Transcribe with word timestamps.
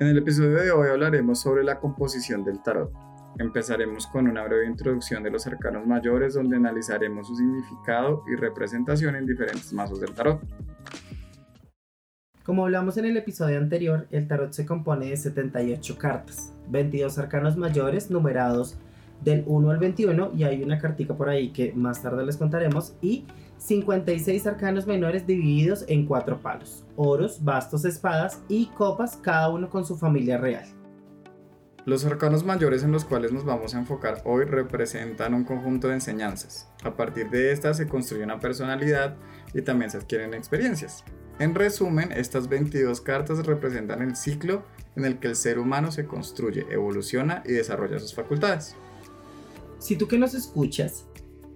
En 0.00 0.08
el 0.08 0.18
episodio 0.18 0.60
de 0.60 0.72
hoy 0.72 0.88
hablaremos 0.88 1.40
sobre 1.40 1.62
la 1.62 1.78
composición 1.78 2.42
del 2.42 2.60
tarot. 2.60 2.90
Empezaremos 3.38 4.08
con 4.08 4.26
una 4.26 4.42
breve 4.42 4.66
introducción 4.66 5.22
de 5.22 5.30
los 5.30 5.46
arcanos 5.46 5.86
mayores 5.86 6.34
donde 6.34 6.56
analizaremos 6.56 7.28
su 7.28 7.36
significado 7.36 8.24
y 8.26 8.34
representación 8.34 9.14
en 9.14 9.24
diferentes 9.24 9.72
mazos 9.72 10.00
del 10.00 10.12
tarot. 10.12 10.40
Como 12.42 12.64
hablamos 12.64 12.96
en 12.96 13.04
el 13.04 13.16
episodio 13.16 13.58
anterior, 13.58 14.08
el 14.10 14.26
tarot 14.26 14.52
se 14.52 14.66
compone 14.66 15.10
de 15.10 15.16
78 15.16 15.96
cartas, 15.96 16.52
22 16.70 17.16
arcanos 17.18 17.56
mayores 17.56 18.10
numerados 18.10 18.76
del 19.22 19.44
1 19.46 19.70
al 19.70 19.78
21 19.78 20.32
y 20.34 20.42
hay 20.42 20.60
una 20.64 20.80
cartica 20.80 21.14
por 21.14 21.28
ahí 21.28 21.52
que 21.52 21.72
más 21.72 22.02
tarde 22.02 22.26
les 22.26 22.36
contaremos 22.36 22.96
y 23.00 23.26
56 23.64 24.46
arcanos 24.46 24.86
menores 24.86 25.26
divididos 25.26 25.86
en 25.88 26.04
cuatro 26.04 26.38
palos, 26.42 26.84
oros, 26.96 27.42
bastos, 27.42 27.86
espadas 27.86 28.42
y 28.46 28.66
copas, 28.66 29.16
cada 29.16 29.48
uno 29.48 29.70
con 29.70 29.86
su 29.86 29.96
familia 29.96 30.36
real. 30.36 30.66
Los 31.86 32.04
arcanos 32.04 32.44
mayores 32.44 32.82
en 32.82 32.92
los 32.92 33.06
cuales 33.06 33.32
nos 33.32 33.46
vamos 33.46 33.74
a 33.74 33.78
enfocar 33.78 34.20
hoy 34.26 34.44
representan 34.44 35.32
un 35.32 35.44
conjunto 35.44 35.88
de 35.88 35.94
enseñanzas. 35.94 36.68
A 36.82 36.94
partir 36.94 37.30
de 37.30 37.52
estas 37.52 37.78
se 37.78 37.88
construye 37.88 38.24
una 38.24 38.38
personalidad 38.38 39.16
y 39.54 39.62
también 39.62 39.90
se 39.90 39.96
adquieren 39.96 40.34
experiencias. 40.34 41.02
En 41.38 41.54
resumen, 41.54 42.12
estas 42.12 42.48
22 42.50 43.00
cartas 43.00 43.46
representan 43.46 44.02
el 44.02 44.14
ciclo 44.14 44.62
en 44.94 45.06
el 45.06 45.18
que 45.18 45.28
el 45.28 45.36
ser 45.36 45.58
humano 45.58 45.90
se 45.90 46.04
construye, 46.06 46.66
evoluciona 46.70 47.42
y 47.46 47.52
desarrolla 47.52 47.98
sus 47.98 48.14
facultades. 48.14 48.76
Si 49.78 49.96
tú 49.96 50.06
que 50.06 50.18
nos 50.18 50.34
escuchas 50.34 51.06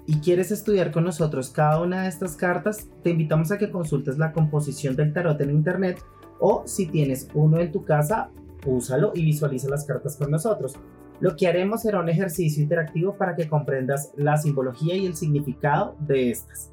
y 0.09 0.21
quieres 0.21 0.51
estudiar 0.51 0.91
con 0.91 1.05
nosotros 1.05 1.51
cada 1.51 1.83
una 1.83 2.05
de 2.05 2.09
estas 2.09 2.35
cartas, 2.35 2.89
te 3.03 3.11
invitamos 3.11 3.53
a 3.53 3.59
que 3.59 3.71
consultes 3.71 4.17
la 4.17 4.33
composición 4.33 4.97
del 4.97 5.13
tarot 5.13 5.39
en 5.43 5.51
internet 5.51 6.03
o 6.41 6.63
si 6.65 6.87
tienes 6.87 7.29
uno 7.35 7.59
en 7.59 7.71
tu 7.71 7.85
casa, 7.85 8.31
úsalo 8.65 9.13
y 9.15 9.23
visualiza 9.23 9.69
las 9.69 9.85
cartas 9.85 10.17
con 10.17 10.31
nosotros. 10.31 10.77
Lo 11.21 11.37
que 11.37 11.47
haremos 11.47 11.83
será 11.83 12.01
un 12.01 12.09
ejercicio 12.09 12.63
interactivo 12.63 13.19
para 13.19 13.37
que 13.37 13.51
comprendas 13.51 14.11
la 14.17 14.39
simbología 14.39 14.97
y 14.97 15.05
el 15.05 15.15
significado 15.15 15.95
de 16.01 16.31
estas. 16.31 16.73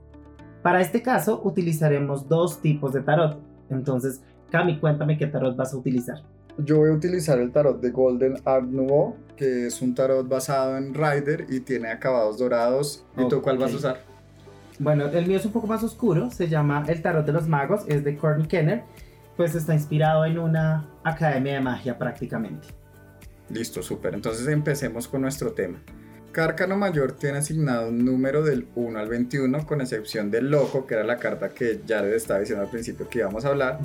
Para 0.63 0.79
este 0.79 1.01
caso 1.01 1.41
utilizaremos 1.43 2.29
dos 2.29 2.61
tipos 2.61 2.93
de 2.93 3.01
tarot. 3.01 3.37
Entonces, 3.69 4.21
Cami, 4.49 4.79
cuéntame 4.79 5.17
qué 5.17 5.27
tarot 5.27 5.57
vas 5.57 5.73
a 5.73 5.77
utilizar. 5.77 6.23
Yo 6.57 6.77
voy 6.77 6.89
a 6.89 6.93
utilizar 6.93 7.39
el 7.39 7.51
tarot 7.51 7.81
de 7.81 7.91
Golden 7.91 8.35
Art 8.45 8.65
Nouveau, 8.65 9.15
que 9.35 9.67
es 9.67 9.81
un 9.81 9.93
tarot 9.93 10.27
basado 10.27 10.77
en 10.77 10.93
Rider 10.93 11.47
y 11.49 11.59
tiene 11.59 11.89
acabados 11.89 12.37
dorados. 12.37 13.05
¿Y 13.17 13.27
tú 13.27 13.41
cuál 13.41 13.57
vas 13.57 13.73
a 13.73 13.75
usar? 13.75 14.03
Bueno, 14.79 15.05
el 15.07 15.25
mío 15.25 15.37
es 15.37 15.45
un 15.45 15.51
poco 15.51 15.67
más 15.67 15.83
oscuro, 15.83 16.31
se 16.31 16.47
llama 16.47 16.83
El 16.87 17.01
Tarot 17.01 17.25
de 17.25 17.31
los 17.31 17.47
Magos, 17.47 17.83
es 17.87 18.03
de 18.03 18.17
Courtney 18.17 18.47
Kenner, 18.47 18.83
pues 19.37 19.55
está 19.55 19.73
inspirado 19.73 20.25
en 20.25 20.37
una 20.37 20.89
academia 21.03 21.53
de 21.53 21.61
magia 21.61 21.97
prácticamente. 21.97 22.67
Listo, 23.49 23.81
súper. 23.81 24.13
Entonces 24.13 24.47
empecemos 24.47 25.07
con 25.07 25.21
nuestro 25.21 25.51
tema. 25.51 25.81
Cárcano 26.31 26.75
Mayor 26.75 27.13
tiene 27.13 27.37
asignado 27.37 27.87
un 27.87 28.03
número 28.03 28.43
del 28.43 28.67
1 28.75 28.99
al 28.99 29.07
21, 29.07 29.65
con 29.65 29.79
excepción 29.79 30.29
del 30.29 30.51
Loco, 30.51 30.85
que 30.85 30.95
era 30.95 31.05
la 31.05 31.17
carta 31.17 31.49
que 31.49 31.79
les 31.87 32.13
estaba 32.13 32.41
diciendo 32.41 32.65
al 32.65 32.69
principio 32.69 33.07
que 33.07 33.19
íbamos 33.19 33.45
a 33.45 33.49
hablar. 33.49 33.79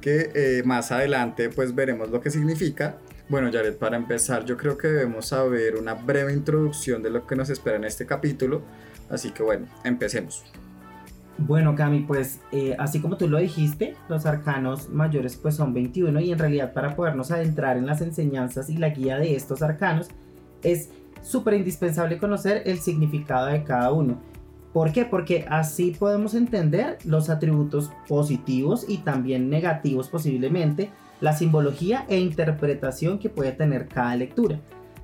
Que 0.00 0.30
eh, 0.34 0.62
más 0.64 0.92
adelante 0.92 1.50
pues 1.50 1.74
veremos 1.74 2.10
lo 2.10 2.20
que 2.20 2.30
significa. 2.30 2.96
Bueno, 3.28 3.50
Jared, 3.52 3.76
para 3.76 3.96
empezar 3.96 4.44
yo 4.44 4.56
creo 4.56 4.76
que 4.76 4.88
debemos 4.88 5.26
saber 5.26 5.76
una 5.76 5.94
breve 5.94 6.32
introducción 6.32 7.02
de 7.02 7.10
lo 7.10 7.26
que 7.26 7.36
nos 7.36 7.50
espera 7.50 7.76
en 7.76 7.84
este 7.84 8.06
capítulo, 8.06 8.62
así 9.08 9.30
que 9.30 9.42
bueno, 9.42 9.66
empecemos. 9.84 10.44
Bueno, 11.38 11.74
Cami, 11.74 12.00
pues 12.00 12.40
eh, 12.52 12.76
así 12.78 13.00
como 13.00 13.16
tú 13.16 13.26
lo 13.26 13.38
dijiste, 13.38 13.94
los 14.10 14.26
arcanos 14.26 14.90
mayores 14.90 15.36
pues 15.36 15.54
son 15.54 15.72
21 15.72 16.20
y 16.20 16.32
en 16.32 16.38
realidad 16.38 16.74
para 16.74 16.94
podernos 16.94 17.30
adentrar 17.30 17.78
en 17.78 17.86
las 17.86 18.02
enseñanzas 18.02 18.68
y 18.68 18.76
la 18.76 18.90
guía 18.90 19.16
de 19.16 19.34
estos 19.36 19.62
arcanos 19.62 20.08
es 20.62 20.90
súper 21.22 21.54
indispensable 21.54 22.18
conocer 22.18 22.62
el 22.66 22.78
significado 22.78 23.46
de 23.46 23.64
cada 23.64 23.90
uno. 23.92 24.20
¿Por 24.72 24.92
qué? 24.92 25.04
Porque 25.04 25.46
así 25.48 25.96
podemos 25.98 26.34
entender 26.34 26.98
los 27.04 27.28
atributos 27.28 27.90
positivos 28.06 28.84
y 28.88 28.98
también 28.98 29.50
negativos 29.50 30.08
posiblemente, 30.08 30.90
la 31.20 31.32
simbología 31.32 32.04
e 32.08 32.18
interpretación 32.18 33.18
que 33.18 33.30
puede 33.30 33.52
tener 33.52 33.88
cada 33.88 34.14
lectura. 34.16 34.60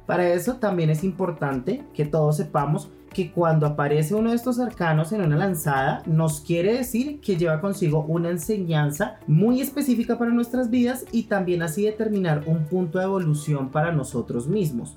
Para 0.07 0.29
eso 0.29 0.57
también 0.57 0.91
es 0.91 1.03
importante 1.03 1.85
que 1.93 2.05
todos 2.05 2.37
sepamos 2.37 2.91
que 3.13 3.33
cuando 3.33 3.67
aparece 3.67 4.15
uno 4.15 4.31
de 4.31 4.37
estos 4.37 4.61
arcanos 4.61 5.11
en 5.13 5.23
una 5.23 5.37
lanzada, 5.37 6.03
nos 6.07 6.43
quiere 6.43 6.75
decir 6.75 7.21
que 7.21 7.37
lleva 7.37 7.61
consigo 7.61 8.05
una 8.07 8.29
enseñanza 8.31 9.19
muy 9.27 9.61
específica 9.61 10.19
para 10.19 10.31
nuestras 10.31 10.71
vidas 10.71 11.05
y 11.13 11.25
también 11.25 11.63
así 11.63 11.83
determinar 11.85 12.45
un 12.47 12.67
punto 12.67 12.99
de 12.99 13.05
evolución 13.05 13.71
para 13.71 13.91
nosotros 13.91 14.47
mismos. 14.47 14.97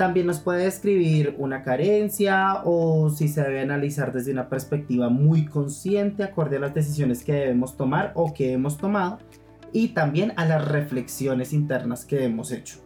También 0.00 0.28
nos 0.28 0.40
puede 0.40 0.64
describir 0.64 1.34
una 1.36 1.62
carencia 1.62 2.62
o 2.64 3.10
si 3.10 3.28
se 3.28 3.42
debe 3.42 3.60
analizar 3.60 4.14
desde 4.14 4.32
una 4.32 4.48
perspectiva 4.48 5.10
muy 5.10 5.44
consciente 5.44 6.22
acorde 6.22 6.56
a 6.56 6.60
las 6.60 6.72
decisiones 6.72 7.22
que 7.22 7.34
debemos 7.34 7.76
tomar 7.76 8.12
o 8.14 8.32
que 8.32 8.54
hemos 8.54 8.78
tomado 8.78 9.18
y 9.74 9.88
también 9.88 10.32
a 10.36 10.46
las 10.46 10.66
reflexiones 10.66 11.52
internas 11.52 12.06
que 12.06 12.24
hemos 12.24 12.50
hecho. 12.50 12.78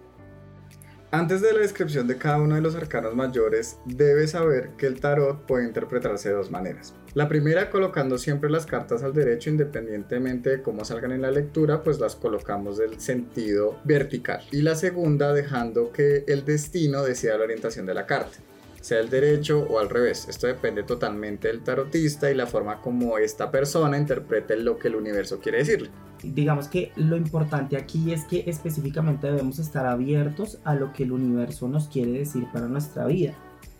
Antes 1.15 1.43
de 1.43 1.53
la 1.53 1.61
descripción 1.61 2.09
de 2.09 2.19
cada 2.19 2.41
uno 2.41 2.57
de 2.57 2.61
los 2.61 2.75
arcanos 2.75 3.15
mayores, 3.15 3.79
debes 3.85 4.33
saber 4.33 4.71
que 4.77 4.89
el 4.89 4.99
tarot 4.99 5.47
puede 5.47 5.65
interpretarse 5.65 6.31
de 6.31 6.35
dos 6.35 6.51
maneras. 6.51 6.93
La 7.15 7.29
primera 7.29 7.71
colocando 7.71 8.19
siempre 8.19 8.51
las 8.51 8.67
cartas 8.67 9.05
al 9.05 9.15
derecho 9.15 9.49
independientemente 9.49 10.51
de 10.51 10.63
cómo 10.63 10.85
salgan 10.85 11.13
en 11.13 11.23
la 11.23 11.31
lectura, 11.31 11.85
pues 11.85 12.01
las 12.01 12.17
colocamos 12.17 12.79
del 12.79 12.99
sentido 12.99 13.79
vertical. 13.85 14.43
Y 14.51 14.63
la 14.63 14.75
segunda 14.75 15.33
dejando 15.33 15.93
que 15.93 16.25
el 16.27 16.45
destino 16.45 17.05
decida 17.05 17.39
la 17.39 17.45
orientación 17.45 17.87
de 17.87 17.95
la 17.95 18.07
carta 18.07 18.39
sea 18.85 19.01
el 19.01 19.09
derecho 19.09 19.67
o 19.71 19.79
al 19.79 19.89
revés. 19.89 20.27
Esto 20.29 20.47
depende 20.47 20.83
totalmente 20.83 21.49
del 21.49 21.63
tarotista 21.63 22.31
y 22.31 22.35
la 22.35 22.47
forma 22.47 22.83
como 22.83 23.17
esta 23.17 23.51
persona 23.51 23.97
interprete 23.97 24.59
lo 24.59 24.79
que 24.79 24.89
el 24.89 24.97
universo 24.97 25.41
quiere 25.41 25.59
decirle. 25.59 25.89
Digamos 26.23 26.69
que 26.69 26.93
lo 26.97 27.17
importante 27.17 27.79
aquí 27.79 28.13
es 28.13 28.25
que 28.25 28.45
específicamente 28.47 29.27
debemos 29.27 29.59
estar 29.59 29.87
abiertos 29.87 30.59
a 30.65 30.75
lo 30.75 30.93
que 30.93 31.05
el 31.05 31.13
universo 31.13 31.67
nos 31.67 31.89
quiere 31.89 32.13
decir 32.13 32.47
para 32.53 32.69
nuestra 32.69 33.07
vida. 33.07 33.33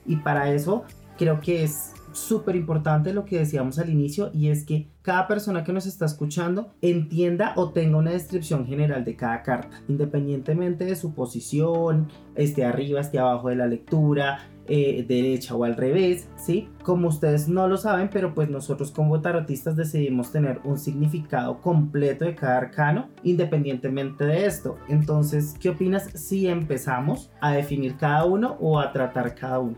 Y 0.07 0.17
para 0.17 0.51
eso 0.51 0.85
creo 1.19 1.39
que 1.39 1.65
es 1.65 1.93
súper 2.15 2.57
importante 2.57 3.13
lo 3.13 3.25
que 3.25 3.39
decíamos 3.39 3.79
al 3.79 3.91
inicio 3.91 4.31
y 4.33 4.49
es 4.49 4.65
que 4.65 4.89
cada 5.03 5.27
persona 5.29 5.65
que 5.65 5.73
nos 5.73 5.85
está 5.85 6.07
escuchando 6.07 6.73
entienda 6.81 7.53
o 7.57 7.71
tenga 7.71 7.99
una 7.99 8.13
descripción 8.13 8.67
general 8.67 9.05
de 9.05 9.17
cada 9.17 9.43
carta, 9.43 9.83
independientemente 9.89 10.85
de 10.85 10.97
su 10.97 11.13
posición, 11.15 12.09
esté 12.37 12.65
arriba, 12.65 13.01
esté 13.01 13.19
abajo 13.19 13.49
de 13.49 13.57
la 13.57 13.67
lectura, 13.67 14.49
eh, 14.67 15.05
derecha 15.07 15.55
o 15.55 15.65
al 15.65 15.77
revés, 15.77 16.27
¿sí? 16.37 16.71
Como 16.83 17.09
ustedes 17.09 17.49
no 17.49 17.69
lo 17.69 17.77
saben, 17.77 18.09
pero 18.11 18.33
pues 18.33 18.49
nosotros 18.49 18.93
como 18.93 19.21
tarotistas 19.21 19.77
decidimos 19.77 20.33
tener 20.33 20.61
un 20.65 20.79
significado 20.79 21.61
completo 21.61 22.25
de 22.25 22.35
cada 22.35 22.57
arcano, 22.57 23.09
independientemente 23.25 24.25
de 24.25 24.47
esto. 24.47 24.79
Entonces, 24.89 25.55
¿qué 25.61 25.69
opinas 25.69 26.09
si 26.15 26.47
empezamos 26.47 27.31
a 27.43 27.53
definir 27.53 27.97
cada 27.99 28.25
uno 28.25 28.57
o 28.59 28.81
a 28.81 28.91
tratar 28.91 29.35
cada 29.35 29.59
uno? 29.59 29.77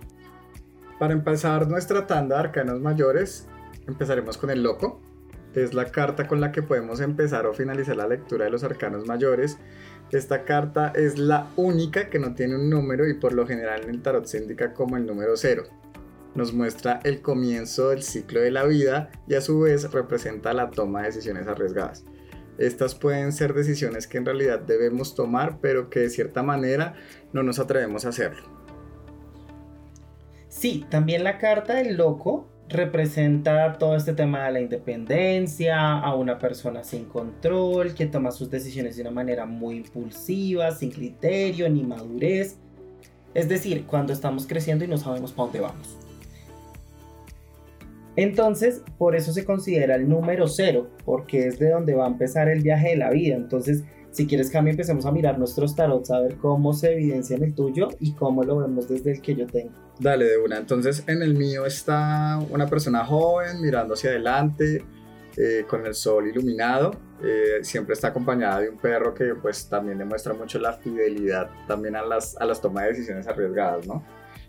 Para 0.98 1.12
empezar 1.12 1.68
nuestra 1.68 2.06
tanda 2.06 2.36
de 2.36 2.40
arcanos 2.40 2.80
mayores, 2.80 3.46
empezaremos 3.86 4.38
con 4.38 4.48
el 4.48 4.62
loco. 4.62 5.00
Es 5.54 5.74
la 5.74 5.90
carta 5.90 6.26
con 6.26 6.40
la 6.40 6.52
que 6.52 6.62
podemos 6.62 7.00
empezar 7.00 7.46
o 7.46 7.52
finalizar 7.52 7.96
la 7.96 8.08
lectura 8.08 8.46
de 8.46 8.50
los 8.50 8.64
arcanos 8.64 9.06
mayores. 9.06 9.58
Esta 10.10 10.44
carta 10.44 10.92
es 10.94 11.18
la 11.18 11.48
única 11.56 12.08
que 12.08 12.18
no 12.18 12.34
tiene 12.34 12.56
un 12.56 12.70
número 12.70 13.06
y 13.06 13.14
por 13.14 13.34
lo 13.34 13.46
general 13.46 13.82
en 13.84 13.90
el 13.90 14.02
tarot 14.02 14.24
se 14.24 14.38
indica 14.38 14.72
como 14.72 14.96
el 14.96 15.04
número 15.04 15.36
cero. 15.36 15.64
Nos 16.34 16.54
muestra 16.54 17.00
el 17.04 17.20
comienzo 17.20 17.90
del 17.90 18.02
ciclo 18.02 18.40
de 18.40 18.50
la 18.50 18.64
vida 18.64 19.10
y 19.26 19.34
a 19.34 19.42
su 19.42 19.60
vez 19.60 19.90
representa 19.92 20.54
la 20.54 20.70
toma 20.70 21.00
de 21.00 21.06
decisiones 21.06 21.46
arriesgadas. 21.46 22.04
Estas 22.56 22.94
pueden 22.94 23.32
ser 23.32 23.52
decisiones 23.52 24.06
que 24.06 24.16
en 24.16 24.24
realidad 24.24 24.60
debemos 24.60 25.14
tomar 25.14 25.58
pero 25.60 25.90
que 25.90 26.00
de 26.00 26.10
cierta 26.10 26.42
manera 26.42 26.94
no 27.34 27.42
nos 27.42 27.58
atrevemos 27.58 28.06
a 28.06 28.10
hacerlo. 28.10 28.55
Sí, 30.58 30.86
también 30.88 31.22
la 31.22 31.36
carta 31.36 31.74
del 31.74 31.98
loco 31.98 32.46
representa 32.70 33.76
todo 33.76 33.94
este 33.94 34.14
tema 34.14 34.46
de 34.46 34.52
la 34.52 34.60
independencia, 34.62 35.98
a 35.98 36.14
una 36.14 36.38
persona 36.38 36.82
sin 36.82 37.04
control, 37.04 37.94
que 37.94 38.06
toma 38.06 38.30
sus 38.30 38.50
decisiones 38.50 38.96
de 38.96 39.02
una 39.02 39.10
manera 39.10 39.44
muy 39.44 39.76
impulsiva, 39.76 40.70
sin 40.70 40.90
criterio 40.90 41.68
ni 41.68 41.82
madurez. 41.82 42.56
Es 43.34 43.50
decir, 43.50 43.84
cuando 43.84 44.14
estamos 44.14 44.46
creciendo 44.46 44.86
y 44.86 44.88
no 44.88 44.96
sabemos 44.96 45.30
para 45.32 45.44
dónde 45.44 45.60
vamos. 45.60 45.98
Entonces, 48.16 48.82
por 48.96 49.14
eso 49.14 49.34
se 49.34 49.44
considera 49.44 49.96
el 49.96 50.08
número 50.08 50.48
cero, 50.48 50.88
porque 51.04 51.48
es 51.48 51.58
de 51.58 51.68
donde 51.68 51.94
va 51.94 52.06
a 52.06 52.08
empezar 52.08 52.48
el 52.48 52.62
viaje 52.62 52.88
de 52.88 52.96
la 52.96 53.10
vida. 53.10 53.36
Entonces, 53.36 53.84
si 54.10 54.26
quieres, 54.26 54.48
Cami, 54.48 54.70
empecemos 54.70 55.04
a 55.04 55.12
mirar 55.12 55.38
nuestros 55.38 55.76
tarots, 55.76 56.10
a 56.10 56.20
ver 56.20 56.36
cómo 56.36 56.72
se 56.72 56.94
evidencia 56.94 57.36
en 57.36 57.44
el 57.44 57.54
tuyo 57.54 57.88
y 58.00 58.12
cómo 58.12 58.42
lo 58.42 58.56
vemos 58.56 58.88
desde 58.88 59.12
el 59.12 59.20
que 59.20 59.34
yo 59.34 59.46
tengo. 59.46 59.85
Dale, 59.98 60.26
de 60.26 60.38
una. 60.38 60.58
Entonces, 60.58 61.04
en 61.06 61.22
el 61.22 61.34
mío 61.34 61.64
está 61.64 62.38
una 62.50 62.66
persona 62.66 63.04
joven 63.04 63.62
mirando 63.62 63.94
hacia 63.94 64.10
adelante, 64.10 64.84
eh, 65.38 65.64
con 65.68 65.84
el 65.84 65.94
sol 65.94 66.26
iluminado. 66.26 66.92
Eh, 67.22 67.58
siempre 67.62 67.92
está 67.92 68.08
acompañada 68.08 68.60
de 68.60 68.70
un 68.70 68.78
perro 68.78 69.14
que 69.14 69.34
pues 69.34 69.68
también 69.68 69.98
demuestra 69.98 70.32
mucho 70.32 70.58
la 70.58 70.72
fidelidad 70.72 71.50
también 71.66 71.94
a 71.94 72.02
las, 72.02 72.36
a 72.38 72.46
las 72.46 72.60
tomas 72.60 72.84
de 72.84 72.90
decisiones 72.90 73.26
arriesgadas, 73.26 73.86
¿no? 73.86 74.02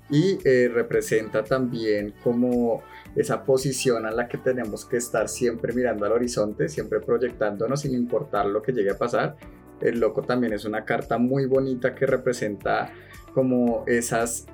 Y 0.09 0.39
eh, 0.45 0.69
representa 0.73 1.43
también 1.43 2.13
como 2.23 2.83
esa 3.17 3.43
posición 3.43 4.05
a 4.05 4.11
la 4.11 4.29
que 4.29 4.37
tenemos 4.37 4.85
que 4.85 4.95
estar 4.95 5.27
siempre 5.27 5.73
mirando 5.73 6.05
al 6.05 6.13
horizonte, 6.13 6.69
siempre 6.69 7.01
proyectándonos 7.01 7.81
sin 7.81 7.93
importar 7.93 8.45
lo 8.45 8.61
que 8.61 8.71
llegue 8.71 8.91
a 8.91 8.97
pasar. 8.97 9.35
El 9.81 9.99
loco 9.99 10.21
también 10.21 10.53
es 10.53 10.63
una 10.63 10.85
carta 10.85 11.17
muy 11.17 11.45
bonita 11.47 11.93
que 11.95 12.05
representa 12.05 12.93
como 13.33 13.83
esas 13.87 14.47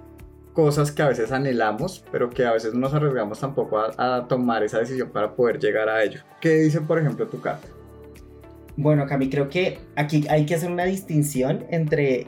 cosas 0.54 0.92
que 0.92 1.02
a 1.02 1.08
veces 1.10 1.32
anhelamos, 1.32 2.04
pero 2.12 2.30
que 2.30 2.46
a 2.46 2.54
veces 2.54 2.74
no 2.74 2.82
nos 2.82 2.94
arriesgamos 2.94 3.40
tampoco 3.40 3.80
a, 3.80 4.28
tomar 4.28 4.64
esa 4.64 4.80
decisión 4.80 5.10
para 5.10 5.36
poder 5.36 5.60
llegar 5.60 5.90
a 5.90 6.04
ello. 6.04 6.22
¿Qué 6.40 6.56
dice, 6.56 6.82
por 6.82 7.00
ejemplo, 7.00 7.28
tu 7.28 7.42
carta? 7.42 7.68
Bueno, 8.78 9.06
Cami, 9.06 9.30
creo 9.30 9.50
que 9.50 9.80
aquí 9.96 10.26
hay 10.30 10.46
que 10.46 10.56
hacer 10.56 10.72
una 10.72 10.86
distinción 10.86 11.66
entre 11.70 12.28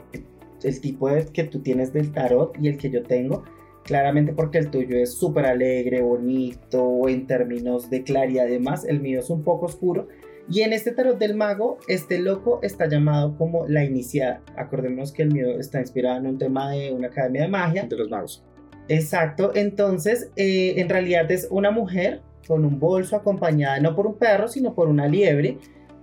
el 0.62 0.80
tipo 0.80 1.08
de, 1.08 1.26
que 1.26 1.44
tú 1.44 1.60
tienes 1.60 1.92
del 1.92 2.12
tarot 2.12 2.56
y 2.60 2.68
el 2.68 2.76
que 2.76 2.90
yo 2.90 3.02
tengo. 3.02 3.44
Claramente 3.84 4.32
porque 4.32 4.58
el 4.58 4.70
tuyo 4.70 4.96
es 4.96 5.14
súper 5.14 5.46
alegre, 5.46 6.02
bonito, 6.02 7.08
en 7.08 7.26
términos 7.26 7.88
de 7.88 8.02
claridad 8.02 8.46
y 8.48 8.52
demás. 8.52 8.84
El 8.84 9.00
mío 9.00 9.20
es 9.20 9.30
un 9.30 9.44
poco 9.44 9.66
oscuro. 9.66 10.08
Y 10.48 10.60
en 10.62 10.72
este 10.72 10.92
tarot 10.92 11.18
del 11.18 11.34
mago, 11.34 11.78
este 11.88 12.18
loco 12.18 12.60
está 12.62 12.88
llamado 12.88 13.36
como 13.36 13.66
la 13.66 13.84
iniciada. 13.84 14.42
Acordémonos 14.56 15.12
que 15.12 15.22
el 15.22 15.32
mío 15.32 15.58
está 15.58 15.80
inspirado 15.80 16.18
en 16.18 16.26
un 16.26 16.38
tema 16.38 16.70
de 16.70 16.92
una 16.92 17.08
academia 17.08 17.42
de 17.42 17.48
magia. 17.48 17.86
De 17.88 17.96
los 17.96 18.08
magos. 18.08 18.44
Exacto, 18.88 19.50
entonces 19.54 20.30
eh, 20.36 20.74
en 20.76 20.88
realidad 20.88 21.28
es 21.32 21.48
una 21.50 21.72
mujer 21.72 22.22
con 22.46 22.64
un 22.64 22.78
bolso 22.78 23.16
acompañada 23.16 23.80
no 23.80 23.96
por 23.96 24.06
un 24.06 24.14
perro, 24.14 24.46
sino 24.48 24.74
por 24.74 24.88
una 24.88 25.08
liebre. 25.08 25.58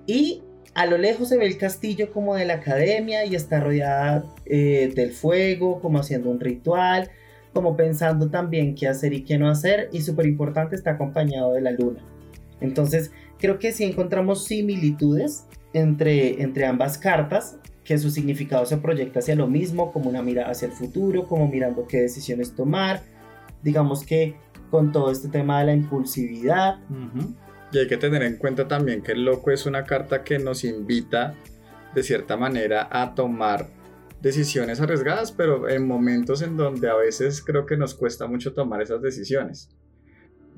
Y 0.06 0.44
a 0.74 0.86
lo 0.86 0.98
lejos 0.98 1.30
se 1.30 1.38
ve 1.38 1.46
el 1.46 1.58
castillo 1.58 2.12
como 2.12 2.36
de 2.36 2.46
la 2.46 2.56
academia 2.56 3.26
y 3.26 3.36
está 3.36 3.60
rodeada 3.60 4.26
eh, 4.46 4.92
del 4.94 5.12
fuego, 5.12 5.80
como 5.80 6.00
haciendo 6.00 6.30
un 6.30 6.40
ritual, 6.40 7.10
como 7.54 7.78
pensando 7.78 8.30
también 8.30 8.76
qué 8.76 8.88
hacer 8.88 9.14
y 9.14 9.24
qué 9.24 9.38
no 9.38 9.50
hacer. 9.50 9.90
Y 9.94 10.02
súper 10.02 10.26
importante, 10.26 10.76
está 10.76 10.92
acompañado 10.92 11.54
de 11.54 11.62
la 11.62 11.72
luna. 11.72 12.04
Entonces, 12.60 13.12
creo 13.40 13.60
que 13.60 13.72
sí 13.72 13.84
encontramos 13.84 14.46
similitudes 14.46 15.46
entre, 15.74 16.42
entre 16.42 16.66
ambas 16.66 16.98
cartas, 16.98 17.58
que 17.84 17.98
su 17.98 18.10
significado 18.10 18.66
se 18.66 18.78
proyecta 18.78 19.20
hacia 19.20 19.36
lo 19.36 19.48
mismo, 19.48 19.92
como 19.92 20.10
una 20.10 20.22
mirada 20.22 20.52
hacia 20.52 20.68
el 20.68 20.72
futuro, 20.72 21.28
como 21.28 21.48
mirando 21.48 21.86
qué 21.88 22.02
decisiones 22.02 22.56
tomar. 22.56 23.02
Digamos 23.62 24.06
que 24.06 24.36
con 24.70 24.92
todo 24.92 25.12
este 25.12 25.28
tema 25.28 25.60
de 25.60 25.66
la 25.68 25.74
impulsividad. 25.74 26.80
Y 27.72 27.78
hay 27.78 27.88
que 27.88 27.98
tener 27.98 28.24
en 28.24 28.38
cuenta 28.38 28.68
también 28.68 29.02
que 29.02 29.12
el 29.12 29.26
loco 29.26 29.52
es 29.52 29.66
una 29.66 29.84
carta 29.84 30.24
que 30.24 30.40
nos 30.40 30.64
invita 30.64 31.36
de 31.94 32.04
cierta 32.04 32.38
manera 32.38 32.88
a 32.92 33.14
tomar 33.14 33.68
decisiones 34.22 34.80
arriesgadas, 34.80 35.32
pero 35.32 35.68
en 35.68 35.86
momentos 35.86 36.42
en 36.42 36.56
donde 36.56 36.90
a 36.90 36.96
veces 36.96 37.44
creo 37.44 37.66
que 37.66 37.78
nos 37.78 37.94
cuesta 37.94 38.26
mucho 38.26 38.54
tomar 38.54 38.82
esas 38.82 39.02
decisiones 39.02 39.70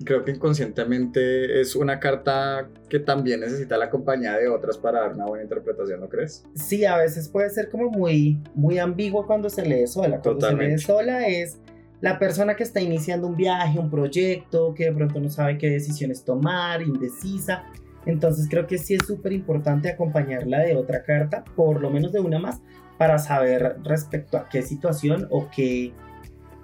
creo 0.04 0.26
que 0.26 0.32
inconscientemente 0.32 1.62
es 1.62 1.76
una 1.76 2.00
carta 2.00 2.70
que 2.90 3.00
también 3.00 3.40
necesita 3.40 3.78
la 3.78 3.90
compañía 3.90 4.38
de 4.38 4.48
otras 4.48 4.78
para 4.78 5.02
dar 5.02 5.14
una 5.14 5.26
buena 5.26 5.44
interpretación, 5.44 6.02
¿no 6.02 6.10
crees? 6.10 6.46
Sí, 6.56 6.86
a 6.86 6.98
veces 6.98 7.30
puede 7.30 7.50
ser 7.50 7.70
como 7.70 7.90
muy, 7.90 8.40
muy 8.54 8.80
ambiguo 8.80 9.26
cuando 9.26 9.50
se 9.50 9.66
lee 9.66 9.88
sola. 9.88 10.20
Cuando 10.20 10.48
se 10.48 10.56
lee 10.56 10.78
sola 10.78 11.28
es 11.28 11.58
la 12.02 12.20
persona 12.20 12.56
que 12.56 12.64
está 12.64 12.82
iniciando 12.82 13.28
un 13.28 13.36
viaje, 13.36 13.80
un 13.80 13.90
proyecto, 13.90 14.74
que 14.74 14.86
de 14.86 14.92
pronto 14.92 15.20
no 15.20 15.30
sabe 15.30 15.58
qué 15.58 15.70
decisiones 15.70 16.24
tomar, 16.24 16.82
indecisa. 16.82 17.64
Entonces 18.06 18.48
creo 18.50 18.68
que 18.68 18.78
sí 18.78 18.96
es 18.96 19.08
súper 19.08 19.34
importante 19.34 19.90
acompañarla 19.90 20.60
de 20.60 20.76
otra 20.76 21.04
carta, 21.04 21.44
por 21.56 21.82
lo 21.82 21.90
menos 21.90 22.12
de 22.12 22.20
una 22.20 22.38
más, 22.38 22.62
para 22.98 23.18
saber 23.18 23.78
respecto 23.84 24.38
a 24.38 24.48
qué 24.50 24.62
situación 24.62 25.28
o 25.32 25.50
qué 25.50 25.94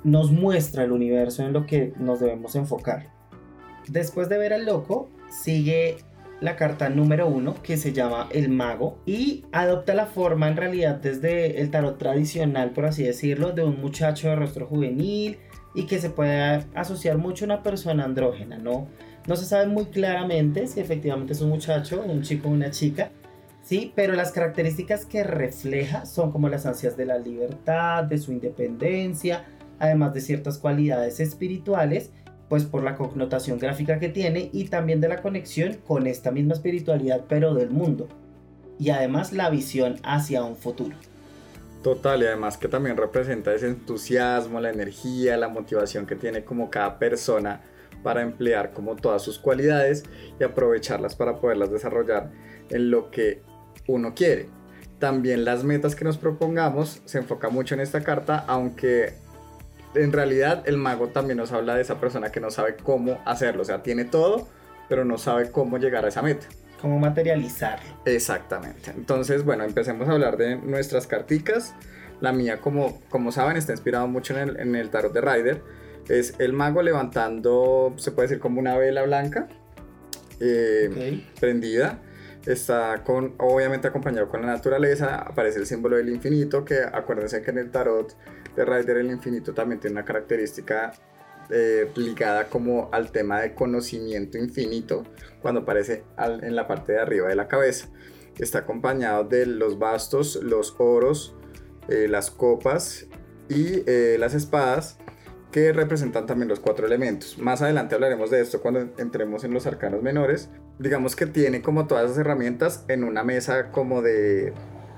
nos 0.04 0.32
muestra 0.32 0.84
el 0.84 0.92
universo 0.92 1.44
en 1.44 1.54
lo 1.54 1.66
que 1.66 1.94
nos 1.98 2.20
debemos 2.20 2.56
enfocar. 2.56 3.21
Después 3.88 4.30
de 4.30 4.38
ver 4.38 4.54
al 4.54 4.66
loco, 4.66 5.10
sigue 5.30 5.98
la 6.42 6.56
carta 6.56 6.90
número 6.90 7.28
uno 7.28 7.56
que 7.62 7.78
se 7.78 7.94
llama 7.94 8.28
el 8.32 8.50
mago 8.50 8.98
y 9.06 9.46
adopta 9.52 9.94
la 9.94 10.08
forma 10.08 10.48
en 10.48 10.58
realidad 10.58 10.96
desde 10.96 11.62
el 11.62 11.70
tarot 11.70 11.98
tradicional, 11.98 12.72
por 12.72 12.86
así 12.86 13.04
decirlo, 13.04 13.52
de 13.52 13.64
un 13.64 13.80
muchacho 13.80 14.28
de 14.28 14.36
rostro 14.36 14.66
juvenil 14.66 15.38
y 15.76 15.86
que 15.86 16.00
se 16.00 16.10
puede 16.10 16.66
asociar 16.74 17.18
mucho 17.18 17.46
a 17.46 17.48
una 17.48 17.64
persona 17.64 18.04
andrógena, 18.04 18.58
¿no? 18.58 18.88
No 19.28 19.36
se 19.36 19.46
sabe 19.46 19.68
muy 19.68 19.86
claramente 19.86 20.66
si 20.66 20.80
efectivamente 20.80 21.34
es 21.34 21.42
un 21.42 21.50
muchacho, 21.50 22.04
un 22.04 22.24
chico 22.24 22.50
o 22.50 22.52
una 22.52 22.72
chica, 22.72 23.12
sí, 23.62 23.94
pero 23.96 24.14
las 24.14 24.32
características 24.32 25.06
que 25.06 25.24
refleja 25.24 26.08
son 26.08 26.32
como 26.32 26.50
las 26.50 26.66
ansias 26.66 26.98
de 26.98 27.06
la 27.06 27.20
libertad, 27.20 28.04
de 28.04 28.18
su 28.18 28.32
independencia, 28.32 29.46
además 29.78 30.16
de 30.16 30.22
ciertas 30.22 30.58
cualidades 30.58 31.20
espirituales 31.20 32.12
pues 32.52 32.66
por 32.66 32.84
la 32.84 32.98
connotación 32.98 33.60
gráfica 33.60 33.98
que 33.98 34.10
tiene 34.10 34.50
y 34.52 34.66
también 34.66 35.00
de 35.00 35.08
la 35.08 35.22
conexión 35.22 35.78
con 35.88 36.06
esta 36.06 36.32
misma 36.32 36.52
espiritualidad 36.52 37.24
pero 37.30 37.54
del 37.54 37.70
mundo 37.70 38.10
y 38.78 38.90
además 38.90 39.32
la 39.32 39.50
visión 39.50 39.96
hacia 40.04 40.44
un 40.44 40.58
futuro. 40.58 40.98
Total, 41.82 42.22
y 42.22 42.26
además 42.26 42.58
que 42.58 42.68
también 42.68 42.98
representa 42.98 43.54
ese 43.54 43.68
entusiasmo, 43.68 44.60
la 44.60 44.70
energía, 44.70 45.38
la 45.38 45.48
motivación 45.48 46.06
que 46.06 46.18
tiene 46.18 46.44
como 46.44 46.70
cada 46.70 47.00
persona 47.00 47.62
para 48.04 48.22
emplear 48.22 48.74
como 48.74 48.98
todas 48.98 49.22
sus 49.22 49.40
cualidades 49.40 50.04
y 50.38 50.44
aprovecharlas 50.44 51.16
para 51.16 51.38
poderlas 51.38 51.72
desarrollar 51.72 52.32
en 52.70 52.92
lo 52.92 53.12
que 53.12 53.42
uno 53.88 54.14
quiere. 54.14 54.50
También 55.00 55.46
las 55.46 55.64
metas 55.64 55.96
que 55.96 56.04
nos 56.04 56.18
propongamos 56.18 57.02
se 57.06 57.20
enfoca 57.20 57.48
mucho 57.48 57.76
en 57.76 57.80
esta 57.80 58.02
carta, 58.04 58.44
aunque 58.46 59.14
en 59.96 60.12
realidad 60.12 60.64
el 60.66 60.78
mago 60.78 61.08
también 61.10 61.38
nos 61.38 61.52
habla 61.52 61.76
de 61.76 61.82
esa 61.82 62.00
persona 62.00 62.32
que 62.32 62.40
no 62.40 62.52
sabe 62.52 62.76
cómo 62.76 63.20
hacerlo, 63.26 63.62
o 63.64 63.66
sea, 63.66 63.84
tiene 63.84 64.06
todo, 64.06 64.48
pero 64.90 65.06
no 65.06 65.18
sabe 65.18 65.52
cómo 65.52 65.78
llegar 65.78 66.06
a 66.06 66.10
esa 66.10 66.22
meta. 66.22 66.48
Cómo 66.82 67.00
materializarlo. 67.00 67.86
Exactamente. 68.06 68.92
Entonces, 68.92 69.46
bueno, 69.46 69.64
empecemos 69.64 70.10
a 70.10 70.14
hablar 70.14 70.38
de 70.38 70.56
nuestras 70.56 71.06
carticas. 71.06 71.76
La 72.22 72.32
mía, 72.32 72.60
como, 72.60 73.00
como 73.10 73.32
saben, 73.32 73.56
está 73.56 73.72
inspirado 73.72 74.08
mucho 74.08 74.36
en 74.36 74.50
el, 74.50 74.60
en 74.60 74.76
el 74.76 74.90
tarot 74.90 75.14
de 75.14 75.22
Rider. 75.22 75.62
Es 76.10 76.34
el 76.40 76.54
mago 76.54 76.82
levantando, 76.82 77.94
se 77.98 78.12
puede 78.12 78.30
decir 78.30 78.42
como 78.42 78.60
una 78.60 78.78
vela 78.78 79.04
blanca, 79.04 79.48
eh, 80.40 81.24
prendida. 81.40 82.00
Está 82.46 83.04
con, 83.04 83.36
obviamente 83.38 83.88
acompañado 83.88 84.28
con 84.28 84.42
la 84.42 84.48
naturaleza. 84.48 85.18
Aparece 85.18 85.60
el 85.60 85.68
símbolo 85.68 85.98
del 85.98 86.10
infinito, 86.10 86.66
que 86.66 86.80
acuérdense 86.82 87.44
que 87.44 87.52
en 87.52 87.60
el 87.60 87.70
tarot 87.70 88.16
de 88.56 88.66
Rider 88.66 88.98
el 88.98 89.12
infinito 89.12 89.54
también 89.54 89.80
tiene 89.80 89.96
una 89.96 90.06
característica 90.06 90.94
eh, 91.50 91.92
ligada 91.96 92.48
como 92.48 92.90
al 92.92 93.12
tema 93.12 93.42
de 93.42 93.54
conocimiento 93.54 94.38
infinito 94.38 95.04
cuando 95.42 95.62
aparece 95.62 96.04
en 96.18 96.56
la 96.56 96.68
parte 96.68 96.94
de 96.94 97.00
arriba 97.00 97.28
de 97.28 97.36
la 97.36 97.48
cabeza. 97.48 97.90
Está 98.38 98.60
acompañado 98.60 99.26
de 99.26 99.46
los 99.46 99.78
bastos, 99.78 100.40
los 100.42 100.76
oros, 100.78 101.36
eh, 101.90 102.08
las 102.08 102.32
copas 102.32 103.08
y 103.50 103.84
eh, 103.86 104.16
las 104.18 104.34
espadas 104.34 104.98
que 105.52 105.74
representan 105.74 106.26
también 106.26 106.48
los 106.48 106.62
cuatro 106.62 106.88
elementos. 106.88 107.38
Más 107.38 107.62
adelante 107.62 107.96
hablaremos 107.96 108.30
de 108.32 108.40
esto 108.40 108.62
cuando 108.62 108.88
entremos 108.98 109.44
en 109.44 109.54
los 109.54 109.68
arcanos 109.68 110.02
menores. 110.02 110.50
Digamos 110.80 111.18
que 111.18 111.26
tiene 111.26 111.62
como 111.62 111.88
todas 111.88 112.06
esas 112.06 112.20
herramientas 112.20 112.86
en 112.88 113.04
una 113.04 113.26
mesa 113.26 113.72
como 113.72 114.02
de, 114.02 114.54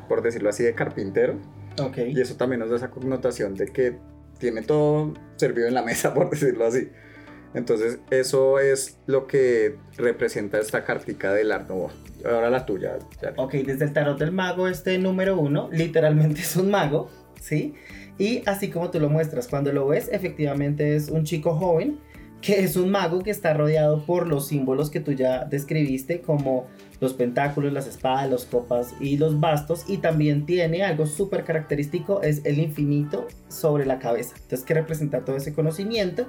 por 0.07 0.22
decirlo 0.22 0.50
así, 0.50 0.63
de 0.63 0.75
carpintero 0.75 1.39
y 2.08 2.20
eso 2.20 2.36
también 2.36 2.60
nos 2.60 2.70
da 2.70 2.77
esa 2.77 2.89
connotación 2.89 3.56
de 3.56 3.68
que 3.68 3.98
tiene 4.39 4.62
todo 4.62 5.13
servido 5.36 5.68
en 5.68 5.74
la 5.74 5.84
mesa, 5.84 6.13
por 6.15 6.30
decirlo 6.30 6.65
así. 6.65 6.89
Entonces, 7.53 8.00
eso 8.10 8.60
es 8.60 8.98
lo 9.06 9.27
que 9.27 9.77
representa 9.98 10.60
esta 10.60 10.84
cartica 10.84 11.32
del 11.34 11.51
Art 11.51 11.70
Ahora 11.70 12.50
la 12.50 12.65
tuya. 12.65 12.98
Ok, 13.36 13.53
desde 13.53 13.86
el 13.86 13.94
tarot 13.94 14.18
del 14.18 14.32
mago, 14.32 14.68
este 14.68 14.98
número 14.98 15.38
uno, 15.38 15.70
literalmente 15.72 16.42
es 16.42 16.56
un 16.56 16.72
mago, 16.72 17.10
¿sí? 17.39 17.75
Y 18.18 18.42
así 18.48 18.70
como 18.70 18.89
tú 18.89 19.00
lo 19.00 19.10
muestras, 19.10 19.48
cuando 19.48 19.72
lo 19.72 19.88
ves, 19.88 20.10
efectivamente 20.12 20.96
es 20.96 21.10
un 21.10 21.25
chico 21.25 21.56
joven 21.56 22.00
que 22.44 22.60
es 22.60 22.75
un 22.75 22.92
mago 22.92 23.22
que 23.22 23.32
está 23.32 23.53
rodeado 23.53 24.06
por 24.06 24.27
los 24.27 24.48
símbolos 24.48 24.89
que 24.89 25.00
tú 25.00 25.13
ya 25.13 25.46
describiste, 25.46 26.22
como 26.22 26.68
los 27.00 27.14
pentáculos, 27.14 27.74
las 27.74 27.88
espadas, 27.88 28.30
los 28.30 28.46
copas 28.46 28.94
y 29.00 29.18
los 29.18 29.40
bastos, 29.40 29.86
y 29.88 29.98
también 29.98 30.46
tiene 30.46 30.84
algo 30.84 31.06
súper 31.06 31.44
característico, 31.44 32.22
es 32.22 32.46
el 32.46 32.60
infinito 32.60 33.28
sobre 33.48 33.86
la 33.86 34.00
cabeza. 34.00 34.36
Entonces, 34.36 34.64
que 34.64 34.74
representa 34.74 35.26
todo 35.26 35.36
ese 35.36 35.54
conocimiento. 35.54 36.28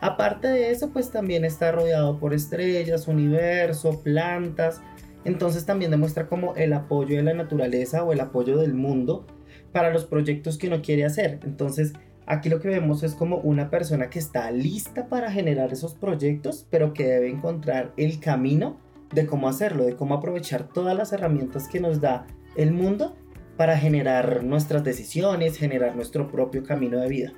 Aparte 0.00 0.48
de 0.48 0.70
eso, 0.70 0.90
pues 0.90 1.10
también 1.10 1.44
está 1.44 1.72
rodeado 1.72 2.18
por 2.18 2.34
estrellas, 2.34 3.08
universo, 3.08 4.02
plantas. 4.02 4.80
Entonces 5.24 5.64
también 5.64 5.92
demuestra 5.92 6.26
como 6.26 6.56
el 6.56 6.72
apoyo 6.72 7.16
de 7.16 7.22
la 7.22 7.34
naturaleza 7.34 8.02
o 8.02 8.12
el 8.12 8.20
apoyo 8.20 8.56
del 8.58 8.74
mundo 8.74 9.24
para 9.70 9.92
los 9.92 10.04
proyectos 10.04 10.58
que 10.58 10.66
uno 10.66 10.82
quiere 10.82 11.04
hacer. 11.04 11.38
Entonces, 11.44 11.92
Aquí 12.26 12.48
lo 12.48 12.60
que 12.60 12.68
vemos 12.68 13.02
es 13.02 13.14
como 13.14 13.38
una 13.38 13.68
persona 13.68 14.08
que 14.08 14.18
está 14.18 14.50
lista 14.50 15.08
para 15.08 15.30
generar 15.30 15.72
esos 15.72 15.94
proyectos, 15.94 16.66
pero 16.70 16.94
que 16.94 17.04
debe 17.04 17.28
encontrar 17.28 17.92
el 17.96 18.20
camino 18.20 18.78
de 19.12 19.26
cómo 19.26 19.48
hacerlo, 19.48 19.84
de 19.84 19.96
cómo 19.96 20.14
aprovechar 20.14 20.68
todas 20.68 20.96
las 20.96 21.12
herramientas 21.12 21.68
que 21.68 21.80
nos 21.80 22.00
da 22.00 22.26
el 22.56 22.72
mundo 22.72 23.16
para 23.56 23.76
generar 23.76 24.42
nuestras 24.42 24.82
decisiones, 24.84 25.56
generar 25.56 25.94
nuestro 25.94 26.30
propio 26.30 26.64
camino 26.64 26.98
de 26.98 27.08
vida. 27.08 27.32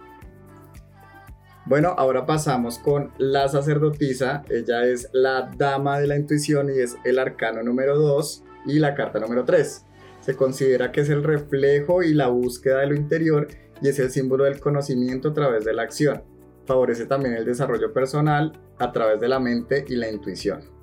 Bueno, 1.67 1.95
ahora 1.97 2.27
pasamos 2.27 2.79
con 2.79 3.13
la 3.19 3.49
sacerdotisa. 3.49 4.43
Ella 4.51 4.85
es 4.85 5.09
la 5.13 5.51
dama 5.57 5.99
de 5.99 6.07
la 6.07 6.17
intuición 6.17 6.69
y 6.69 6.79
es 6.79 6.97
el 7.05 7.19
arcano 7.19 7.63
número 7.63 7.99
2 7.99 8.45
y 8.67 8.79
la 8.79 8.95
carta 8.95 9.19
número 9.19 9.45
3. 9.45 9.87
Se 10.21 10.37
considera 10.37 10.93
que 10.93 11.01
es 11.01 11.09
el 11.09 11.25
reflejo 11.25 12.03
y 12.03 12.13
la 12.13 12.29
búsqueda 12.29 12.81
de 12.81 12.89
lo 12.89 12.95
interior 12.95 13.49
y 13.81 13.89
es 13.89 13.99
el 13.99 14.11
símbolo 14.11 14.45
del 14.45 14.61
conocimiento 14.61 15.31
a 15.31 15.35
través 15.35 15.65
de 15.65 15.73
la 15.73 15.83
acción. 15.83 16.23
Favorece 16.67 17.07
también 17.07 17.35
el 17.35 17.45
desarrollo 17.45 17.93
personal 17.93 18.53
a 18.79 18.93
través 18.93 19.21
de 19.21 19.29
la 19.29 19.41
mente 19.41 19.85
y 19.89 19.97
la 19.97 20.11
intuición. 20.11 20.74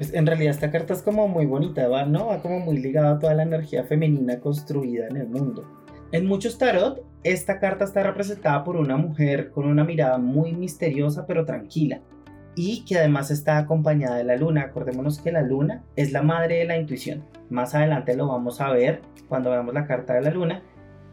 Pues 0.00 0.14
en 0.14 0.26
realidad 0.26 0.54
esta 0.54 0.70
carta 0.70 0.94
es 0.94 1.02
como 1.02 1.28
muy 1.28 1.44
bonita, 1.44 1.86
¿va? 1.86 2.06
¿no? 2.06 2.28
Va 2.28 2.40
como 2.40 2.58
muy 2.58 2.78
ligada 2.78 3.10
a 3.10 3.18
toda 3.18 3.34
la 3.34 3.42
energía 3.42 3.84
femenina 3.84 4.40
construida 4.40 5.06
en 5.08 5.18
el 5.18 5.28
mundo. 5.28 5.62
En 6.10 6.24
muchos 6.24 6.56
tarot, 6.56 7.04
esta 7.22 7.60
carta 7.60 7.84
está 7.84 8.02
representada 8.02 8.64
por 8.64 8.76
una 8.76 8.96
mujer 8.96 9.50
con 9.50 9.66
una 9.66 9.84
mirada 9.84 10.16
muy 10.16 10.54
misteriosa 10.54 11.26
pero 11.26 11.44
tranquila 11.44 12.00
y 12.56 12.82
que 12.86 12.96
además 12.96 13.30
está 13.30 13.58
acompañada 13.58 14.16
de 14.16 14.24
la 14.24 14.36
luna. 14.36 14.62
Acordémonos 14.62 15.20
que 15.20 15.32
la 15.32 15.42
luna 15.42 15.84
es 15.96 16.12
la 16.12 16.22
madre 16.22 16.60
de 16.60 16.64
la 16.64 16.78
intuición. 16.78 17.22
Más 17.50 17.74
adelante 17.74 18.16
lo 18.16 18.26
vamos 18.26 18.62
a 18.62 18.70
ver 18.70 19.02
cuando 19.28 19.50
veamos 19.50 19.74
la 19.74 19.86
carta 19.86 20.14
de 20.14 20.22
la 20.22 20.30
luna 20.30 20.62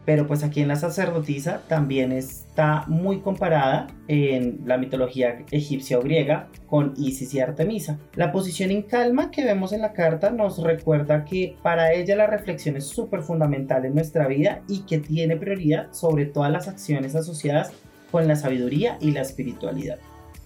pero 0.08 0.26
pues 0.26 0.42
aquí 0.42 0.62
en 0.62 0.68
la 0.68 0.76
sacerdotisa 0.76 1.60
también 1.68 2.12
está 2.12 2.84
muy 2.86 3.20
comparada 3.20 3.88
en 4.06 4.62
la 4.64 4.78
mitología 4.78 5.44
egipcia 5.50 5.98
o 5.98 6.00
griega 6.00 6.48
con 6.66 6.94
Isis 6.96 7.34
y 7.34 7.40
Artemisa. 7.40 7.98
La 8.14 8.32
posición 8.32 8.70
en 8.70 8.84
calma 8.84 9.30
que 9.30 9.44
vemos 9.44 9.74
en 9.74 9.82
la 9.82 9.92
carta 9.92 10.30
nos 10.30 10.62
recuerda 10.62 11.26
que 11.26 11.56
para 11.62 11.92
ella 11.92 12.16
la 12.16 12.26
reflexión 12.26 12.78
es 12.78 12.86
súper 12.86 13.20
fundamental 13.20 13.84
en 13.84 13.94
nuestra 13.94 14.26
vida 14.26 14.62
y 14.66 14.86
que 14.86 14.96
tiene 14.96 15.36
prioridad 15.36 15.92
sobre 15.92 16.24
todas 16.24 16.50
las 16.50 16.68
acciones 16.68 17.14
asociadas 17.14 17.72
con 18.10 18.26
la 18.26 18.36
sabiduría 18.36 18.96
y 19.02 19.10
la 19.10 19.20
espiritualidad. 19.20 19.98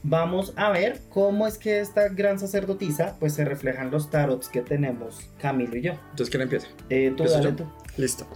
Vamos 0.03 0.55
a 0.57 0.73
ver 0.73 0.99
cómo 1.09 1.47
es 1.47 1.57
que 1.57 1.79
esta 1.79 2.09
gran 2.09 2.41
sacerdotisa 2.41 3.15
pues 3.21 3.35
se 3.35 3.45
refleja 3.45 3.83
en 3.83 3.93
los 3.93 4.11
tarots 4.11 4.49
que 4.49 4.63
tenemos 4.63 5.21
Camilo 5.41 5.77
y 5.77 5.83
yo. 5.83 5.93
Entonces, 5.93 6.31
¿quién 6.31 6.43
empieza? 6.43 6.67
Eh, 6.91 7.15
tú, 7.17 7.23
dale 7.23 7.53
tú. 7.53 7.65
Listo. 7.97 8.27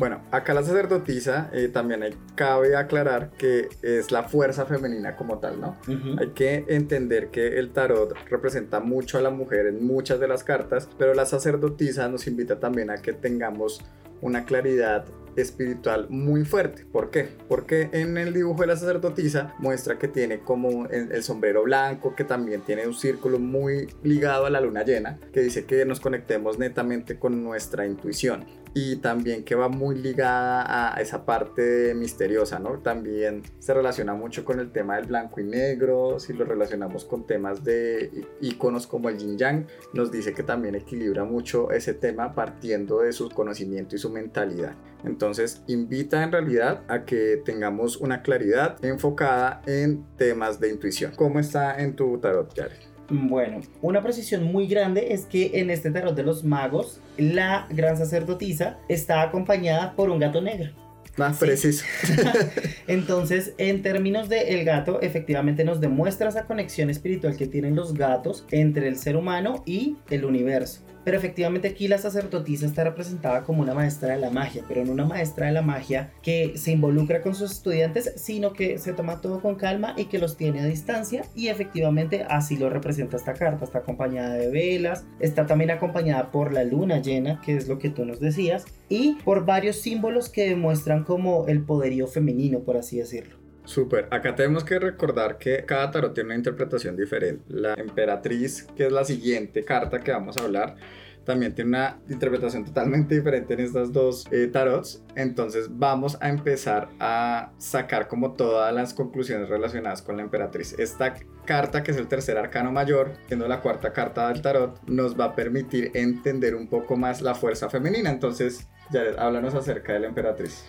Bueno, 0.00 0.22
acá 0.30 0.54
la 0.54 0.62
sacerdotisa 0.62 1.50
eh, 1.52 1.68
también 1.68 2.02
hay, 2.02 2.14
cabe 2.34 2.74
aclarar 2.74 3.32
que 3.36 3.68
es 3.82 4.10
la 4.10 4.22
fuerza 4.22 4.64
femenina 4.64 5.14
como 5.14 5.40
tal, 5.40 5.60
¿no? 5.60 5.76
Hay 6.18 6.28
que 6.28 6.64
entender 6.68 7.28
que 7.28 7.58
el 7.58 7.70
tarot 7.74 8.14
representa 8.30 8.80
mucho 8.80 9.18
a 9.18 9.20
la 9.20 9.28
mujer 9.28 9.66
en 9.66 9.86
muchas 9.86 10.18
de 10.18 10.26
las 10.26 10.42
cartas, 10.42 10.88
pero 10.96 11.12
la 11.12 11.26
sacerdotisa 11.26 12.08
nos 12.08 12.26
invita 12.26 12.58
también 12.58 12.88
a 12.88 12.96
que 12.96 13.12
tengamos 13.12 13.82
una 14.22 14.46
claridad 14.46 15.04
espiritual 15.36 16.06
muy 16.08 16.46
fuerte. 16.46 16.86
¿Por 16.90 17.10
qué? 17.10 17.28
Porque 17.46 17.90
en 17.92 18.16
el 18.16 18.32
dibujo 18.32 18.62
de 18.62 18.68
la 18.68 18.76
sacerdotisa 18.76 19.54
muestra 19.58 19.98
que 19.98 20.08
tiene 20.08 20.40
como 20.40 20.86
el 20.86 21.22
sombrero 21.22 21.64
blanco, 21.64 22.14
que 22.14 22.24
también 22.24 22.62
tiene 22.62 22.86
un 22.86 22.94
círculo 22.94 23.38
muy 23.38 23.86
ligado 24.02 24.46
a 24.46 24.50
la 24.50 24.62
luna 24.62 24.82
llena, 24.82 25.18
que 25.30 25.40
dice 25.40 25.66
que 25.66 25.84
nos 25.84 26.00
conectemos 26.00 26.58
netamente 26.58 27.18
con 27.18 27.44
nuestra 27.44 27.84
intuición 27.86 28.46
y 28.74 28.96
también 28.96 29.44
que 29.44 29.54
va 29.54 29.68
muy 29.68 29.96
ligada 29.96 30.94
a 30.94 31.00
esa 31.00 31.24
parte 31.24 31.94
misteriosa, 31.94 32.58
¿no? 32.58 32.78
También 32.78 33.42
se 33.58 33.74
relaciona 33.74 34.14
mucho 34.14 34.44
con 34.44 34.60
el 34.60 34.70
tema 34.70 34.96
del 34.96 35.06
blanco 35.06 35.40
y 35.40 35.44
negro, 35.44 36.18
si 36.20 36.32
lo 36.32 36.44
relacionamos 36.44 37.04
con 37.04 37.26
temas 37.26 37.64
de 37.64 38.26
iconos 38.40 38.86
como 38.86 39.08
el 39.08 39.18
yin 39.18 39.38
yang, 39.38 39.66
nos 39.92 40.10
dice 40.10 40.32
que 40.32 40.42
también 40.42 40.74
equilibra 40.74 41.24
mucho 41.24 41.70
ese 41.70 41.94
tema 41.94 42.34
partiendo 42.34 43.00
de 43.00 43.12
su 43.12 43.28
conocimiento 43.30 43.96
y 43.96 43.98
su 43.98 44.10
mentalidad. 44.10 44.74
Entonces 45.04 45.62
invita 45.66 46.22
en 46.22 46.32
realidad 46.32 46.82
a 46.88 47.04
que 47.04 47.40
tengamos 47.44 47.96
una 47.96 48.22
claridad 48.22 48.82
enfocada 48.84 49.62
en 49.66 50.04
temas 50.16 50.60
de 50.60 50.70
intuición. 50.70 51.12
¿Cómo 51.16 51.40
está 51.40 51.80
en 51.80 51.96
tu 51.96 52.18
tarot, 52.18 52.54
Jared? 52.54 52.89
Bueno, 53.10 53.60
una 53.82 54.02
precisión 54.02 54.44
muy 54.44 54.68
grande 54.68 55.12
es 55.12 55.26
que 55.26 55.50
en 55.54 55.70
este 55.70 55.90
tarot 55.90 56.14
de 56.14 56.22
los 56.22 56.44
magos, 56.44 57.00
la 57.18 57.66
gran 57.70 57.96
sacerdotisa 57.96 58.78
está 58.88 59.22
acompañada 59.22 59.96
por 59.96 60.10
un 60.10 60.20
gato 60.20 60.40
negro. 60.40 60.72
Más 61.16 61.38
preciso. 61.38 61.84
Entonces, 62.86 63.52
en 63.58 63.82
términos 63.82 64.28
de 64.28 64.54
el 64.54 64.64
gato, 64.64 65.00
efectivamente 65.02 65.64
nos 65.64 65.80
demuestra 65.80 66.28
esa 66.28 66.46
conexión 66.46 66.88
espiritual 66.88 67.36
que 67.36 67.48
tienen 67.48 67.74
los 67.74 67.94
gatos 67.94 68.46
entre 68.52 68.86
el 68.86 68.96
ser 68.96 69.16
humano 69.16 69.64
y 69.66 69.96
el 70.08 70.24
universo. 70.24 70.82
Pero 71.04 71.16
efectivamente 71.16 71.68
aquí 71.68 71.88
la 71.88 71.98
sacerdotisa 71.98 72.66
está 72.66 72.84
representada 72.84 73.42
como 73.42 73.62
una 73.62 73.74
maestra 73.74 74.14
de 74.14 74.20
la 74.20 74.30
magia, 74.30 74.64
pero 74.68 74.84
no 74.84 74.92
una 74.92 75.04
maestra 75.04 75.46
de 75.46 75.52
la 75.52 75.62
magia 75.62 76.12
que 76.22 76.52
se 76.56 76.72
involucra 76.72 77.22
con 77.22 77.34
sus 77.34 77.52
estudiantes, 77.52 78.12
sino 78.16 78.52
que 78.52 78.78
se 78.78 78.92
toma 78.92 79.20
todo 79.20 79.40
con 79.40 79.56
calma 79.56 79.94
y 79.96 80.06
que 80.06 80.18
los 80.18 80.36
tiene 80.36 80.60
a 80.60 80.66
distancia 80.66 81.24
y 81.34 81.48
efectivamente 81.48 82.24
así 82.28 82.56
lo 82.56 82.70
representa 82.70 83.16
esta 83.16 83.34
carta. 83.34 83.64
Está 83.64 83.78
acompañada 83.78 84.34
de 84.34 84.50
velas, 84.50 85.04
está 85.20 85.46
también 85.46 85.70
acompañada 85.70 86.30
por 86.30 86.52
la 86.52 86.64
luna 86.64 87.00
llena, 87.00 87.40
que 87.40 87.56
es 87.56 87.68
lo 87.68 87.78
que 87.78 87.90
tú 87.90 88.04
nos 88.04 88.20
decías, 88.20 88.66
y 88.88 89.14
por 89.24 89.46
varios 89.46 89.76
símbolos 89.76 90.28
que 90.28 90.48
demuestran 90.48 91.04
como 91.04 91.46
el 91.46 91.62
poderío 91.62 92.06
femenino, 92.06 92.60
por 92.60 92.76
así 92.76 92.98
decirlo. 92.98 93.39
Súper. 93.64 94.08
Acá 94.10 94.34
tenemos 94.34 94.64
que 94.64 94.78
recordar 94.78 95.38
que 95.38 95.64
cada 95.64 95.90
tarot 95.90 96.14
tiene 96.14 96.28
una 96.28 96.36
interpretación 96.36 96.96
diferente. 96.96 97.44
La 97.48 97.74
emperatriz, 97.74 98.66
que 98.76 98.86
es 98.86 98.92
la 98.92 99.04
siguiente 99.04 99.64
carta 99.64 100.00
que 100.00 100.12
vamos 100.12 100.36
a 100.36 100.44
hablar, 100.44 100.76
también 101.24 101.54
tiene 101.54 101.68
una 101.68 102.00
interpretación 102.08 102.64
totalmente 102.64 103.14
diferente 103.18 103.54
en 103.54 103.60
estas 103.60 103.92
dos 103.92 104.26
eh, 104.30 104.48
tarots. 104.48 105.04
Entonces 105.14 105.68
vamos 105.70 106.16
a 106.20 106.28
empezar 106.28 106.88
a 106.98 107.52
sacar 107.58 108.08
como 108.08 108.32
todas 108.32 108.74
las 108.74 108.94
conclusiones 108.94 109.48
relacionadas 109.48 110.02
con 110.02 110.16
la 110.16 110.22
emperatriz. 110.22 110.74
Esta 110.78 111.14
carta, 111.44 111.82
que 111.82 111.90
es 111.92 111.96
el 111.96 112.08
tercer 112.08 112.38
arcano 112.38 112.72
mayor, 112.72 113.12
siendo 113.28 113.46
la 113.46 113.60
cuarta 113.60 113.92
carta 113.92 114.28
del 114.28 114.42
tarot, 114.42 114.80
nos 114.86 115.18
va 115.18 115.26
a 115.26 115.34
permitir 115.36 115.90
entender 115.94 116.54
un 116.54 116.68
poco 116.68 116.96
más 116.96 117.20
la 117.20 117.34
fuerza 117.34 117.68
femenina. 117.68 118.10
Entonces, 118.10 118.68
ya 118.90 119.02
háblanos 119.18 119.54
acerca 119.54 119.92
de 119.92 120.00
la 120.00 120.06
emperatriz. 120.08 120.64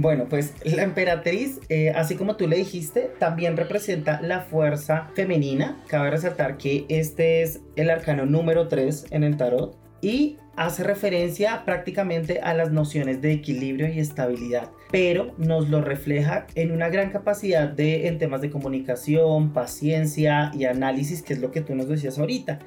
Bueno, 0.00 0.26
pues 0.30 0.54
la 0.62 0.84
emperatriz, 0.84 1.58
eh, 1.68 1.90
así 1.90 2.14
como 2.14 2.36
tú 2.36 2.46
le 2.46 2.56
dijiste, 2.56 3.10
también 3.18 3.56
representa 3.56 4.20
la 4.22 4.42
fuerza 4.42 5.10
femenina. 5.16 5.82
Cabe 5.88 6.12
resaltar 6.12 6.56
que 6.56 6.86
este 6.88 7.42
es 7.42 7.62
el 7.74 7.90
arcano 7.90 8.24
número 8.24 8.68
3 8.68 9.06
en 9.10 9.24
el 9.24 9.36
tarot 9.36 9.76
y 10.00 10.36
hace 10.54 10.84
referencia 10.84 11.64
prácticamente 11.64 12.38
a 12.38 12.54
las 12.54 12.70
nociones 12.70 13.20
de 13.20 13.32
equilibrio 13.32 13.88
y 13.92 13.98
estabilidad, 13.98 14.70
pero 14.92 15.34
nos 15.36 15.68
lo 15.68 15.80
refleja 15.80 16.46
en 16.54 16.70
una 16.70 16.90
gran 16.90 17.10
capacidad 17.10 17.68
de 17.68 18.06
en 18.06 18.18
temas 18.18 18.40
de 18.40 18.50
comunicación, 18.50 19.52
paciencia 19.52 20.52
y 20.54 20.66
análisis, 20.66 21.22
que 21.22 21.32
es 21.32 21.40
lo 21.40 21.50
que 21.50 21.60
tú 21.60 21.74
nos 21.74 21.88
decías 21.88 22.20
ahorita. 22.20 22.60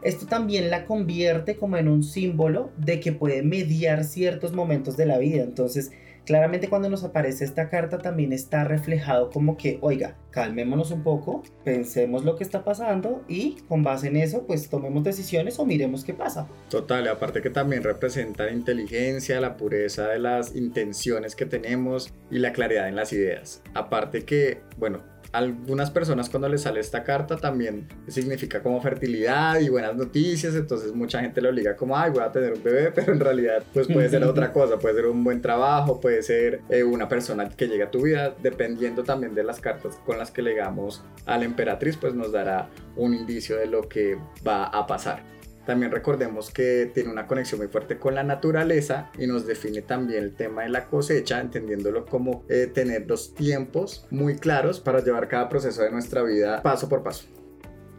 Esto 0.00 0.24
también 0.24 0.70
la 0.70 0.86
convierte 0.86 1.56
como 1.56 1.76
en 1.76 1.88
un 1.88 2.02
símbolo 2.02 2.70
de 2.78 2.98
que 2.98 3.12
puede 3.12 3.42
mediar 3.42 4.04
ciertos 4.04 4.54
momentos 4.54 4.96
de 4.96 5.04
la 5.04 5.18
vida. 5.18 5.42
Entonces, 5.42 5.90
Claramente 6.28 6.68
cuando 6.68 6.90
nos 6.90 7.04
aparece 7.04 7.46
esta 7.46 7.70
carta 7.70 7.96
también 7.96 8.34
está 8.34 8.62
reflejado 8.62 9.30
como 9.30 9.56
que, 9.56 9.78
oiga, 9.80 10.18
calmémonos 10.30 10.90
un 10.90 11.02
poco, 11.02 11.42
pensemos 11.64 12.22
lo 12.22 12.36
que 12.36 12.44
está 12.44 12.64
pasando 12.64 13.24
y 13.28 13.56
con 13.66 13.82
base 13.82 14.08
en 14.08 14.16
eso 14.16 14.46
pues 14.46 14.68
tomemos 14.68 15.02
decisiones 15.04 15.58
o 15.58 15.64
miremos 15.64 16.04
qué 16.04 16.12
pasa. 16.12 16.46
Total, 16.68 17.08
aparte 17.08 17.40
que 17.40 17.48
también 17.48 17.82
representa 17.82 18.44
la 18.44 18.52
inteligencia, 18.52 19.40
la 19.40 19.56
pureza 19.56 20.06
de 20.08 20.18
las 20.18 20.54
intenciones 20.54 21.34
que 21.34 21.46
tenemos 21.46 22.12
y 22.30 22.40
la 22.40 22.52
claridad 22.52 22.88
en 22.88 22.96
las 22.96 23.10
ideas. 23.14 23.62
Aparte 23.72 24.26
que, 24.26 24.60
bueno, 24.76 25.00
algunas 25.32 25.90
personas 25.90 26.30
cuando 26.30 26.48
les 26.48 26.62
sale 26.62 26.80
esta 26.80 27.04
carta 27.04 27.36
también 27.36 27.86
significa 28.06 28.62
como 28.62 28.80
fertilidad 28.80 29.60
y 29.60 29.68
buenas 29.68 29.94
noticias, 29.94 30.54
entonces 30.54 30.92
mucha 30.94 31.20
gente 31.20 31.40
le 31.40 31.50
obliga 31.50 31.76
como, 31.76 31.96
ay, 31.96 32.10
voy 32.10 32.22
a 32.22 32.32
tener 32.32 32.54
un 32.54 32.62
bebé, 32.62 32.90
pero 32.94 33.12
en 33.12 33.20
realidad 33.20 33.62
pues 33.72 33.86
puede 33.86 34.08
ser 34.08 34.24
otra 34.24 34.52
cosa, 34.52 34.78
puede 34.78 34.94
ser 34.94 35.06
un 35.06 35.22
buen 35.24 35.42
trabajo, 35.42 36.00
puede 36.00 36.22
ser 36.22 36.60
eh, 36.70 36.82
una 36.82 37.08
persona 37.08 37.48
que 37.48 37.68
llegue 37.68 37.84
a 37.84 37.90
tu 37.90 38.02
vida, 38.02 38.34
dependiendo 38.42 39.04
también 39.04 39.34
de 39.34 39.44
las 39.44 39.60
cartas 39.60 39.96
con 40.06 40.18
las 40.18 40.30
que 40.30 40.42
legamos 40.42 41.04
a 41.26 41.38
la 41.38 41.44
emperatriz, 41.44 41.96
pues 41.96 42.14
nos 42.14 42.32
dará 42.32 42.68
un 42.96 43.14
indicio 43.14 43.56
de 43.56 43.66
lo 43.66 43.88
que 43.88 44.16
va 44.46 44.64
a 44.64 44.86
pasar. 44.86 45.37
También 45.68 45.92
recordemos 45.92 46.50
que 46.50 46.90
tiene 46.94 47.10
una 47.10 47.26
conexión 47.26 47.60
muy 47.60 47.68
fuerte 47.68 47.98
con 47.98 48.14
la 48.14 48.22
naturaleza 48.22 49.10
y 49.18 49.26
nos 49.26 49.46
define 49.46 49.82
también 49.82 50.24
el 50.24 50.34
tema 50.34 50.62
de 50.62 50.70
la 50.70 50.86
cosecha, 50.86 51.42
entendiéndolo 51.42 52.06
como 52.06 52.42
eh, 52.48 52.70
tener 52.72 53.06
los 53.06 53.34
tiempos 53.34 54.06
muy 54.08 54.36
claros 54.36 54.80
para 54.80 55.04
llevar 55.04 55.28
cada 55.28 55.50
proceso 55.50 55.82
de 55.82 55.90
nuestra 55.90 56.22
vida 56.22 56.62
paso 56.62 56.88
por 56.88 57.02
paso. 57.02 57.26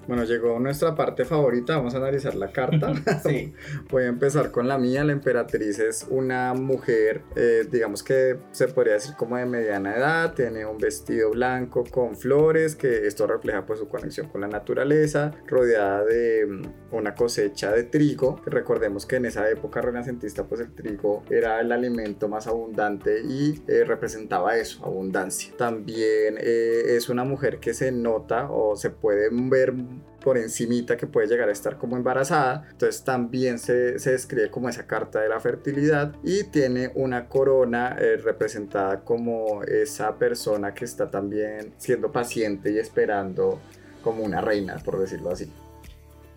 Bueno, 0.07 0.23
llegó 0.23 0.59
nuestra 0.59 0.95
parte 0.95 1.25
favorita, 1.25 1.77
vamos 1.77 1.93
a 1.93 1.97
analizar 1.97 2.35
la 2.35 2.51
carta. 2.51 2.93
sí. 3.23 3.53
Voy 3.89 4.03
a 4.03 4.07
empezar 4.07 4.51
con 4.51 4.67
la 4.67 4.77
mía, 4.77 5.03
la 5.03 5.13
emperatriz 5.13 5.79
es 5.79 6.05
una 6.09 6.53
mujer, 6.53 7.21
eh, 7.35 7.67
digamos 7.69 8.03
que 8.03 8.37
se 8.51 8.67
podría 8.67 8.93
decir 8.93 9.15
como 9.15 9.37
de 9.37 9.45
mediana 9.45 9.95
edad, 9.95 10.33
tiene 10.33 10.65
un 10.65 10.77
vestido 10.77 11.31
blanco 11.31 11.83
con 11.89 12.15
flores, 12.15 12.75
que 12.75 13.07
esto 13.07 13.27
refleja 13.27 13.65
pues 13.65 13.79
su 13.79 13.87
conexión 13.87 14.27
con 14.29 14.41
la 14.41 14.47
naturaleza, 14.47 15.31
rodeada 15.47 16.03
de 16.05 16.45
mm, 16.47 16.95
una 16.95 17.15
cosecha 17.15 17.71
de 17.71 17.83
trigo, 17.83 18.41
recordemos 18.45 19.05
que 19.05 19.17
en 19.17 19.25
esa 19.25 19.49
época 19.49 19.81
renacentista 19.81 20.45
pues 20.45 20.61
el 20.61 20.73
trigo 20.73 21.23
era 21.29 21.59
el 21.61 21.71
alimento 21.71 22.27
más 22.27 22.47
abundante 22.47 23.21
y 23.21 23.61
eh, 23.67 23.83
representaba 23.85 24.57
eso, 24.57 24.83
abundancia. 24.83 25.53
También 25.57 26.37
eh, 26.39 26.95
es 26.95 27.09
una 27.09 27.23
mujer 27.23 27.59
que 27.59 27.73
se 27.73 27.91
nota 27.91 28.49
o 28.49 28.75
se 28.75 28.89
puede 28.89 29.29
ver 29.31 29.73
por 30.21 30.37
encimita 30.37 30.97
que 30.97 31.07
puede 31.07 31.27
llegar 31.27 31.49
a 31.49 31.51
estar 31.51 31.77
como 31.77 31.97
embarazada. 31.97 32.67
Entonces 32.71 33.03
también 33.03 33.59
se, 33.59 33.99
se 33.99 34.11
describe 34.11 34.49
como 34.49 34.69
esa 34.69 34.85
carta 34.85 35.21
de 35.21 35.29
la 35.29 35.39
fertilidad 35.39 36.13
y 36.23 36.43
tiene 36.45 36.91
una 36.95 37.27
corona 37.27 37.95
eh, 37.99 38.17
representada 38.17 39.01
como 39.01 39.63
esa 39.63 40.15
persona 40.17 40.73
que 40.73 40.85
está 40.85 41.09
también 41.09 41.73
siendo 41.77 42.11
paciente 42.11 42.71
y 42.71 42.77
esperando 42.77 43.59
como 44.03 44.23
una 44.23 44.41
reina, 44.41 44.77
por 44.83 44.99
decirlo 44.99 45.31
así. 45.31 45.51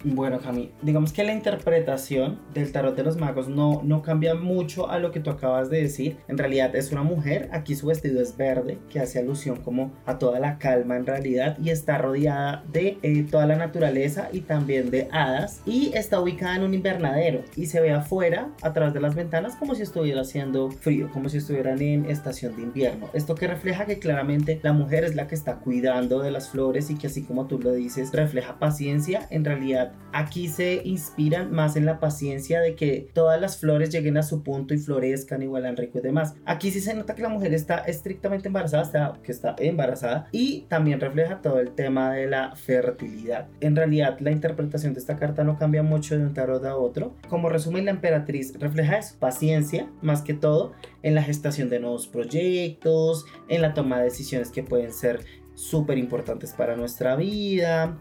Bueno, 0.04 0.40
Cami, 0.40 0.72
digamos 0.82 1.12
que 1.12 1.22
la 1.22 1.32
interpretación 1.32 2.40
del 2.52 2.72
tarot 2.72 2.96
de 2.96 3.04
los 3.04 3.16
magos 3.16 3.48
no, 3.48 3.82
no 3.84 4.02
cambia 4.02 4.34
mucho 4.34 4.90
a 4.90 4.98
lo 4.98 5.12
que 5.12 5.20
tú 5.20 5.30
acabas 5.30 5.70
de 5.70 5.80
decir. 5.80 6.16
En 6.26 6.38
realidad 6.38 6.74
es 6.74 6.90
una 6.90 7.04
mujer, 7.04 7.48
aquí 7.52 7.76
su 7.76 7.86
vestido 7.86 8.20
es 8.20 8.36
verde, 8.36 8.78
que 8.90 8.98
hace 8.98 9.20
alusión 9.20 9.56
como 9.56 9.92
a 10.04 10.18
toda 10.18 10.40
la 10.40 10.58
calma 10.58 10.96
en 10.96 11.06
realidad 11.06 11.56
y 11.62 11.70
está 11.70 11.98
rodeada 11.98 12.64
de 12.72 12.98
eh, 13.02 13.24
toda 13.30 13.46
la 13.46 13.56
naturaleza 13.56 14.28
y 14.32 14.40
también 14.40 14.90
de 14.90 15.08
hadas 15.12 15.62
y 15.66 15.92
está 15.94 16.20
ubicada 16.20 16.56
en 16.56 16.64
un 16.64 16.74
invernadero 16.74 17.42
y 17.54 17.66
se 17.66 17.80
ve 17.80 17.92
afuera 17.92 18.50
a 18.60 18.72
través 18.72 18.94
de 18.94 19.00
las 19.00 19.14
ventanas 19.14 19.54
como 19.54 19.76
si 19.76 19.82
estuviera 19.82 20.22
haciendo 20.22 20.70
frío, 20.70 21.10
como 21.12 21.28
si 21.28 21.38
estuvieran 21.38 21.80
en 21.80 22.06
estación 22.06 22.56
de 22.56 22.62
invierno. 22.62 23.08
Esto 23.12 23.36
que 23.36 23.46
refleja 23.46 23.86
que 23.86 24.00
claramente 24.00 24.58
la 24.64 24.72
mujer 24.72 25.04
es 25.04 25.14
la 25.14 25.28
que 25.28 25.36
está 25.36 25.56
cuidando 25.56 26.20
de 26.20 26.32
las 26.32 26.48
flores 26.48 26.90
y 26.90 26.96
que 26.96 27.06
así 27.06 27.22
como 27.22 27.46
tú 27.46 27.60
lo 27.60 27.72
dices 27.72 28.10
refleja 28.12 28.58
paciencia, 28.58 29.28
en 29.30 29.44
realidad 29.44 29.91
Aquí 30.12 30.48
se 30.48 30.82
inspiran 30.84 31.52
más 31.52 31.76
en 31.76 31.86
la 31.86 31.98
paciencia 31.98 32.60
de 32.60 32.74
que 32.74 33.08
todas 33.14 33.40
las 33.40 33.58
flores 33.58 33.90
lleguen 33.90 34.18
a 34.18 34.22
su 34.22 34.42
punto 34.42 34.74
y 34.74 34.78
florezcan 34.78 35.42
igual 35.42 35.64
al 35.64 35.76
rico 35.76 35.98
y 35.98 36.02
demás. 36.02 36.34
Aquí 36.44 36.70
sí 36.70 36.80
se 36.80 36.94
nota 36.94 37.14
que 37.14 37.22
la 37.22 37.30
mujer 37.30 37.54
está 37.54 37.78
estrictamente 37.78 38.48
embarazada, 38.48 39.18
que 39.22 39.32
está 39.32 39.56
embarazada 39.58 40.28
y 40.30 40.62
también 40.68 41.00
refleja 41.00 41.40
todo 41.40 41.60
el 41.60 41.70
tema 41.70 42.12
de 42.12 42.26
la 42.26 42.54
fertilidad. 42.56 43.48
En 43.60 43.74
realidad 43.74 44.18
la 44.20 44.30
interpretación 44.30 44.92
de 44.92 45.00
esta 45.00 45.16
carta 45.16 45.44
no 45.44 45.58
cambia 45.58 45.82
mucho 45.82 46.16
de 46.16 46.24
un 46.24 46.34
tarot 46.34 46.64
a 46.64 46.76
otro. 46.76 47.14
Como 47.28 47.48
resumen, 47.48 47.86
la 47.86 47.92
emperatriz 47.92 48.58
refleja 48.58 48.98
eso, 48.98 49.16
paciencia 49.18 49.90
más 50.02 50.22
que 50.22 50.34
todo 50.34 50.72
en 51.02 51.14
la 51.14 51.22
gestación 51.22 51.70
de 51.70 51.80
nuevos 51.80 52.06
proyectos, 52.06 53.24
en 53.48 53.62
la 53.62 53.74
toma 53.74 53.98
de 53.98 54.04
decisiones 54.04 54.50
que 54.50 54.62
pueden 54.62 54.92
ser 54.92 55.20
súper 55.54 55.98
importantes 55.98 56.52
para 56.52 56.76
nuestra 56.76 57.16
vida, 57.16 57.98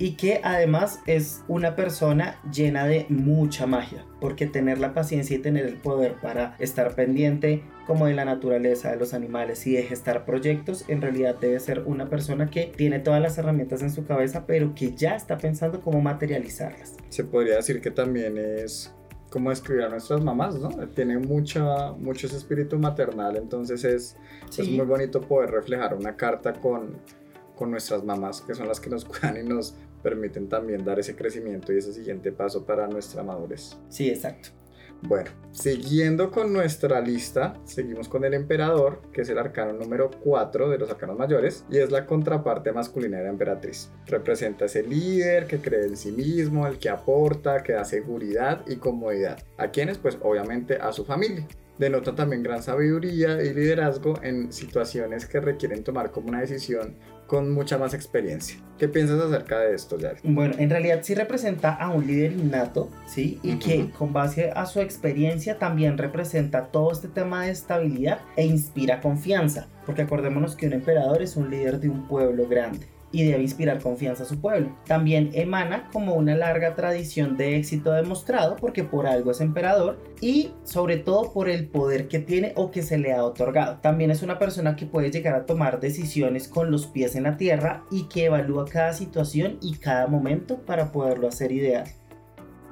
y 0.00 0.12
que 0.12 0.40
además 0.42 1.00
es 1.06 1.44
una 1.46 1.76
persona 1.76 2.40
llena 2.50 2.86
de 2.86 3.04
mucha 3.10 3.66
magia, 3.66 4.06
porque 4.18 4.46
tener 4.46 4.78
la 4.78 4.94
paciencia 4.94 5.36
y 5.36 5.40
tener 5.40 5.66
el 5.66 5.76
poder 5.76 6.14
para 6.14 6.56
estar 6.58 6.94
pendiente 6.94 7.62
como 7.86 8.06
de 8.06 8.14
la 8.14 8.24
naturaleza, 8.24 8.90
de 8.90 8.96
los 8.96 9.12
animales 9.12 9.66
y 9.66 9.74
de 9.74 9.82
gestar 9.82 10.24
proyectos, 10.24 10.86
en 10.88 11.02
realidad 11.02 11.36
debe 11.38 11.60
ser 11.60 11.82
una 11.84 12.08
persona 12.08 12.48
que 12.48 12.72
tiene 12.74 12.98
todas 12.98 13.20
las 13.20 13.36
herramientas 13.36 13.82
en 13.82 13.90
su 13.90 14.06
cabeza, 14.06 14.46
pero 14.46 14.74
que 14.74 14.94
ya 14.94 15.16
está 15.16 15.36
pensando 15.36 15.82
cómo 15.82 16.00
materializarlas. 16.00 16.96
Se 17.10 17.24
podría 17.24 17.56
decir 17.56 17.82
que 17.82 17.90
también 17.90 18.38
es 18.38 18.94
como 19.28 19.52
escribir 19.52 19.84
a 19.84 19.90
nuestras 19.90 20.24
mamás, 20.24 20.54
¿no? 20.58 20.70
Tiene 20.88 21.18
mucha, 21.18 21.92
mucho 21.92 22.26
ese 22.26 22.38
espíritu 22.38 22.78
maternal, 22.78 23.36
entonces 23.36 23.84
es, 23.84 24.16
es 24.56 24.66
muy 24.66 24.86
bonito 24.86 25.20
poder 25.20 25.50
reflejar 25.50 25.94
una 25.94 26.16
carta 26.16 26.54
con, 26.54 26.96
con 27.54 27.70
nuestras 27.70 28.02
mamás, 28.02 28.40
que 28.40 28.54
son 28.54 28.66
las 28.66 28.80
que 28.80 28.88
nos 28.88 29.04
cuidan 29.04 29.36
y 29.36 29.42
nos 29.46 29.76
permiten 30.02 30.48
también 30.48 30.84
dar 30.84 30.98
ese 30.98 31.16
crecimiento 31.16 31.72
y 31.72 31.78
ese 31.78 31.92
siguiente 31.92 32.32
paso 32.32 32.64
para 32.64 32.86
nuestra 32.88 33.22
madurez. 33.22 33.76
Sí, 33.88 34.08
exacto. 34.08 34.50
Bueno, 35.02 35.30
siguiendo 35.50 36.30
con 36.30 36.52
nuestra 36.52 37.00
lista, 37.00 37.54
seguimos 37.64 38.08
con 38.08 38.24
el 38.24 38.34
emperador, 38.34 39.00
que 39.12 39.22
es 39.22 39.28
el 39.30 39.38
arcano 39.38 39.72
número 39.72 40.10
4 40.22 40.68
de 40.68 40.78
los 40.78 40.90
arcanos 40.90 41.16
mayores, 41.16 41.64
y 41.70 41.78
es 41.78 41.90
la 41.90 42.04
contraparte 42.04 42.72
masculina 42.72 43.16
de 43.16 43.24
la 43.24 43.30
emperatriz. 43.30 43.90
Representa 44.06 44.66
ese 44.66 44.82
líder 44.82 45.46
que 45.46 45.58
cree 45.58 45.86
en 45.86 45.96
sí 45.96 46.12
mismo, 46.12 46.66
el 46.66 46.78
que 46.78 46.90
aporta, 46.90 47.62
que 47.62 47.72
da 47.72 47.84
seguridad 47.84 48.62
y 48.66 48.76
comodidad. 48.76 49.42
¿A 49.56 49.70
quienes? 49.70 49.96
Pues 49.96 50.18
obviamente 50.20 50.76
a 50.76 50.92
su 50.92 51.06
familia 51.06 51.46
denota 51.80 52.14
también 52.14 52.42
gran 52.42 52.62
sabiduría 52.62 53.42
y 53.42 53.54
liderazgo 53.54 54.22
en 54.22 54.52
situaciones 54.52 55.24
que 55.24 55.40
requieren 55.40 55.82
tomar 55.82 56.10
como 56.10 56.28
una 56.28 56.42
decisión 56.42 56.94
con 57.30 57.52
mucha 57.52 57.78
más 57.78 57.94
experiencia. 57.94 58.58
¿Qué 58.76 58.88
piensas 58.88 59.20
acerca 59.20 59.60
de 59.60 59.72
esto, 59.72 59.96
Yari? 59.96 60.18
Bueno, 60.24 60.56
en 60.58 60.68
realidad 60.68 60.98
sí 61.02 61.14
representa 61.14 61.72
a 61.72 61.90
un 61.90 62.04
líder 62.04 62.32
innato, 62.32 62.90
¿sí? 63.06 63.38
Y 63.44 63.54
que 63.60 63.88
con 63.90 64.12
base 64.12 64.50
a 64.50 64.66
su 64.66 64.80
experiencia 64.80 65.56
también 65.56 65.96
representa 65.96 66.66
todo 66.72 66.90
este 66.90 67.06
tema 67.06 67.44
de 67.44 67.52
estabilidad 67.52 68.18
e 68.34 68.46
inspira 68.46 69.00
confianza, 69.00 69.68
porque 69.86 70.02
acordémonos 70.02 70.56
que 70.56 70.66
un 70.66 70.72
emperador 70.72 71.22
es 71.22 71.36
un 71.36 71.50
líder 71.50 71.78
de 71.78 71.88
un 71.88 72.08
pueblo 72.08 72.48
grande 72.48 72.88
y 73.12 73.24
debe 73.24 73.42
inspirar 73.42 73.82
confianza 73.82 74.22
a 74.22 74.26
su 74.26 74.40
pueblo. 74.40 74.76
También 74.86 75.30
emana 75.32 75.88
como 75.92 76.14
una 76.14 76.34
larga 76.34 76.74
tradición 76.74 77.36
de 77.36 77.56
éxito 77.56 77.92
demostrado 77.92 78.56
porque 78.56 78.84
por 78.84 79.06
algo 79.06 79.30
es 79.30 79.40
emperador 79.40 79.98
y 80.20 80.52
sobre 80.64 80.96
todo 80.96 81.32
por 81.32 81.48
el 81.48 81.68
poder 81.68 82.08
que 82.08 82.18
tiene 82.18 82.52
o 82.56 82.70
que 82.70 82.82
se 82.82 82.98
le 82.98 83.12
ha 83.12 83.24
otorgado. 83.24 83.78
También 83.80 84.10
es 84.10 84.22
una 84.22 84.38
persona 84.38 84.76
que 84.76 84.86
puede 84.86 85.10
llegar 85.10 85.34
a 85.34 85.46
tomar 85.46 85.80
decisiones 85.80 86.48
con 86.48 86.70
los 86.70 86.86
pies 86.86 87.16
en 87.16 87.24
la 87.24 87.36
tierra 87.36 87.84
y 87.90 88.08
que 88.08 88.26
evalúa 88.26 88.64
cada 88.66 88.92
situación 88.92 89.58
y 89.60 89.76
cada 89.76 90.06
momento 90.06 90.64
para 90.64 90.92
poderlo 90.92 91.28
hacer 91.28 91.52
ideal. 91.52 91.84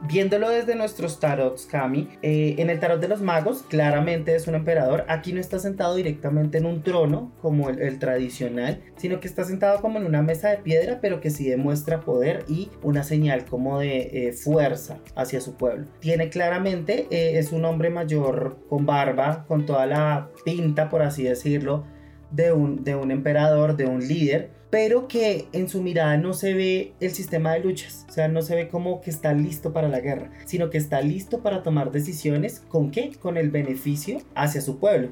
Viéndolo 0.02 0.48
desde 0.48 0.76
nuestros 0.76 1.18
tarots, 1.18 1.66
Kami, 1.66 2.08
eh, 2.22 2.54
en 2.58 2.70
el 2.70 2.78
tarot 2.78 3.00
de 3.00 3.08
los 3.08 3.20
magos, 3.20 3.64
claramente 3.68 4.34
es 4.36 4.46
un 4.46 4.54
emperador. 4.54 5.04
Aquí 5.08 5.32
no 5.32 5.40
está 5.40 5.58
sentado 5.58 5.96
directamente 5.96 6.58
en 6.58 6.66
un 6.66 6.82
trono, 6.82 7.32
como 7.42 7.68
el, 7.68 7.98
tradicional, 7.98 8.80
sino 8.96 9.18
que 9.18 9.26
está 9.26 9.42
sentado 9.44 9.80
como 9.80 9.98
en 9.98 10.06
una 10.06 10.22
mesa 10.22 10.50
de 10.50 10.58
piedra, 10.58 11.00
pero 11.00 11.20
que 11.20 11.30
sí 11.30 11.48
demuestra 11.48 12.00
poder 12.00 12.44
y 12.48 12.70
una 12.82 13.02
señal 13.02 13.44
como 13.44 13.80
de 13.80 14.28
eh, 14.28 14.32
fuerza 14.32 14.98
hacia 15.16 15.40
su 15.40 15.56
pueblo. 15.56 15.86
Tiene 15.98 16.30
claramente, 16.30 17.08
eh, 17.10 17.38
es 17.38 17.50
un 17.50 17.64
hombre 17.64 17.90
mayor 17.90 18.58
con 18.68 18.86
barba, 18.86 19.46
con 19.48 19.66
toda 19.66 19.86
la 19.86 20.30
pinta, 20.44 20.88
por 20.90 21.02
así 21.02 21.24
decirlo, 21.24 21.84
de 22.30 22.52
un, 22.52 22.84
de 22.84 22.94
un 22.94 23.10
emperador, 23.10 23.76
de 23.76 23.86
un 23.86 24.06
líder 24.06 24.57
pero 24.70 25.08
que 25.08 25.48
en 25.52 25.68
su 25.68 25.82
mirada 25.82 26.16
no 26.16 26.34
se 26.34 26.54
ve 26.54 26.92
el 27.00 27.10
sistema 27.10 27.52
de 27.52 27.60
luchas, 27.60 28.04
o 28.08 28.12
sea, 28.12 28.28
no 28.28 28.42
se 28.42 28.54
ve 28.54 28.68
como 28.68 29.00
que 29.00 29.10
está 29.10 29.32
listo 29.32 29.72
para 29.72 29.88
la 29.88 30.00
guerra, 30.00 30.30
sino 30.44 30.70
que 30.70 30.78
está 30.78 31.00
listo 31.00 31.42
para 31.42 31.62
tomar 31.62 31.90
decisiones 31.90 32.60
con 32.68 32.90
qué, 32.90 33.12
con 33.18 33.36
el 33.36 33.50
beneficio 33.50 34.20
hacia 34.34 34.60
su 34.60 34.78
pueblo. 34.78 35.10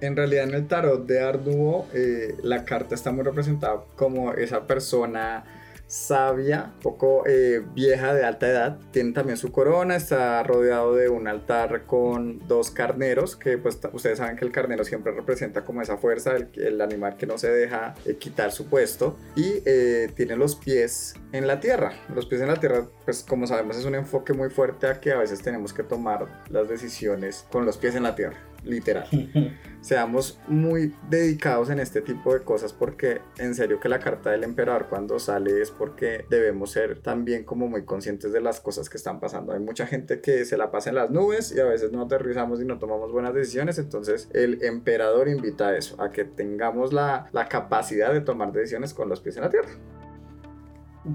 En 0.00 0.16
realidad 0.16 0.48
en 0.48 0.54
el 0.54 0.66
tarot 0.66 1.06
de 1.06 1.20
Arduo 1.20 1.86
eh, 1.94 2.34
la 2.42 2.64
carta 2.64 2.96
está 2.96 3.12
muy 3.12 3.22
representada 3.22 3.84
como 3.94 4.32
esa 4.32 4.66
persona 4.66 5.44
sabia, 5.92 6.72
poco 6.80 7.24
eh, 7.26 7.62
vieja 7.74 8.14
de 8.14 8.24
alta 8.24 8.48
edad. 8.48 8.78
Tiene 8.92 9.12
también 9.12 9.36
su 9.36 9.52
corona, 9.52 9.94
está 9.94 10.42
rodeado 10.42 10.94
de 10.94 11.10
un 11.10 11.28
altar 11.28 11.84
con 11.84 12.38
dos 12.48 12.70
carneros, 12.70 13.36
que 13.36 13.58
pues 13.58 13.78
ustedes 13.92 14.16
saben 14.16 14.36
que 14.36 14.46
el 14.46 14.52
carnero 14.52 14.84
siempre 14.84 15.12
representa 15.12 15.66
como 15.66 15.82
esa 15.82 15.98
fuerza, 15.98 16.34
el, 16.34 16.80
animal 16.80 17.18
que 17.18 17.26
no 17.26 17.36
se 17.36 17.50
deja 17.50 17.94
eh, 18.06 18.16
quitar 18.16 18.52
su 18.52 18.68
puesto. 18.68 19.18
Y 19.36 19.62
eh, 19.66 20.10
tiene 20.16 20.34
los 20.34 20.56
pies 20.56 21.14
en 21.32 21.46
la 21.46 21.60
tierra. 21.60 21.92
Los 22.14 22.24
pies 22.24 22.40
en 22.40 22.48
la 22.48 22.56
tierra, 22.56 22.86
pues 23.04 23.22
como 23.22 23.46
sabemos 23.46 23.76
es 23.76 23.84
un 23.84 23.94
enfoque 23.94 24.32
muy 24.32 24.48
fuerte 24.48 24.86
a 24.86 24.98
que 24.98 25.12
a 25.12 25.18
veces 25.18 25.42
tenemos 25.42 25.74
que 25.74 25.82
tomar 25.82 26.26
las 26.48 26.70
decisiones 26.70 27.46
con 27.52 27.66
los 27.66 27.76
pies 27.76 27.94
en 27.96 28.04
la 28.04 28.14
tierra 28.14 28.38
literal. 28.64 29.06
Seamos 29.80 30.38
muy 30.46 30.94
dedicados 31.10 31.68
en 31.70 31.80
este 31.80 32.02
tipo 32.02 32.32
de 32.32 32.42
cosas 32.42 32.72
porque 32.72 33.20
en 33.38 33.54
serio 33.54 33.80
que 33.80 33.88
la 33.88 33.98
carta 33.98 34.30
del 34.30 34.44
emperador 34.44 34.86
cuando 34.88 35.18
sale 35.18 35.60
es 35.60 35.72
porque 35.72 36.24
debemos 36.30 36.70
ser 36.70 37.00
también 37.00 37.44
como 37.44 37.66
muy 37.66 37.84
conscientes 37.84 38.32
de 38.32 38.40
las 38.40 38.60
cosas 38.60 38.88
que 38.88 38.96
están 38.96 39.18
pasando. 39.18 39.52
Hay 39.52 39.60
mucha 39.60 39.86
gente 39.86 40.20
que 40.20 40.44
se 40.44 40.56
la 40.56 40.70
pasa 40.70 40.90
en 40.90 40.96
las 40.96 41.10
nubes 41.10 41.52
y 41.52 41.58
a 41.58 41.64
veces 41.64 41.90
no 41.90 42.02
aterrizamos 42.02 42.60
y 42.60 42.64
no 42.64 42.78
tomamos 42.78 43.10
buenas 43.10 43.34
decisiones, 43.34 43.78
entonces 43.78 44.28
el 44.32 44.62
emperador 44.62 45.28
invita 45.28 45.68
a 45.68 45.76
eso, 45.76 46.00
a 46.00 46.10
que 46.12 46.24
tengamos 46.24 46.92
la, 46.92 47.28
la 47.32 47.48
capacidad 47.48 48.12
de 48.12 48.20
tomar 48.20 48.52
decisiones 48.52 48.94
con 48.94 49.08
los 49.08 49.20
pies 49.20 49.36
en 49.36 49.42
la 49.42 49.50
tierra. 49.50 49.70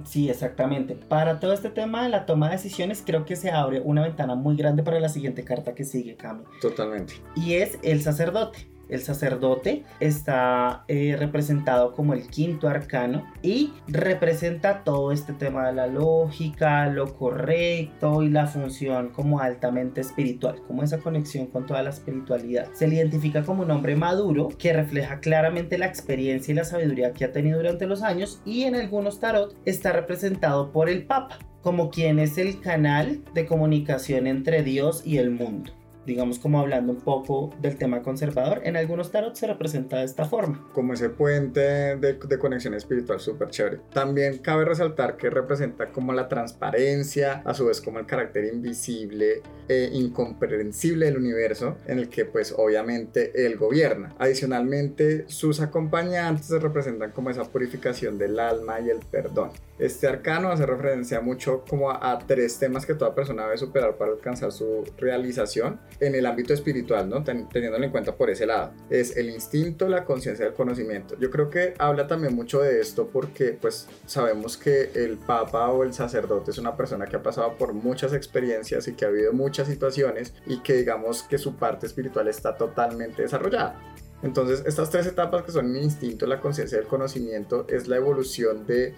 Sí, 0.06 0.30
exactamente. 0.30 0.96
Para 0.96 1.40
todo 1.40 1.54
este 1.54 1.70
tema 1.70 2.04
de 2.04 2.10
la 2.10 2.26
toma 2.26 2.48
de 2.48 2.54
decisiones, 2.54 3.04
creo 3.06 3.26
que 3.26 3.36
se 3.36 3.52
abre 3.52 3.82
una 3.82 4.04
ventana 4.04 4.36
muy 4.36 4.56
grande 4.56 4.84
para 4.84 5.00
la 5.00 5.10
siguiente 5.10 5.44
carta 5.44 5.74
que 5.74 5.86
sigue, 5.86 6.16
Cami. 6.16 6.44
Totalmente. 6.62 7.14
Y 7.36 7.54
es 7.54 7.80
el 7.84 8.02
sacerdote. 8.02 8.68
El 8.90 9.02
sacerdote 9.02 9.84
está 10.00 10.84
eh, 10.88 11.16
representado 11.18 11.94
como 11.94 12.14
el 12.14 12.28
quinto 12.28 12.68
arcano 12.68 13.26
y 13.42 13.74
representa 13.88 14.84
todo 14.84 15.12
este 15.12 15.34
tema 15.34 15.68
de 15.68 15.74
la 15.74 15.88
lógica, 15.88 16.88
lo 16.88 17.16
correcto 17.16 18.24
y 18.24 18.30
la 18.30 18.48
función 18.48 19.10
como 19.10 19.40
altamente 19.40 20.02
espiritual, 20.02 20.62
como 20.68 20.84
esa 20.84 21.00
conexión 21.00 21.48
con 21.48 21.66
toda 21.66 21.84
la 21.84 21.90
espiritualidad. 21.90 22.68
Se 22.74 22.88
le 22.88 22.96
identifica 22.96 23.44
como 23.44 23.64
un 23.64 23.72
hombre 23.72 23.96
maduro 23.96 24.50
que 24.58 24.74
refleja 24.74 25.20
claramente 25.20 25.78
la 25.78 25.88
experiencia 25.88 26.52
y 26.52 26.56
la 26.56 26.64
sabiduría 26.64 27.14
que 27.14 27.26
ha 27.26 27.32
tenido 27.32 27.58
durante 27.58 27.88
los 27.88 28.02
años 28.02 28.42
y 28.46 28.64
en 28.64 28.76
algunos 28.76 29.20
tarot 29.20 29.56
está 29.66 29.92
representado 29.94 30.72
por 30.72 30.90
el 30.90 31.06
Papa 31.06 31.40
como 31.62 31.90
quien 31.90 32.20
es 32.20 32.38
el 32.38 32.62
canal 32.62 33.24
de 33.34 33.46
comunicación 33.46 34.28
entre 34.28 34.64
Dios 34.64 35.02
y 35.06 35.18
el 35.18 35.32
mundo 35.32 35.77
digamos 36.08 36.40
como 36.40 36.60
hablando 36.60 36.94
un 36.94 37.02
poco 37.02 37.54
del 37.62 37.78
tema 37.78 38.02
conservador, 38.02 38.62
en 38.64 38.78
algunos 38.78 39.12
tarot 39.12 39.36
se 39.36 39.46
representa 39.46 39.98
de 39.98 40.06
esta 40.06 40.26
forma. 40.26 40.66
Como 40.74 40.94
ese 40.94 41.10
puente 41.10 41.60
de, 41.60 42.14
de 42.14 42.40
conexión 42.40 42.74
espiritual 42.74 43.20
súper 43.20 43.50
chévere. 43.50 43.82
También 43.94 44.38
cabe 44.40 44.64
resaltar 44.64 45.18
que 45.18 45.30
representa 45.30 45.92
como 45.92 46.14
la 46.14 46.30
transparencia, 46.30 47.44
a 47.46 47.54
su 47.54 47.66
vez 47.66 47.82
como 47.82 48.00
el 48.00 48.06
carácter 48.06 48.46
invisible 48.46 49.42
e 49.68 49.90
incomprensible 49.92 51.08
del 51.08 51.18
universo, 51.18 51.76
en 51.88 52.00
el 52.00 52.08
que 52.08 52.24
pues 52.24 52.54
obviamente 52.58 53.46
él 53.46 53.58
gobierna. 53.58 54.16
Adicionalmente, 54.18 55.26
sus 55.28 55.60
acompañantes 55.60 56.46
se 56.46 56.60
representan 56.60 57.12
como 57.12 57.30
esa 57.30 57.44
purificación 57.44 58.18
del 58.18 58.40
alma 58.40 58.80
y 58.80 58.90
el 58.90 59.00
perdón. 59.00 59.52
Este 59.78 60.08
arcano 60.08 60.50
hace 60.50 60.66
referencia 60.66 61.20
mucho 61.20 61.64
como 61.70 61.92
a, 61.92 62.12
a 62.12 62.18
tres 62.20 62.58
temas 62.58 62.86
que 62.86 62.96
toda 62.96 63.14
persona 63.14 63.44
debe 63.44 63.58
superar 63.58 63.98
para 63.98 64.12
alcanzar 64.12 64.52
su 64.52 64.84
realización 64.98 65.80
en 66.00 66.16
el 66.16 66.26
ámbito 66.26 66.54
espiritual, 66.54 67.10
¿no? 67.10 67.24
teniéndolo 67.24 67.84
en 67.84 67.92
cuenta 67.92 68.16
por 68.16 68.30
ese 68.30 68.46
lado. 68.46 68.74
Es 68.90 69.18
el 69.18 69.30
instinto, 69.30 69.88
la 69.88 70.06
conciencia 70.06 70.46
del 70.46 70.54
conocimiento. 70.54 71.18
Yo 71.20 71.30
creo 71.30 71.50
que 71.50 71.74
habla 71.78 72.08
también 72.08 72.36
mucho 72.36 72.62
de 72.62 72.80
esto 72.80 73.08
porque 73.08 73.58
pues 73.60 73.88
sabemos 74.06 74.58
que 74.58 74.92
el 74.94 75.18
papa 75.18 75.70
o 75.70 75.84
el 75.84 75.94
sacerdote 75.94 76.52
es 76.52 76.58
una 76.58 76.76
persona 76.76 77.06
que 77.06 77.16
ha 77.16 77.24
pasado 77.24 77.58
por 77.58 77.74
muchas 77.74 78.14
experiencias 78.14 78.88
y 78.88 78.94
que 78.94 79.06
ha 79.06 79.08
habido 79.08 79.34
muchas 79.34 79.68
situaciones 79.68 80.34
y 80.46 80.62
que 80.62 80.74
digamos 80.74 81.24
que 81.24 81.38
su 81.38 81.56
parte 81.56 81.86
espiritual 81.86 82.28
está 82.28 82.56
totalmente 82.56 83.22
desarrollada. 83.22 83.80
Entonces, 84.24 84.64
estas 84.66 84.90
tres 84.90 85.06
etapas 85.06 85.44
que 85.44 85.52
son 85.52 85.76
el 85.76 85.84
instinto, 85.84 86.26
la 86.26 86.40
conciencia 86.40 86.78
del 86.78 86.88
conocimiento, 86.88 87.68
es 87.70 87.88
la 87.88 87.98
evolución 87.98 88.66
de 88.66 88.96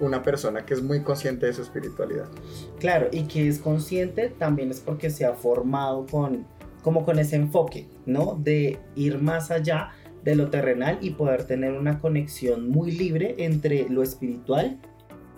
una 0.00 0.22
persona 0.22 0.64
que 0.64 0.74
es 0.74 0.82
muy 0.82 1.02
consciente 1.02 1.46
de 1.46 1.52
su 1.52 1.62
espiritualidad. 1.62 2.26
Claro, 2.78 3.08
y 3.12 3.24
que 3.24 3.48
es 3.48 3.58
consciente 3.58 4.28
también 4.30 4.70
es 4.70 4.80
porque 4.80 5.10
se 5.10 5.24
ha 5.24 5.34
formado 5.34 6.06
con, 6.06 6.46
como 6.82 7.04
con 7.04 7.18
ese 7.18 7.36
enfoque, 7.36 7.88
¿no? 8.06 8.38
De 8.42 8.80
ir 8.94 9.20
más 9.20 9.50
allá 9.50 9.90
de 10.24 10.34
lo 10.34 10.50
terrenal 10.50 10.98
y 11.00 11.10
poder 11.10 11.44
tener 11.44 11.72
una 11.72 11.98
conexión 11.98 12.68
muy 12.68 12.90
libre 12.90 13.36
entre 13.38 13.88
lo 13.88 14.02
espiritual 14.02 14.78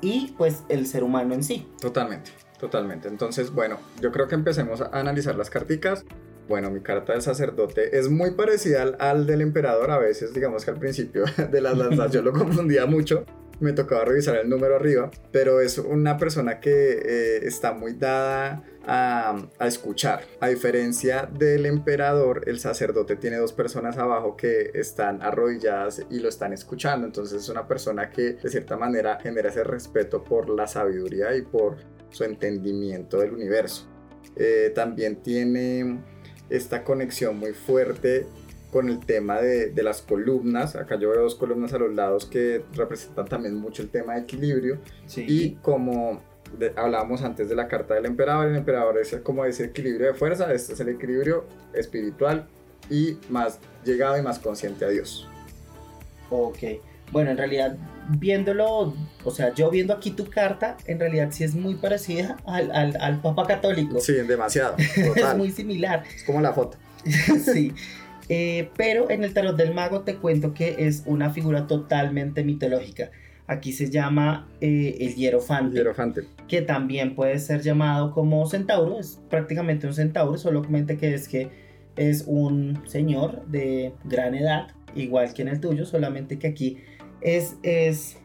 y 0.01 0.35
pues 0.37 0.65
el 0.69 0.87
ser 0.87 1.05
humano 1.05 1.35
en 1.35 1.45
sí. 1.45 1.69
Totalmente, 1.81 2.31
totalmente. 2.59 3.09
Entonces, 3.09 3.53
bueno, 3.53 3.79
yo 4.01 4.11
creo 4.11 4.27
que 4.29 4.35
empecemos 4.35 4.81
a 4.81 4.87
analizar 4.93 5.37
las 5.37 5.51
carticas. 5.51 6.05
Bueno, 6.49 6.71
mi 6.71 6.81
carta 6.81 7.13
del 7.13 7.23
sacerdote 7.23 7.97
es 7.97 8.11
muy 8.11 8.33
parecida 8.33 8.83
al, 8.83 8.97
al 8.99 9.27
del 9.27 9.43
emperador. 9.43 9.93
A 9.93 9.99
veces, 9.99 10.35
digamos 10.35 10.65
que 10.65 10.73
al 10.73 10.79
principio 10.79 11.25
de 11.51 11.61
las 11.61 11.79
lanzas 11.79 12.11
yo 12.11 12.23
lo 12.23 12.33
confundía 12.33 12.87
mucho 12.87 13.25
me 13.63 13.73
tocaba 13.73 14.05
revisar 14.05 14.37
el 14.37 14.49
número 14.49 14.77
arriba, 14.77 15.11
pero 15.31 15.61
es 15.61 15.79
una 15.79 16.19
persona 16.19 16.61
que 16.61 16.71
eh, 16.71 17.47
está 17.47 17.73
muy 17.73 17.95
dada 17.95 18.65
a, 18.85 19.37
escuchar. 19.61 20.25
A 20.41 20.49
diferencia 20.49 21.29
del 21.33 21.67
emperador, 21.67 22.43
el 22.47 22.59
sacerdote 22.59 23.17
tiene 23.17 23.37
dos 23.37 23.53
personas 23.53 23.97
abajo 23.99 24.37
que 24.37 24.73
están 24.75 25.23
arrodilladas 25.23 26.05
y 26.11 26.19
lo 26.19 26.29
están 26.29 26.53
escuchando. 26.53 27.07
Entonces 27.07 27.43
es 27.43 27.49
una 27.49 27.67
persona 27.67 28.11
que 28.11 28.35
de 28.35 28.49
cierta 28.49 28.77
manera 28.77 29.19
genera 29.21 29.51
ese 29.51 29.65
respeto 29.65 30.25
por 30.25 30.51
la 30.51 30.67
sabiduría 30.67 31.35
y 31.37 31.43
por 31.43 31.77
su 32.11 32.25
entendimiento 32.25 33.19
del 33.19 33.33
universo. 33.33 33.89
Eh, 34.37 34.73
también 34.75 35.23
tiene 35.23 36.01
esta 36.51 36.85
conexión 36.85 37.39
muy 37.39 37.53
fuerte 37.53 38.27
con 38.73 38.89
el 38.89 38.99
tema 39.01 39.41
de, 39.41 39.71
de, 39.71 39.83
las 39.83 40.01
columnas. 40.01 40.75
Acá 40.75 40.99
yo 40.99 41.11
veo 41.11 41.23
dos 41.23 41.35
columnas 41.35 41.75
a 41.75 41.79
los 41.79 41.95
lados 41.95 42.25
que 42.25 42.65
representan 42.75 43.27
también 43.27 43.55
mucho 43.55 43.83
el 43.83 43.91
tema 43.91 44.15
de 44.15 44.23
equilibrio. 44.23 44.79
Y 45.15 45.57
como 45.57 46.23
hablábamos 46.77 47.23
antes 47.23 47.49
de 47.51 47.55
la 47.55 47.69
carta 47.69 47.95
del 47.95 48.07
emperador, 48.07 48.49
el 48.49 48.57
emperador 48.57 48.99
es 48.99 49.15
como 49.23 49.45
ese 49.45 49.67
equilibrio 49.67 50.09
de 50.09 50.15
fuerza, 50.15 50.53
este 50.53 50.73
es 50.73 50.81
el 50.81 50.89
equilibrio 50.89 51.45
espiritual 51.75 52.49
y 52.89 53.19
más 53.29 53.59
llegado 53.85 54.19
y 54.19 54.23
más 54.23 54.39
consciente 54.39 54.87
a 54.87 54.89
Dios. 54.89 55.29
Ok. 56.31 56.59
Bueno, 57.11 57.31
en 57.31 57.37
realidad, 57.37 57.77
viéndolo, 58.09 58.95
o 59.23 59.31
sea, 59.31 59.53
yo 59.53 59.71
viendo 59.71 59.93
aquí 59.93 60.13
tu 60.13 60.31
carta, 60.31 60.79
en 60.87 60.99
realidad 60.99 61.29
sí 61.31 61.45
es 61.45 61.55
muy 61.55 61.75
parecida 61.75 62.39
al, 62.47 62.73
al, 62.73 62.97
al 62.99 63.21
Papa 63.21 63.47
Católico. 63.47 64.01
Sí, 64.01 64.15
demasiado. 64.15 64.77
es 64.79 65.37
muy 65.37 65.51
similar. 65.51 66.05
Es 66.17 66.25
como 66.25 66.41
la 66.41 66.55
foto. 66.55 66.79
sí. 67.05 67.75
Eh, 68.35 68.71
pero 68.79 69.11
en 69.11 69.25
el 69.25 69.35
tarot 69.35 69.55
del 69.59 69.75
mago 69.75 70.05
te 70.05 70.17
cuento 70.17 70.55
que 70.55 70.87
es 70.89 71.03
una 71.05 71.29
figura 71.29 71.67
totalmente 71.67 72.43
mitológica. 72.43 73.11
Aquí 73.47 73.73
se 73.73 73.91
llama 73.91 74.49
eh, 74.63 74.97
el 75.01 75.17
hierofante, 75.17 75.77
hierofante, 75.77 76.23
que 76.49 76.63
también 76.63 77.15
puede 77.15 77.39
ser 77.41 77.61
llamado 77.61 78.11
como 78.11 78.47
centauro, 78.47 78.99
es 78.99 79.21
prácticamente 79.29 79.87
un 79.87 79.93
centauro, 79.93 80.39
solamente 80.39 80.97
que 80.97 81.13
es 81.13 81.29
que 81.29 81.51
es 81.97 82.25
un 82.27 82.83
señor 82.87 83.45
de 83.49 83.93
gran 84.05 84.35
edad, 84.35 84.69
igual 84.95 85.35
que 85.35 85.43
en 85.43 85.49
el 85.49 85.61
tuyo, 85.61 85.85
solamente 85.85 86.39
que 86.39 86.47
aquí 86.47 86.79
es, 87.21 87.57
es 87.63 88.17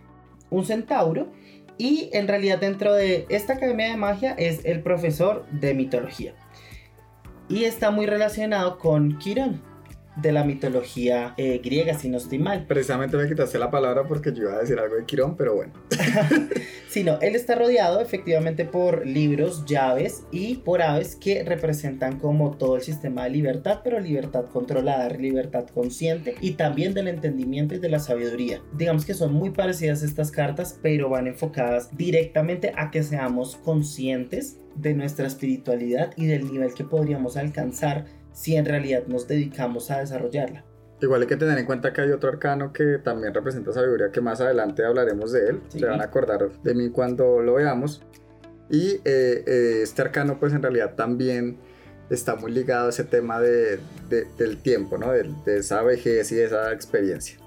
un 0.49 0.63
centauro 0.63 1.33
y 1.77 2.09
en 2.13 2.29
realidad 2.29 2.59
dentro 2.59 2.93
de 2.93 3.25
esta 3.27 3.55
academia 3.55 3.89
de 3.89 3.97
magia 3.97 4.35
es 4.35 4.63
el 4.63 4.81
profesor 4.83 5.45
de 5.51 5.73
mitología. 5.73 6.33
Y 7.49 7.65
está 7.65 7.91
muy 7.91 8.05
relacionado 8.05 8.77
con 8.77 9.17
Quirón, 9.19 9.61
de 10.21 10.31
la 10.31 10.43
mitología 10.43 11.33
eh, 11.37 11.59
griega, 11.63 11.93
si 11.97 12.09
no 12.09 12.17
estoy 12.17 12.39
mal. 12.39 12.65
Precisamente 12.67 13.17
me 13.17 13.27
quitaste 13.27 13.59
la 13.59 13.69
palabra 13.69 14.03
porque 14.07 14.33
yo 14.33 14.43
iba 14.43 14.53
a 14.53 14.59
decir 14.59 14.79
algo 14.79 14.95
de 14.95 15.05
Quirón, 15.05 15.35
pero 15.35 15.55
bueno. 15.55 15.73
sí, 16.89 17.03
no, 17.03 17.19
él 17.21 17.35
está 17.35 17.55
rodeado 17.55 18.01
efectivamente 18.01 18.65
por 18.65 19.05
libros, 19.05 19.65
llaves 19.65 20.23
y 20.31 20.57
por 20.57 20.81
aves 20.81 21.15
que 21.15 21.43
representan 21.43 22.19
como 22.19 22.51
todo 22.57 22.75
el 22.75 22.81
sistema 22.81 23.25
de 23.25 23.29
libertad, 23.31 23.81
pero 23.83 23.99
libertad 23.99 24.45
controlada, 24.45 25.09
libertad 25.09 25.67
consciente 25.73 26.35
y 26.41 26.51
también 26.51 26.93
del 26.93 27.07
entendimiento 27.07 27.75
y 27.75 27.79
de 27.79 27.89
la 27.89 27.99
sabiduría. 27.99 28.61
Digamos 28.73 29.05
que 29.05 29.13
son 29.13 29.33
muy 29.33 29.51
parecidas 29.51 30.03
estas 30.03 30.31
cartas, 30.31 30.79
pero 30.81 31.09
van 31.09 31.27
enfocadas 31.27 31.95
directamente 31.95 32.73
a 32.75 32.91
que 32.91 33.03
seamos 33.03 33.55
conscientes 33.57 34.57
de 34.75 34.93
nuestra 34.93 35.27
espiritualidad 35.27 36.13
y 36.15 36.27
del 36.27 36.51
nivel 36.51 36.73
que 36.73 36.83
podríamos 36.83 37.35
alcanzar 37.35 38.05
si 38.37 38.55
en 38.55 38.65
realidad 38.65 39.07
nos 39.07 39.27
dedicamos 39.27 39.89
a 39.89 39.99
desarrollarla. 39.99 40.63
Igual 41.01 41.21
hay 41.21 41.27
que 41.27 41.37
tener 41.37 41.57
en 41.57 41.65
cuenta 41.65 41.91
que 41.91 42.01
hay 42.01 42.11
otro 42.11 42.29
arcano 42.29 42.71
que 42.71 42.99
también 43.03 43.33
representa 43.33 43.73
sabiduría, 43.73 44.11
que 44.11 44.21
más 44.21 44.39
adelante 44.41 44.85
hablaremos 44.85 45.31
de 45.31 45.49
él. 45.49 45.61
Se 45.69 45.83
van 45.83 46.01
a 46.01 46.03
acordar 46.05 46.47
de 46.61 46.73
mí 46.75 46.91
cuando 46.91 47.41
lo 47.41 47.55
veamos. 47.55 48.03
Y 48.69 48.91
eh, 49.05 49.43
eh, 49.45 49.79
este 49.81 50.03
arcano 50.03 50.39
pues 50.39 50.53
en 50.53 50.61
realidad 50.61 50.93
también 50.93 51.57
está 52.11 52.35
muy 52.35 52.51
ligado 52.51 52.85
a 52.85 52.89
ese 52.89 53.05
tema 53.05 53.39
de, 53.39 53.79
del 54.37 54.57
tiempo, 54.61 54.99
¿no? 54.99 55.11
De, 55.11 55.57
esa 55.57 55.81
vejez 55.81 56.31
y 56.31 56.35
de 56.35 56.45
esa 56.45 56.71
experiencia. 56.71 57.39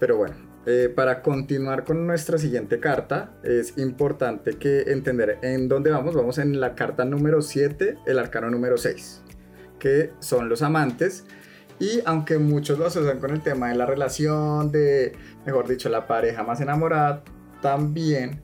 Pero 0.00 0.16
bueno, 0.16 0.34
eh, 0.66 0.92
para 0.92 1.22
continuar 1.22 1.84
con 1.84 2.04
nuestra 2.04 2.36
siguiente 2.36 2.80
carta, 2.80 3.32
es 3.44 3.78
importante 3.78 4.54
que 4.54 4.82
entender 4.88 5.38
en 5.42 5.68
dónde 5.68 5.92
vamos. 5.92 6.16
Vamos 6.16 6.38
en 6.38 6.58
la 6.60 6.74
carta 6.74 7.04
número 7.04 7.42
7, 7.42 7.98
el 8.06 8.18
arcano 8.18 8.50
número 8.50 8.76
6 8.76 9.22
que 9.82 10.12
son 10.20 10.48
los 10.48 10.62
amantes. 10.62 11.24
Y 11.80 12.00
aunque 12.04 12.38
muchos 12.38 12.78
lo 12.78 12.86
asocian 12.86 13.18
con 13.18 13.32
el 13.32 13.42
tema 13.42 13.70
de 13.70 13.74
la 13.74 13.84
relación, 13.84 14.70
de, 14.70 15.16
mejor 15.44 15.66
dicho, 15.66 15.88
la 15.88 16.06
pareja 16.06 16.44
más 16.44 16.60
enamorada, 16.60 17.24
también 17.60 18.40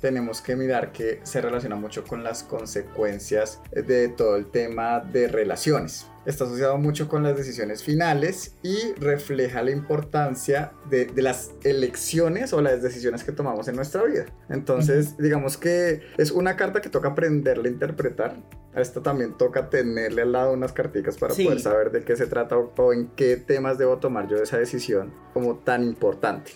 tenemos 0.00 0.40
que 0.40 0.56
mirar 0.56 0.92
que 0.92 1.20
se 1.22 1.40
relaciona 1.40 1.76
mucho 1.76 2.04
con 2.04 2.24
las 2.24 2.42
consecuencias 2.42 3.60
de 3.72 4.08
todo 4.08 4.36
el 4.36 4.46
tema 4.46 5.00
de 5.00 5.28
relaciones. 5.28 6.06
Está 6.26 6.44
asociado 6.44 6.76
mucho 6.76 7.08
con 7.08 7.22
las 7.22 7.36
decisiones 7.36 7.82
finales 7.82 8.54
y 8.62 8.92
refleja 9.00 9.62
la 9.62 9.70
importancia 9.70 10.72
de, 10.90 11.06
de 11.06 11.22
las 11.22 11.52
elecciones 11.64 12.52
o 12.52 12.60
las 12.60 12.82
decisiones 12.82 13.24
que 13.24 13.32
tomamos 13.32 13.68
en 13.68 13.76
nuestra 13.76 14.02
vida. 14.02 14.26
Entonces, 14.50 15.16
digamos 15.16 15.56
que 15.56 16.02
es 16.18 16.30
una 16.30 16.56
carta 16.56 16.80
que 16.80 16.90
toca 16.90 17.08
aprenderle 17.08 17.68
a 17.68 17.72
interpretar 17.72 18.36
a 18.74 18.80
esto 18.80 19.02
también 19.02 19.34
toca 19.34 19.68
tenerle 19.68 20.22
al 20.22 20.32
lado 20.32 20.52
unas 20.52 20.72
carticas 20.72 21.16
para 21.16 21.34
poder 21.34 21.60
saber 21.60 21.90
de 21.90 22.04
qué 22.04 22.16
se 22.16 22.26
trata 22.26 22.56
o, 22.56 22.92
en 22.92 23.08
qué 23.16 23.36
temas 23.36 23.78
debo 23.78 23.98
tomar 23.98 24.28
yo 24.28 24.36
esa 24.36 24.58
decisión 24.58 25.12
como 25.32 25.56
tan 25.56 25.82
importante. 25.82 26.52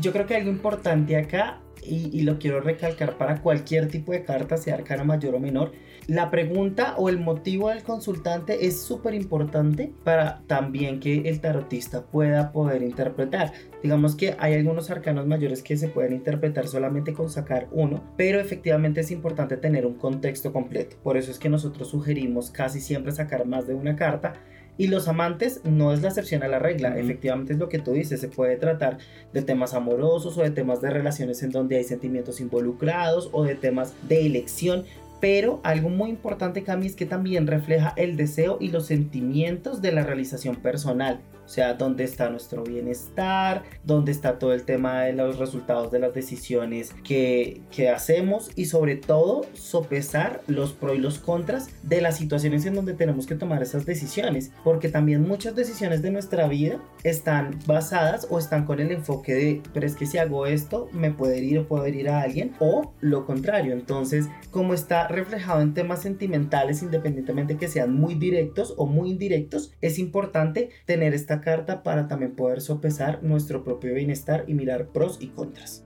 yo 0.00 0.12
creo 0.12 0.26
que 0.26 0.36
algo 0.36 0.50
importante 0.50 1.16
acá, 1.16 1.60
y, 1.82 2.22
lo 2.22 2.38
quiero 2.38 2.60
recalcar 2.60 3.16
para 3.18 3.40
cualquier 3.42 3.88
tipo 3.88 4.12
de 4.12 4.24
carta, 4.24 4.56
sea 4.56 4.74
arcana 4.74 5.04
mayor 5.04 5.34
o 5.34 5.40
menor, 5.40 5.72
la 6.06 6.30
pregunta 6.30 6.94
o 6.96 7.08
el 7.08 7.20
motivo 7.20 7.68
del 7.68 7.82
consultante 7.82 8.66
es 8.66 8.82
súper 8.82 9.14
importante 9.14 9.92
para 10.04 10.42
también 10.46 10.98
que 10.98 11.28
el 11.28 11.40
tarotista 11.40 12.06
pueda 12.06 12.52
poder 12.52 12.82
interpretar. 12.82 13.52
Digamos 13.82 14.16
que 14.16 14.34
hay 14.38 14.54
algunos 14.54 14.90
arcanos 14.90 15.26
mayores 15.26 15.62
que 15.62 15.76
se 15.76 15.88
pueden 15.88 16.12
interpretar 16.12 16.66
solamente 16.66 17.12
con 17.12 17.30
sacar 17.30 17.68
uno, 17.70 18.02
pero 18.16 18.40
efectivamente 18.40 19.00
es 19.00 19.10
importante 19.10 19.56
tener 19.56 19.86
un 19.86 19.94
contexto 19.94 20.52
completo. 20.52 20.96
Por 21.02 21.16
eso 21.16 21.30
es 21.30 21.38
que 21.38 21.48
nosotros 21.48 21.88
sugerimos 21.88 22.50
casi 22.50 22.80
siempre 22.80 23.12
sacar 23.12 23.46
más 23.46 23.66
de 23.66 23.74
una 23.74 23.96
carta 23.96 24.34
y 24.80 24.86
los 24.86 25.08
amantes 25.08 25.60
no 25.62 25.92
es 25.92 26.00
la 26.00 26.08
excepción 26.08 26.42
a 26.42 26.48
la 26.48 26.58
regla, 26.58 26.98
efectivamente 26.98 27.52
es 27.52 27.58
lo 27.58 27.68
que 27.68 27.80
tú 27.80 27.92
dices, 27.92 28.18
se 28.18 28.28
puede 28.28 28.56
tratar 28.56 28.96
de 29.30 29.42
temas 29.42 29.74
amorosos 29.74 30.38
o 30.38 30.42
de 30.42 30.52
temas 30.52 30.80
de 30.80 30.88
relaciones 30.88 31.42
en 31.42 31.50
donde 31.50 31.76
hay 31.76 31.84
sentimientos 31.84 32.40
involucrados 32.40 33.28
o 33.32 33.44
de 33.44 33.56
temas 33.56 33.92
de 34.08 34.24
elección, 34.24 34.86
pero 35.20 35.60
algo 35.64 35.90
muy 35.90 36.08
importante, 36.08 36.62
Cami, 36.62 36.86
es 36.86 36.96
que 36.96 37.04
también 37.04 37.46
refleja 37.46 37.92
el 37.98 38.16
deseo 38.16 38.56
y 38.58 38.70
los 38.70 38.86
sentimientos 38.86 39.82
de 39.82 39.92
la 39.92 40.02
realización 40.02 40.56
personal. 40.56 41.20
O 41.50 41.52
sea, 41.52 41.74
dónde 41.74 42.04
está 42.04 42.30
nuestro 42.30 42.62
bienestar, 42.62 43.64
dónde 43.82 44.12
está 44.12 44.38
todo 44.38 44.54
el 44.54 44.62
tema 44.62 45.00
de 45.00 45.14
los 45.14 45.36
resultados 45.36 45.90
de 45.90 45.98
las 45.98 46.14
decisiones 46.14 46.94
que, 47.02 47.60
que 47.72 47.88
hacemos 47.88 48.52
y 48.54 48.66
sobre 48.66 48.94
todo 48.94 49.44
sopesar 49.54 50.42
los 50.46 50.70
pros 50.70 50.94
y 50.94 51.00
los 51.00 51.18
contras 51.18 51.70
de 51.82 52.02
las 52.02 52.16
situaciones 52.18 52.66
en 52.66 52.76
donde 52.76 52.94
tenemos 52.94 53.26
que 53.26 53.34
tomar 53.34 53.64
esas 53.64 53.84
decisiones. 53.84 54.52
Porque 54.62 54.90
también 54.90 55.26
muchas 55.26 55.56
decisiones 55.56 56.02
de 56.02 56.12
nuestra 56.12 56.46
vida 56.46 56.80
están 57.02 57.58
basadas 57.66 58.28
o 58.30 58.38
están 58.38 58.64
con 58.64 58.78
el 58.78 58.92
enfoque 58.92 59.34
de, 59.34 59.62
pero 59.74 59.88
es 59.88 59.96
que 59.96 60.06
si 60.06 60.18
hago 60.18 60.46
esto, 60.46 60.88
me 60.92 61.10
puede 61.10 61.42
ir 61.42 61.58
o 61.58 61.66
puedo 61.66 61.84
ir 61.88 62.10
a 62.10 62.22
alguien 62.22 62.52
o 62.60 62.94
lo 63.00 63.26
contrario. 63.26 63.72
Entonces, 63.72 64.26
como 64.52 64.72
está 64.72 65.08
reflejado 65.08 65.62
en 65.62 65.74
temas 65.74 66.00
sentimentales, 66.00 66.80
independientemente 66.80 67.56
que 67.56 67.66
sean 67.66 67.92
muy 67.92 68.14
directos 68.14 68.72
o 68.76 68.86
muy 68.86 69.10
indirectos, 69.10 69.72
es 69.80 69.98
importante 69.98 70.70
tener 70.86 71.12
esta 71.12 71.39
carta 71.40 71.82
para 71.82 72.08
también 72.08 72.34
poder 72.34 72.60
sopesar 72.60 73.22
nuestro 73.22 73.64
propio 73.64 73.94
bienestar 73.94 74.44
y 74.46 74.54
mirar 74.54 74.86
pros 74.88 75.18
y 75.20 75.28
contras. 75.28 75.82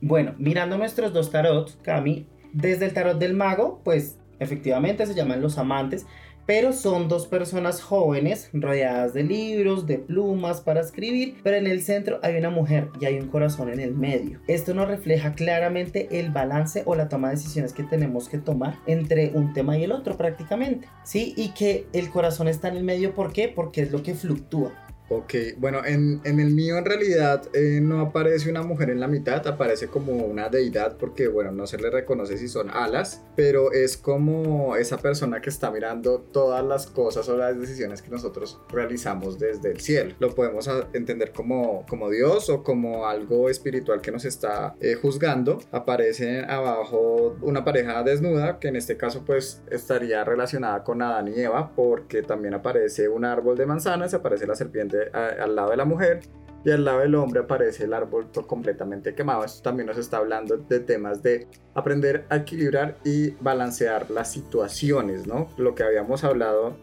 Bueno, 0.00 0.34
mirando 0.38 0.78
nuestros 0.78 1.12
dos 1.12 1.30
tarots, 1.30 1.78
Cami, 1.82 2.26
desde 2.52 2.86
el 2.86 2.92
tarot 2.92 3.18
del 3.18 3.34
mago, 3.34 3.80
pues 3.84 4.18
efectivamente 4.40 5.06
se 5.06 5.14
llaman 5.14 5.40
los 5.40 5.58
amantes, 5.58 6.06
pero 6.46 6.72
son 6.72 7.08
dos 7.08 7.26
personas 7.26 7.82
jóvenes 7.82 8.50
rodeadas 8.52 9.14
de 9.14 9.24
libros, 9.24 9.86
de 9.86 9.98
plumas 9.98 10.60
para 10.60 10.80
escribir, 10.80 11.36
pero 11.42 11.56
en 11.56 11.66
el 11.66 11.82
centro 11.82 12.18
hay 12.22 12.36
una 12.36 12.50
mujer 12.50 12.88
y 13.00 13.06
hay 13.06 13.18
un 13.18 13.28
corazón 13.28 13.68
en 13.70 13.80
el 13.80 13.94
medio. 13.94 14.40
Esto 14.46 14.74
nos 14.74 14.88
refleja 14.88 15.34
claramente 15.34 16.08
el 16.18 16.30
balance 16.30 16.82
o 16.86 16.94
la 16.94 17.08
toma 17.08 17.28
de 17.28 17.36
decisiones 17.36 17.72
que 17.72 17.84
tenemos 17.84 18.28
que 18.28 18.38
tomar 18.38 18.78
entre 18.86 19.30
un 19.34 19.52
tema 19.52 19.76
y 19.78 19.84
el 19.84 19.92
otro 19.92 20.16
prácticamente, 20.16 20.88
¿sí? 21.04 21.34
Y 21.36 21.50
que 21.50 21.86
el 21.92 22.10
corazón 22.10 22.48
está 22.48 22.68
en 22.68 22.76
el 22.76 22.84
medio, 22.84 23.14
¿por 23.14 23.32
qué? 23.32 23.48
Porque 23.48 23.82
es 23.82 23.92
lo 23.92 24.02
que 24.02 24.14
fluctúa. 24.14 24.72
Ok, 25.14 25.34
bueno, 25.58 25.84
en, 25.84 26.22
en, 26.24 26.40
el 26.40 26.54
mío 26.54 26.78
en 26.78 26.86
realidad 26.86 27.42
eh, 27.52 27.80
no 27.82 28.00
aparece 28.00 28.48
una 28.48 28.62
mujer 28.62 28.88
en 28.88 28.98
la 28.98 29.08
mitad, 29.08 29.46
aparece 29.46 29.88
como 29.88 30.14
una 30.14 30.48
deidad 30.48 30.96
porque, 30.96 31.28
bueno, 31.28 31.52
no 31.52 31.66
se 31.66 31.76
le 31.76 31.90
reconoce 31.90 32.38
si 32.38 32.48
son 32.48 32.70
alas, 32.70 33.22
pero 33.36 33.72
es 33.72 33.98
como 33.98 34.74
esa 34.74 34.96
persona 34.96 35.42
que 35.42 35.50
está 35.50 35.70
mirando 35.70 36.20
todas 36.32 36.64
las 36.64 36.86
cosas 36.86 37.28
o 37.28 37.36
las 37.36 37.60
decisiones 37.60 38.00
que 38.00 38.10
nosotros 38.10 38.58
realizamos 38.70 39.38
desde 39.38 39.70
el 39.72 39.80
cielo. 39.80 40.14
Lo 40.18 40.34
podemos 40.34 40.66
entender 40.94 41.32
como, 41.32 41.84
como 41.86 42.08
Dios 42.08 42.48
o 42.48 42.62
como 42.62 43.06
algo 43.06 43.50
espiritual 43.50 44.00
que 44.00 44.12
nos 44.12 44.24
está 44.24 44.76
eh, 44.80 44.94
juzgando. 44.94 45.58
Aparece 45.72 46.40
abajo 46.40 47.36
una 47.42 47.64
pareja 47.64 48.02
desnuda, 48.02 48.58
que 48.58 48.68
en 48.68 48.76
este 48.76 48.96
caso 48.96 49.24
pues 49.26 49.62
estaría 49.70 50.24
relacionada 50.24 50.82
con 50.84 51.02
Adán 51.02 51.28
y 51.28 51.38
Eva, 51.38 51.74
porque 51.76 52.22
también 52.22 52.54
aparece 52.54 53.10
un 53.10 53.26
árbol 53.26 53.58
de 53.58 53.66
manzanas, 53.66 54.14
aparece 54.14 54.46
la 54.46 54.54
serpiente 54.54 55.01
al 55.12 55.54
lado 55.54 55.70
de 55.70 55.76
la 55.76 55.84
mujer 55.84 56.20
y 56.64 56.70
al 56.70 56.84
lado 56.84 57.00
del 57.00 57.14
hombre 57.14 57.40
aparece 57.40 57.84
el 57.84 57.92
árbol 57.92 58.28
completamente 58.46 59.14
quemado. 59.14 59.44
Esto 59.44 59.62
también 59.62 59.86
nos 59.86 59.98
está 59.98 60.18
hablando 60.18 60.56
de 60.56 60.80
temas 60.80 61.22
de 61.22 61.48
aprender 61.74 62.24
a 62.28 62.36
equilibrar 62.36 62.96
y 63.04 63.30
balancear 63.40 64.10
las 64.10 64.30
situaciones, 64.30 65.26
¿no? 65.26 65.48
Lo 65.56 65.74
que 65.74 65.82
habíamos 65.82 66.22
hablado 66.24 66.76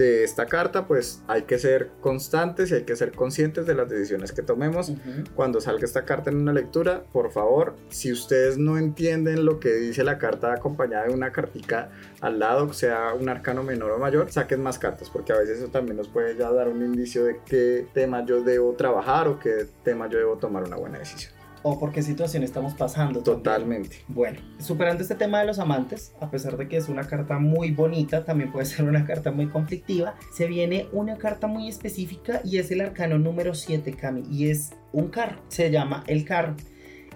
de 0.00 0.24
esta 0.24 0.46
carta, 0.46 0.86
pues 0.86 1.22
hay 1.28 1.42
que 1.42 1.58
ser 1.58 1.90
constantes 2.00 2.70
y 2.70 2.74
hay 2.74 2.82
que 2.84 2.96
ser 2.96 3.12
conscientes 3.12 3.66
de 3.66 3.74
las 3.74 3.86
decisiones 3.88 4.32
que 4.32 4.40
tomemos. 4.40 4.92
Cuando 5.34 5.60
salga 5.60 5.84
esta 5.84 6.06
carta 6.06 6.30
en 6.30 6.36
una 6.36 6.54
lectura, 6.54 7.04
por 7.12 7.30
favor, 7.30 7.76
si 7.90 8.10
ustedes 8.10 8.56
no 8.56 8.78
entienden 8.78 9.44
lo 9.44 9.60
que 9.60 9.74
dice 9.74 10.02
la 10.02 10.16
carta 10.16 10.54
acompañada 10.54 11.06
de 11.06 11.12
una 11.12 11.32
cartica 11.32 11.90
al 12.22 12.38
lado, 12.38 12.72
sea 12.72 13.12
un 13.12 13.28
arcano 13.28 13.62
menor 13.62 13.90
o 13.90 13.98
mayor, 13.98 14.32
saquen 14.32 14.62
más 14.62 14.78
cartas, 14.78 15.10
porque 15.10 15.34
a 15.34 15.36
veces 15.36 15.58
eso 15.58 15.68
también 15.68 15.98
nos 15.98 16.08
puede 16.08 16.34
ya 16.34 16.50
dar 16.50 16.68
un 16.68 16.82
indicio 16.82 17.24
de 17.24 17.38
qué 17.44 17.86
tema 17.92 18.24
yo 18.24 18.42
debo 18.42 18.72
trabajar 18.72 19.28
o 19.28 19.38
qué 19.38 19.66
tema 19.84 20.08
yo 20.08 20.18
debo 20.18 20.38
tomar 20.38 20.62
una 20.64 20.76
buena 20.76 20.98
decisión 20.98 21.39
o 21.62 21.78
por 21.78 21.92
qué 21.92 22.02
situación 22.02 22.42
estamos 22.42 22.74
pasando. 22.74 23.22
Totalmente. 23.22 23.96
Bueno, 24.08 24.40
superando 24.58 25.02
este 25.02 25.14
tema 25.14 25.40
de 25.40 25.46
los 25.46 25.58
amantes, 25.58 26.12
a 26.20 26.30
pesar 26.30 26.56
de 26.56 26.68
que 26.68 26.76
es 26.76 26.88
una 26.88 27.06
carta 27.06 27.38
muy 27.38 27.70
bonita, 27.70 28.24
también 28.24 28.52
puede 28.52 28.66
ser 28.66 28.86
una 28.86 29.06
carta 29.06 29.30
muy 29.30 29.48
conflictiva, 29.48 30.14
se 30.32 30.46
viene 30.46 30.88
una 30.92 31.16
carta 31.16 31.46
muy 31.46 31.68
específica 31.68 32.40
y 32.44 32.58
es 32.58 32.70
el 32.70 32.80
arcano 32.80 33.18
número 33.18 33.54
7, 33.54 33.92
Cami, 33.92 34.24
y 34.30 34.50
es 34.50 34.70
un 34.92 35.08
carro, 35.08 35.40
se 35.48 35.70
llama 35.70 36.04
el 36.06 36.24
carro 36.24 36.56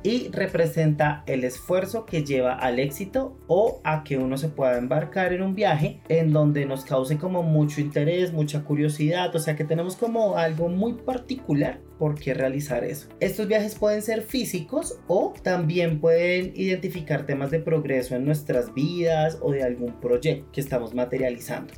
y 0.05 0.29
representa 0.29 1.25
el 1.27 1.43
esfuerzo 1.43 2.05
que 2.07 2.23
lleva 2.23 2.53
al 2.53 2.79
éxito 2.79 3.37
o 3.49 3.81
a 3.83 4.05
que 4.05 4.19
uno 4.19 4.37
se 4.37 4.49
pueda 4.49 4.79
embarcar 4.79 5.33
en 5.33 5.43
un 5.43 5.55
viaje 5.55 6.01
en 6.09 6.33
donde 6.33 6.67
nos 6.67 6.85
cause 6.85 7.19
como 7.19 7.43
mucho 7.43 7.81
interés, 7.81 8.33
mucha 8.33 8.63
curiosidad, 8.63 9.35
o 9.35 9.39
sea 9.41 9.57
que 9.57 9.65
tenemos 9.65 9.97
como 9.97 10.37
algo 10.37 10.69
muy 10.69 10.93
particular 10.93 11.81
por 11.99 12.17
qué 12.17 12.35
realizar 12.35 12.85
eso. 12.85 13.09
Estos 13.19 13.49
viajes 13.49 13.77
pueden 13.77 14.03
ser 14.03 14.23
físicos 14.23 14.99
o 15.09 15.33
también 15.43 16.01
pueden 16.01 16.53
identificar 16.55 17.25
temas 17.25 17.51
de 17.51 17.61
progreso 17.61 18.15
en 18.15 18.27
nuestras 18.27 18.75
vidas 18.75 19.39
o 19.41 19.53
de 19.53 19.63
algún 19.63 19.99
proyecto 20.01 20.47
que 20.53 20.61
estamos 20.61 20.95
materializando. 20.95 21.73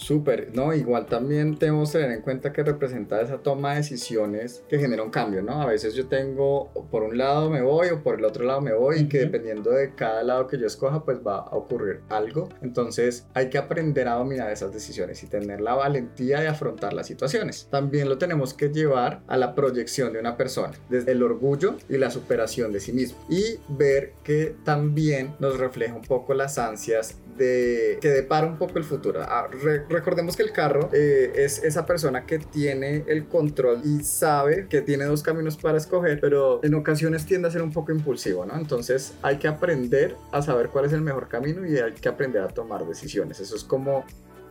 Súper, 0.00 0.50
no, 0.54 0.72
igual 0.72 1.04
también 1.06 1.58
tenemos 1.58 1.92
que 1.92 1.98
tener 1.98 2.16
en 2.16 2.22
cuenta 2.22 2.54
que 2.54 2.62
representa 2.62 3.20
esa 3.20 3.38
toma 3.38 3.72
de 3.72 3.76
decisiones 3.76 4.64
que 4.66 4.78
genera 4.78 5.02
un 5.02 5.10
cambio, 5.10 5.42
¿no? 5.42 5.60
A 5.60 5.66
veces 5.66 5.94
yo 5.94 6.08
tengo, 6.08 6.72
por 6.90 7.02
un 7.02 7.18
lado 7.18 7.50
me 7.50 7.60
voy 7.60 7.88
o 7.88 8.02
por 8.02 8.18
el 8.18 8.24
otro 8.24 8.44
lado 8.44 8.62
me 8.62 8.72
voy 8.72 9.00
y 9.00 9.08
que 9.08 9.18
dependiendo 9.18 9.70
de 9.70 9.94
cada 9.94 10.22
lado 10.22 10.46
que 10.46 10.58
yo 10.58 10.66
escoja, 10.66 11.04
pues 11.04 11.18
va 11.18 11.40
a 11.40 11.54
ocurrir 11.54 12.00
algo. 12.08 12.48
Entonces 12.62 13.26
hay 13.34 13.50
que 13.50 13.58
aprender 13.58 14.08
a 14.08 14.14
dominar 14.14 14.50
esas 14.50 14.72
decisiones 14.72 15.22
y 15.22 15.26
tener 15.26 15.60
la 15.60 15.74
valentía 15.74 16.40
de 16.40 16.48
afrontar 16.48 16.94
las 16.94 17.06
situaciones. 17.06 17.68
También 17.70 18.08
lo 18.08 18.16
tenemos 18.16 18.54
que 18.54 18.70
llevar 18.70 19.20
a 19.26 19.36
la 19.36 19.54
proyección 19.54 20.14
de 20.14 20.20
una 20.20 20.38
persona, 20.38 20.72
desde 20.88 21.12
el 21.12 21.22
orgullo 21.22 21.76
y 21.90 21.98
la 21.98 22.10
superación 22.10 22.72
de 22.72 22.80
sí 22.80 22.94
mismo. 22.94 23.18
Y 23.28 23.58
ver 23.68 24.14
que 24.24 24.56
también 24.64 25.34
nos 25.38 25.58
refleja 25.58 25.94
un 25.94 26.02
poco 26.02 26.32
las 26.32 26.56
ansias 26.56 27.18
de 27.36 27.98
que 28.00 28.08
depara 28.08 28.46
un 28.46 28.58
poco 28.58 28.78
el 28.78 28.84
futuro. 28.84 29.20
Ah, 29.22 29.48
recordemos 29.90 30.36
que 30.36 30.42
el 30.42 30.52
carro 30.52 30.88
eh, 30.92 31.32
es 31.34 31.62
esa 31.62 31.84
persona 31.84 32.24
que 32.24 32.38
tiene 32.38 33.04
el 33.06 33.26
control 33.26 33.82
y 33.84 34.02
sabe 34.04 34.66
que 34.68 34.80
tiene 34.82 35.04
dos 35.04 35.22
caminos 35.22 35.56
para 35.56 35.78
escoger, 35.78 36.20
pero 36.20 36.60
en 36.62 36.74
ocasiones 36.74 37.26
tiende 37.26 37.48
a 37.48 37.50
ser 37.50 37.62
un 37.62 37.72
poco 37.72 37.92
impulsivo, 37.92 38.46
¿no? 38.46 38.56
Entonces 38.56 39.14
hay 39.22 39.36
que 39.36 39.48
aprender 39.48 40.16
a 40.32 40.42
saber 40.42 40.68
cuál 40.68 40.86
es 40.86 40.92
el 40.92 41.02
mejor 41.02 41.28
camino 41.28 41.66
y 41.66 41.76
hay 41.76 41.92
que 41.92 42.08
aprender 42.08 42.42
a 42.42 42.48
tomar 42.48 42.86
decisiones. 42.86 43.40
Eso 43.40 43.56
es 43.56 43.64
como 43.64 44.04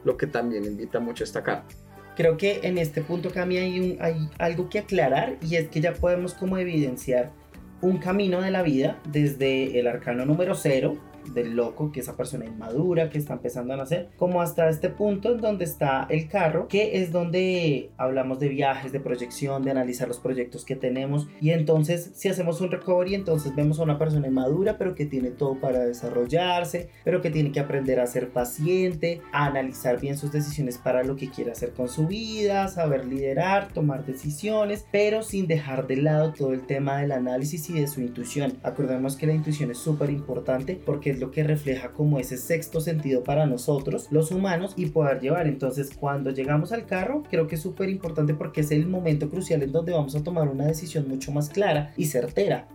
lo 0.04 0.17
que 0.17 0.28
también 0.28 0.65
invita 0.65 0.99
mucho 0.99 1.23
esta 1.23 1.43
carta 1.43 1.75
creo 2.19 2.36
que 2.36 2.60
en 2.63 2.78
este 2.78 3.02
punto 3.02 3.30
Cami 3.32 3.56
hay, 3.56 3.80
un, 3.80 3.97
hay 4.02 4.28
algo 4.39 4.67
que 4.67 4.80
aclarar 4.80 5.38
y 5.41 5.56
es 5.56 5.69
que 5.69 5.80
ya 5.80 5.93
podemos 5.93 6.34
como 6.34 6.58
evidenciar 6.58 7.32
un 7.80 7.97
camino 7.97 8.41
de 8.41 8.52
la 8.52 8.62
vida 8.62 8.99
desde 9.10 9.80
el 9.80 9.88
arcano 9.88 10.25
número 10.25 10.54
0 10.54 10.97
del 11.34 11.56
loco, 11.56 11.92
que 11.92 12.00
esa 12.00 12.15
persona 12.15 12.46
inmadura, 12.46 13.10
que 13.10 13.18
está 13.18 13.34
empezando 13.34 13.74
a 13.74 13.78
nacer, 13.78 14.10
como 14.18 14.42
hasta 14.42 14.70
este 14.70 14.89
punto 14.89 15.34
en 15.34 15.42
donde 15.42 15.65
está 15.65 16.08
el 16.10 16.28
carro, 16.28 16.68
que 16.68 17.02
es 17.02 17.12
donde 17.12 17.89
hablamos 17.98 18.39
de 18.39 18.50
viajes, 18.50 18.92
de 18.92 19.00
proyección, 19.00 19.63
de 19.63 19.72
analizar 19.72 20.08
los 20.08 20.20
proyectos 20.20 20.65
que 20.65 20.76
tenemos. 20.76 21.28
Y 21.42 21.52
entonces, 21.52 22.12
si 22.15 22.30
hacemos 22.30 22.62
un 22.62 22.72
recovery, 22.72 23.15
entonces 23.15 23.56
vemos 23.56 23.80
a 23.80 23.84
una 23.84 23.98
persona 23.98 24.28
inmadura, 24.28 24.78
pero 24.78 24.96
que 24.96 25.06
tiene 25.06 25.30
todo 25.32 25.60
para 25.60 25.80
desarrollarse, 25.80 26.89
pero 27.04 27.22
que 27.22 27.32
tiene 27.32 27.52
que 27.52 27.60
aprender 27.60 28.00
a 28.00 28.08
ser 28.08 28.30
paciente, 28.30 29.22
a 29.32 29.46
analizar 29.46 30.00
bien 30.00 30.18
sus 30.18 30.32
decisiones 30.32 30.78
para 30.78 31.04
lo 31.04 31.15
que 31.15 31.30
quiere 31.30 31.52
hacer 31.52 31.72
con 31.74 31.89
su 31.89 32.08
vida, 32.08 32.68
saber 32.68 33.06
liderar, 33.06 33.72
tomar 33.74 34.06
decisiones, 34.06 34.86
pero 34.92 35.24
sin 35.24 35.48
dejar 35.48 35.88
de 35.88 35.98
lado 35.98 36.34
todo 36.34 36.54
el 36.54 36.65
tema 36.65 37.00
del 37.00 37.12
análisis 37.12 37.70
y 37.70 37.80
de 37.80 37.88
su 37.88 38.02
intuición. 38.02 38.54
Acordemos 38.63 39.15
que 39.15 39.28
la 39.28 39.34
intuición 39.34 39.72
es 39.72 39.78
súper 39.78 40.10
importante 40.10 40.80
porque 40.86 41.12
es 41.12 41.19
lo 41.20 41.32
que 41.32 41.44
refleja 41.44 41.92
como 41.92 42.20
ese 42.20 42.38
sexto 42.38 42.82
sentido 42.82 43.24
para 43.24 43.46
nosotros, 43.46 44.08
los 44.12 44.32
humanos, 44.32 44.74
y 44.76 44.88
poder 44.88 45.20
llevar. 45.20 45.48
Entonces, 45.48 45.92
cuando 45.98 46.32
llegamos 46.32 46.72
al 46.72 46.86
carro, 46.86 47.24
creo 47.30 47.48
que 47.48 47.56
es 47.56 47.62
súper 47.62 47.90
importante 47.90 48.34
porque 48.34 48.62
es 48.62 48.72
el 48.72 48.88
momento 48.88 49.30
crucial 49.30 49.64
en 49.64 49.72
donde 49.72 49.92
vamos 49.92 50.16
a 50.16 50.24
tomar 50.24 50.48
una 50.48 50.66
decisión 50.66 51.08
mucho 51.08 51.32
más 51.32 51.50
clara 51.50 51.94
y 51.98 52.06
certera. 52.06 52.68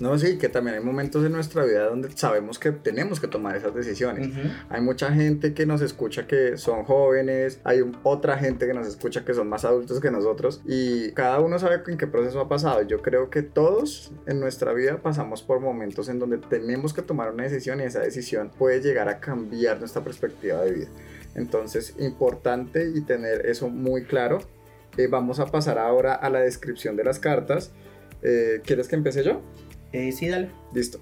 No, 0.00 0.18
sí, 0.18 0.38
que 0.38 0.48
también 0.48 0.76
hay 0.76 0.82
momentos 0.82 1.24
en 1.24 1.32
nuestra 1.32 1.64
vida 1.64 1.86
donde 1.86 2.10
sabemos 2.12 2.58
que 2.58 2.72
tenemos 2.72 3.20
que 3.20 3.28
tomar 3.28 3.56
esas 3.56 3.74
decisiones. 3.74 4.30
Hay 4.68 4.80
mucha 4.80 5.12
gente 5.12 5.54
que 5.54 5.66
nos 5.66 5.80
escucha 5.80 6.26
que 6.26 6.56
son 6.56 6.84
jóvenes, 6.84 7.60
hay 7.62 7.82
otra 8.02 8.38
gente 8.38 8.66
que 8.66 8.74
nos 8.74 8.86
escucha 8.86 9.24
que 9.24 9.34
son 9.34 9.48
más 9.48 9.64
adultos 9.64 10.00
que 10.00 10.10
nosotros 10.10 10.62
y 10.66 11.12
cada 11.12 11.40
uno 11.40 11.58
sabe 11.58 11.82
en 11.86 11.98
qué 11.98 12.06
proceso 12.06 12.40
ha 12.40 12.48
pasado. 12.48 12.82
Yo 12.82 13.00
creo 13.00 13.30
que 13.30 13.42
todos 13.42 14.12
en 14.26 14.40
nuestra 14.40 14.72
vida 14.72 14.98
pasamos 15.02 15.42
por 15.42 15.60
momentos 15.60 16.08
en 16.08 16.18
donde 16.18 16.38
tenemos 16.38 16.92
que 16.92 17.02
tomar 17.02 17.32
una 17.32 17.44
decisión 17.44 17.80
y 17.80 17.84
esa 17.84 18.00
decisión 18.00 18.50
puede 18.58 18.80
llegar 18.80 19.08
a 19.08 19.20
cambiar 19.20 19.78
nuestra 19.78 20.02
perspectiva 20.02 20.62
de 20.62 20.72
vida. 20.72 20.88
Entonces, 21.34 21.94
importante 21.98 22.90
y 22.94 23.02
tener 23.02 23.46
eso 23.46 23.68
muy 23.68 24.04
claro. 24.04 24.40
Eh, 24.96 25.06
vamos 25.06 25.38
a 25.38 25.46
pasar 25.46 25.78
ahora 25.78 26.14
a 26.14 26.28
la 26.28 26.40
descripción 26.40 26.96
de 26.96 27.04
las 27.04 27.18
cartas. 27.18 27.72
Eh, 28.22 28.60
¿Quieres 28.64 28.88
que 28.88 28.96
empiece 28.96 29.24
yo? 29.24 29.40
Eh, 29.92 30.12
sí, 30.12 30.28
dale. 30.28 30.50
Listo. 30.72 31.00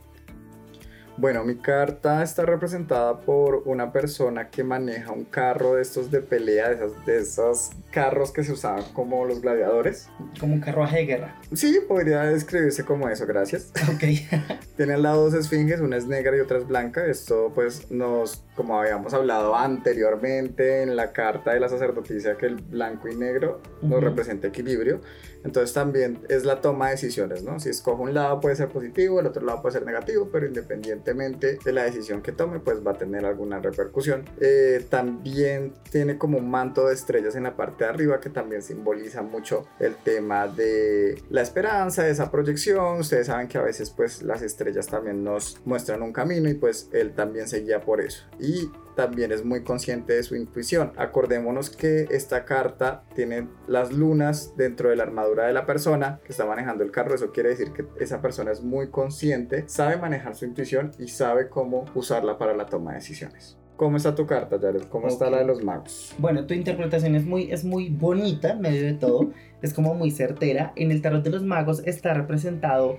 Bueno, 1.20 1.44
mi 1.44 1.56
carta 1.56 2.22
está 2.22 2.46
representada 2.46 3.20
por 3.20 3.64
una 3.66 3.92
persona 3.92 4.48
que 4.48 4.64
maneja 4.64 5.12
un 5.12 5.24
carro 5.24 5.74
de 5.74 5.82
estos 5.82 6.10
de 6.10 6.22
pelea, 6.22 6.70
de, 6.70 7.18
esos 7.18 7.72
carros 7.90 8.32
que 8.32 8.42
se 8.42 8.52
usaban 8.52 8.84
como 8.94 9.26
los 9.26 9.42
gladiadores. 9.42 10.08
Como 10.38 10.54
un 10.54 10.60
carruaje 10.60 10.98
de 10.98 11.04
guerra. 11.04 11.38
Sí, 11.52 11.78
podría 11.86 12.22
describirse 12.22 12.86
como 12.86 13.06
eso, 13.10 13.26
gracias. 13.26 13.70
Ok. 13.92 14.04
Tiene 14.78 14.94
al 14.94 15.02
lado 15.02 15.24
dos 15.24 15.34
esfinges, 15.34 15.80
una 15.80 15.98
es 15.98 16.06
negra 16.06 16.34
y 16.36 16.40
otra 16.40 16.56
es 16.56 16.66
blanca. 16.66 17.04
Esto 17.04 17.52
pues 17.54 17.90
nos, 17.90 18.42
como 18.60 18.78
habíamos 18.78 19.14
hablado 19.14 19.56
anteriormente 19.56 20.82
en 20.82 20.94
la 20.94 21.12
carta 21.12 21.54
de 21.54 21.60
la 21.60 21.70
sacerdotisa, 21.70 22.36
que 22.36 22.44
el 22.44 22.56
blanco 22.56 23.08
y 23.08 23.16
negro 23.16 23.62
nos 23.80 24.04
representa 24.04 24.48
equilibrio. 24.48 25.00
Entonces 25.42 25.72
también 25.72 26.18
es 26.28 26.44
la 26.44 26.60
toma 26.60 26.86
de 26.88 26.92
decisiones, 26.92 27.42
¿no? 27.42 27.58
Si 27.58 27.70
escojo 27.70 28.02
un 28.02 28.12
lado 28.12 28.38
puede 28.40 28.56
ser 28.56 28.68
positivo, 28.68 29.18
el 29.20 29.26
otro 29.26 29.42
lado 29.46 29.62
puede 29.62 29.72
ser 29.72 29.86
negativo, 29.86 30.28
pero 30.30 30.46
independientemente 30.46 31.58
de 31.64 31.72
la 31.72 31.84
decisión 31.84 32.20
que 32.20 32.32
tome, 32.32 32.60
pues 32.60 32.86
va 32.86 32.90
a 32.90 32.98
tener 32.98 33.24
alguna 33.24 33.60
repercusión. 33.60 34.24
Eh, 34.42 34.84
también 34.90 35.72
tiene 35.90 36.18
como 36.18 36.36
un 36.36 36.50
manto 36.50 36.88
de 36.88 36.92
estrellas 36.92 37.36
en 37.36 37.44
la 37.44 37.56
parte 37.56 37.84
de 37.84 37.90
arriba 37.90 38.20
que 38.20 38.28
también 38.28 38.60
simboliza 38.60 39.22
mucho 39.22 39.66
el 39.78 39.96
tema 39.96 40.46
de 40.48 41.22
la 41.30 41.40
esperanza, 41.40 42.02
de 42.02 42.10
esa 42.10 42.30
proyección. 42.30 43.00
Ustedes 43.00 43.28
saben 43.28 43.48
que 43.48 43.56
a 43.56 43.62
veces 43.62 43.88
pues 43.88 44.22
las 44.22 44.42
estrellas 44.42 44.86
también 44.88 45.24
nos 45.24 45.58
muestran 45.64 46.02
un 46.02 46.12
camino 46.12 46.50
y 46.50 46.54
pues 46.54 46.90
él 46.92 47.12
también 47.12 47.48
se 47.48 47.60
guía 47.60 47.80
por 47.80 48.02
eso. 48.02 48.24
Y 48.38 48.49
también 48.96 49.32
es 49.32 49.44
muy 49.44 49.62
consciente 49.62 50.12
de 50.12 50.22
su 50.22 50.36
intuición. 50.36 50.92
Acordémonos 50.96 51.70
que 51.70 52.06
esta 52.10 52.44
carta 52.44 53.04
tiene 53.14 53.48
las 53.66 53.92
lunas 53.92 54.54
dentro 54.56 54.90
de 54.90 54.96
la 54.96 55.04
armadura 55.04 55.46
de 55.46 55.52
la 55.52 55.64
persona 55.64 56.20
que 56.24 56.32
está 56.32 56.44
manejando 56.44 56.84
el 56.84 56.90
carro. 56.90 57.14
Eso 57.14 57.32
quiere 57.32 57.50
decir 57.50 57.72
que 57.72 57.86
esa 57.98 58.20
persona 58.20 58.52
es 58.52 58.62
muy 58.62 58.90
consciente, 58.90 59.64
sabe 59.68 59.96
manejar 59.96 60.34
su 60.34 60.44
intuición 60.44 60.90
y 60.98 61.08
sabe 61.08 61.48
cómo 61.48 61.86
usarla 61.94 62.36
para 62.36 62.54
la 62.54 62.66
toma 62.66 62.90
de 62.90 62.98
decisiones. 62.98 63.56
¿Cómo 63.76 63.96
está 63.96 64.14
tu 64.14 64.26
carta, 64.26 64.58
Jared? 64.60 64.82
¿Cómo 64.90 65.08
está 65.08 65.30
la 65.30 65.38
de 65.38 65.46
los 65.46 65.64
magos? 65.64 66.14
Bueno, 66.18 66.44
tu 66.44 66.52
interpretación 66.52 67.14
es 67.14 67.24
muy, 67.24 67.50
es 67.50 67.64
muy 67.64 67.88
bonita, 67.88 68.54
medio 68.56 68.82
de 68.82 68.92
todo. 68.92 69.30
es 69.62 69.72
como 69.72 69.94
muy 69.94 70.10
certera. 70.10 70.74
En 70.76 70.90
el 70.90 71.00
tarot 71.00 71.24
de 71.24 71.30
los 71.30 71.42
magos 71.42 71.82
está 71.86 72.12
representado 72.12 72.98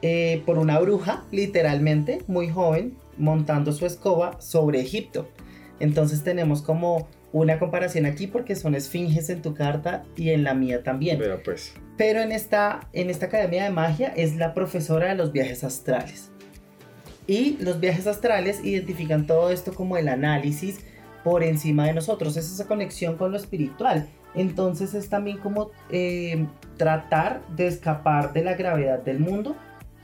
eh, 0.00 0.42
por 0.46 0.58
una 0.58 0.80
bruja, 0.80 1.24
literalmente, 1.30 2.22
muy 2.26 2.48
joven, 2.48 2.96
montando 3.18 3.72
su 3.72 3.86
escoba 3.86 4.40
sobre 4.40 4.80
Egipto. 4.80 5.28
Entonces 5.80 6.22
tenemos 6.22 6.62
como 6.62 7.08
una 7.32 7.58
comparación 7.58 8.06
aquí 8.06 8.26
porque 8.26 8.54
son 8.54 8.74
esfinges 8.74 9.30
en 9.30 9.42
tu 9.42 9.54
carta 9.54 10.04
y 10.16 10.30
en 10.30 10.44
la 10.44 10.54
mía 10.54 10.82
también. 10.82 11.18
Pero 11.18 11.42
pues. 11.42 11.74
Pero 11.96 12.20
en 12.20 12.32
esta, 12.32 12.88
en 12.92 13.10
esta 13.10 13.26
academia 13.26 13.64
de 13.64 13.70
magia 13.70 14.12
es 14.16 14.36
la 14.36 14.54
profesora 14.54 15.08
de 15.08 15.14
los 15.14 15.32
viajes 15.32 15.64
astrales. 15.64 16.30
Y 17.26 17.56
los 17.60 17.80
viajes 17.80 18.06
astrales 18.06 18.64
identifican 18.64 19.26
todo 19.26 19.50
esto 19.50 19.74
como 19.74 19.96
el 19.96 20.08
análisis 20.08 20.80
por 21.24 21.42
encima 21.42 21.86
de 21.86 21.94
nosotros. 21.94 22.36
Es 22.36 22.52
esa 22.52 22.66
conexión 22.66 23.16
con 23.16 23.30
lo 23.30 23.36
espiritual. 23.36 24.08
Entonces 24.34 24.94
es 24.94 25.08
también 25.08 25.38
como 25.38 25.70
eh, 25.90 26.46
tratar 26.76 27.46
de 27.48 27.66
escapar 27.66 28.32
de 28.32 28.44
la 28.44 28.54
gravedad 28.54 29.00
del 29.00 29.20
mundo 29.20 29.56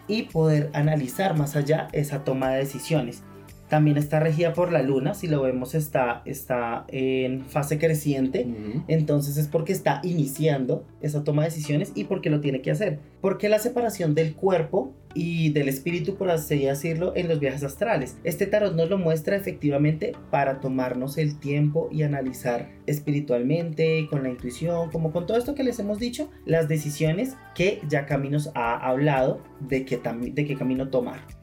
y 0.08 0.22
poder 0.24 0.70
analizar 0.74 1.36
más 1.36 1.54
allá 1.54 1.88
esa 1.92 2.24
toma 2.24 2.50
de 2.50 2.58
decisiones. 2.58 3.22
También 3.68 3.96
está 3.96 4.20
regida 4.20 4.54
por 4.54 4.72
la 4.72 4.82
luna, 4.82 5.14
si 5.14 5.26
lo 5.26 5.42
vemos 5.42 5.74
está, 5.74 6.22
está 6.24 6.86
en 6.88 7.44
fase 7.44 7.78
creciente, 7.78 8.46
entonces 8.88 9.36
es 9.36 9.46
porque 9.46 9.72
está 9.72 10.00
iniciando 10.02 10.86
esa 11.02 11.22
toma 11.22 11.42
de 11.42 11.50
decisiones 11.50 11.92
y 11.94 12.04
porque 12.04 12.30
lo 12.30 12.40
tiene 12.40 12.62
que 12.62 12.70
hacer. 12.70 12.98
Porque 13.20 13.48
la 13.48 13.58
separación 13.58 14.14
del 14.14 14.34
cuerpo 14.34 14.94
y 15.14 15.50
del 15.50 15.68
espíritu, 15.68 16.16
por 16.16 16.30
así 16.30 16.64
decirlo, 16.64 17.12
en 17.16 17.28
los 17.28 17.40
viajes 17.40 17.64
astrales. 17.64 18.16
Este 18.24 18.46
tarot 18.46 18.74
nos 18.74 18.88
lo 18.88 18.98
muestra 18.98 19.36
efectivamente 19.36 20.12
para 20.30 20.60
tomarnos 20.60 21.18
el 21.18 21.38
tiempo 21.38 21.88
y 21.90 22.02
analizar 22.02 22.70
espiritualmente, 22.86 24.06
con 24.08 24.22
la 24.22 24.30
intuición, 24.30 24.90
como 24.90 25.12
con 25.12 25.26
todo 25.26 25.36
esto 25.36 25.54
que 25.54 25.64
les 25.64 25.78
hemos 25.78 25.98
dicho, 25.98 26.30
las 26.46 26.68
decisiones 26.68 27.36
que 27.54 27.80
ya 27.88 28.06
Caminos 28.06 28.50
ha 28.54 28.76
hablado 28.76 29.42
de 29.60 29.84
qué, 29.84 30.00
de 30.32 30.44
qué 30.46 30.56
camino 30.56 30.88
tomar. 30.88 31.37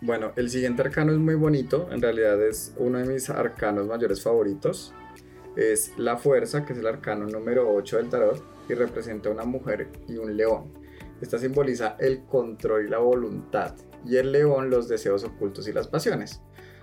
Bueno, 0.00 0.30
el 0.36 0.48
siguiente 0.48 0.82
arcano 0.82 1.10
es 1.10 1.18
muy 1.18 1.34
bonito, 1.34 1.88
en 1.90 2.00
realidad 2.00 2.40
es 2.40 2.72
uno 2.76 2.98
de 2.98 3.04
mis 3.04 3.28
arcanos 3.30 3.88
mayores 3.88 4.22
favoritos. 4.22 4.94
Es 5.56 5.92
la 5.98 6.16
fuerza, 6.16 6.64
que 6.64 6.72
es 6.72 6.78
el 6.78 6.86
arcano 6.86 7.26
número 7.26 7.68
8 7.74 7.96
del 7.96 8.08
tarot, 8.08 8.44
y 8.68 8.74
representa 8.74 9.28
una 9.28 9.44
mujer 9.44 9.88
y 10.06 10.16
un 10.18 10.36
león. 10.36 10.72
Esta 11.20 11.36
simboliza 11.36 11.96
el 11.98 12.24
control 12.26 12.86
y 12.86 12.90
la 12.90 12.98
voluntad, 12.98 13.74
y 14.06 14.18
el 14.18 14.30
león 14.30 14.70
los 14.70 14.86
deseos 14.86 15.24
ocultos 15.24 15.66
y 15.66 15.72
las 15.72 15.88
pasiones. 15.88 16.42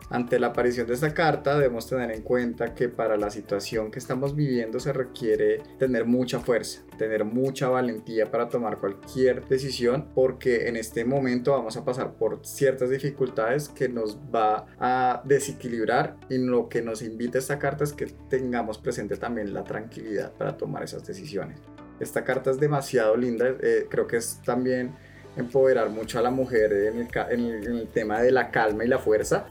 Ante 0.09 0.37
la 0.39 0.47
aparición 0.47 0.85
de 0.85 0.93
esta 0.93 1.13
carta 1.13 1.57
debemos 1.57 1.89
tener 1.89 2.11
en 2.11 2.21
cuenta 2.21 2.75
que 2.75 2.89
para 2.89 3.17
la 3.17 3.31
situación 3.31 3.89
que 3.89 3.97
estamos 3.97 4.35
viviendo 4.35 4.79
se 4.79 4.93
requiere 4.93 5.63
tener 5.79 6.05
mucha 6.05 6.39
fuerza, 6.39 6.83
tener 6.97 7.25
mucha 7.25 7.69
valentía 7.69 8.29
para 8.29 8.47
tomar 8.47 8.77
cualquier 8.77 9.47
decisión 9.47 10.11
porque 10.13 10.67
en 10.67 10.75
este 10.75 11.05
momento 11.05 11.53
vamos 11.53 11.75
a 11.75 11.83
pasar 11.83 12.13
por 12.13 12.45
ciertas 12.45 12.91
dificultades 12.91 13.67
que 13.67 13.89
nos 13.89 14.17
va 14.17 14.67
a 14.79 15.23
desequilibrar 15.25 16.17
y 16.29 16.37
lo 16.37 16.69
que 16.69 16.83
nos 16.83 17.01
invita 17.01 17.39
esta 17.39 17.57
carta 17.57 17.83
es 17.83 17.91
que 17.91 18.05
tengamos 18.29 18.77
presente 18.77 19.17
también 19.17 19.55
la 19.55 19.63
tranquilidad 19.63 20.31
para 20.33 20.55
tomar 20.55 20.83
esas 20.83 21.05
decisiones. 21.05 21.59
Esta 21.99 22.23
carta 22.23 22.51
es 22.51 22.59
demasiado 22.59 23.17
linda, 23.17 23.55
eh, 23.59 23.87
creo 23.89 24.05
que 24.05 24.17
es 24.17 24.39
también 24.45 24.93
empoderar 25.35 25.89
mucho 25.89 26.19
a 26.19 26.21
la 26.21 26.29
mujer 26.29 26.71
en 26.73 27.41
el 27.41 27.87
tema 27.87 28.21
de 28.21 28.31
la 28.31 28.51
calma 28.51 28.85
y 28.85 28.87
la 28.87 28.99
fuerza 28.99 29.47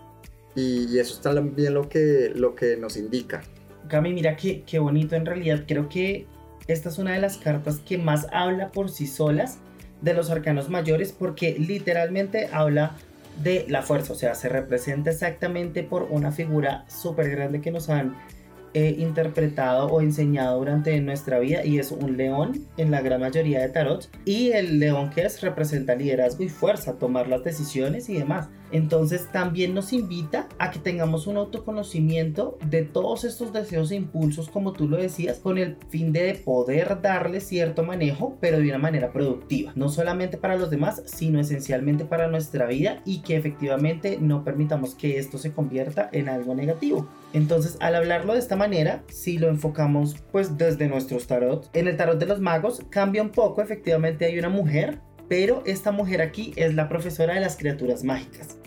y, 0.55 0.99
eso 0.99 1.15
es 1.15 1.21
también 1.21 1.75
lo 1.75 1.89
que, 1.89 2.33
lo 2.35 2.55
que 2.55 2.77
nos 2.77 2.97
indica. 2.97 3.43
Cami, 3.89 4.13
mira 4.13 4.37
qué, 4.37 4.63
qué 4.67 4.79
bonito 4.79 5.17
en 5.17 5.27
realidad. 5.27 5.65
Creo 5.67 5.89
que 5.89 6.27
esta 6.67 6.89
es 6.89 6.99
una 6.99 7.13
de 7.13 7.21
las 7.21 7.37
cartas 7.37 7.81
que 7.81 7.99
más 7.99 8.27
habla 8.33 8.71
por 8.73 8.91
sí 8.91 9.07
solas 9.07 9.59
de 10.01 10.15
los 10.15 10.31
arcanos 10.31 10.71
mayores 10.71 11.13
porque 11.13 11.57
literalmente 11.59 12.49
habla 12.53 12.97
de 13.43 13.67
la 13.69 13.83
fuerza, 13.83 14.13
o 14.13 14.17
sea, 14.17 14.35
se 14.35 14.49
representa 14.49 15.11
exactamente 15.11 15.83
por 15.83 16.05
una 16.05 16.31
figura 16.31 16.85
súper 16.89 17.31
grande 17.31 17.61
que 17.61 17.73
nos 17.73 17.91
han 17.91 18.17
interpretado 18.75 19.87
o 19.87 20.01
enseñado 20.01 20.59
durante 20.59 21.01
nuestra 21.01 21.39
vida 21.39 21.65
y 21.65 21.79
es 21.79 21.93
un 21.93 22.17
león 22.17 22.67
en 22.77 22.91
la 22.91 23.03
gran 23.03 23.21
mayoría 23.21 23.61
de 23.61 23.69
tarot 23.69 24.11
y 24.25 24.51
el 24.51 24.81
león 24.81 25.11
que 25.11 25.23
es 25.23 25.41
representa 25.43 25.95
liderazgo 25.95 26.43
y 26.43 26.49
fuerza, 26.49 26.99
tomar 26.99 27.29
las 27.29 27.45
decisiones 27.45 28.09
y 28.09 28.15
demás. 28.15 28.49
Entonces 28.75 29.29
también 29.31 29.73
nos 29.73 29.93
invita 29.93 30.49
a 30.59 30.73
que 30.73 30.81
tengamos 30.81 31.29
un 31.29 31.37
autoconocimiento 31.37 32.59
de 32.67 32.83
todos 32.83 33.23
estos 33.23 33.53
deseos 33.53 33.93
e 33.93 33.95
impulsos 33.95 34.49
como 34.49 34.73
tú 34.73 34.89
lo 34.89 34.97
decías 34.97 35.39
con 35.39 35.59
el 35.59 35.77
fin 35.91 36.11
de 36.11 36.35
poder 36.45 37.01
darle 37.01 37.41
cierto 37.41 37.85
manejo 37.85 38.37
pero 38.41 38.59
de 38.59 38.69
una 38.69 38.79
manera 38.79 39.13
productiva, 39.13 39.71
no 39.77 39.89
solamente 39.91 40.39
para 40.39 40.57
los 40.57 40.71
demás 40.71 41.05
sino 41.07 41.39
esencialmente 41.39 42.05
para 42.05 42.27
nuestra 42.27 42.67
vida 42.67 43.01
y 43.05 43.23
que 43.23 43.37
efectivamente 43.37 44.19
no 44.21 44.43
permitamos 44.43 44.97
que 44.97 45.19
esto 45.19 45.39
se 45.39 45.53
convierta 45.53 46.09
en 46.11 46.29
algo 46.29 46.57
negativo. 46.57 47.09
Entonces, 47.33 47.77
al 47.79 47.95
hablarlo 47.95 48.33
de 48.33 48.41
esta 48.41 48.57
manera, 48.57 49.05
si 49.09 49.39
lo 49.39 49.51
enfocamos 49.51 50.17
pues 50.33 50.59
desde 50.59 50.89
nuestros 50.89 51.29
tarot, 51.29 51.71
en 51.75 51.87
el 51.87 51.97
tarot 51.97 52.19
de 52.19 52.27
los 52.27 52.41
magos 52.41 52.83
cambia 52.91 53.23
un 53.23 53.31
poco, 53.31 53.63
efectivamente 53.63 54.25
hay 54.25 54.37
una 54.37 54.49
mujer, 54.49 54.99
pero 55.29 55.63
esta 55.65 55.93
mujer 55.93 56.23
aquí 56.23 56.53
es 56.57 56.75
la 56.75 56.89
profesora 56.89 57.35
de 57.35 57.41
las 57.41 57.57
criaturas 57.57 58.03
mágicas 58.03 58.59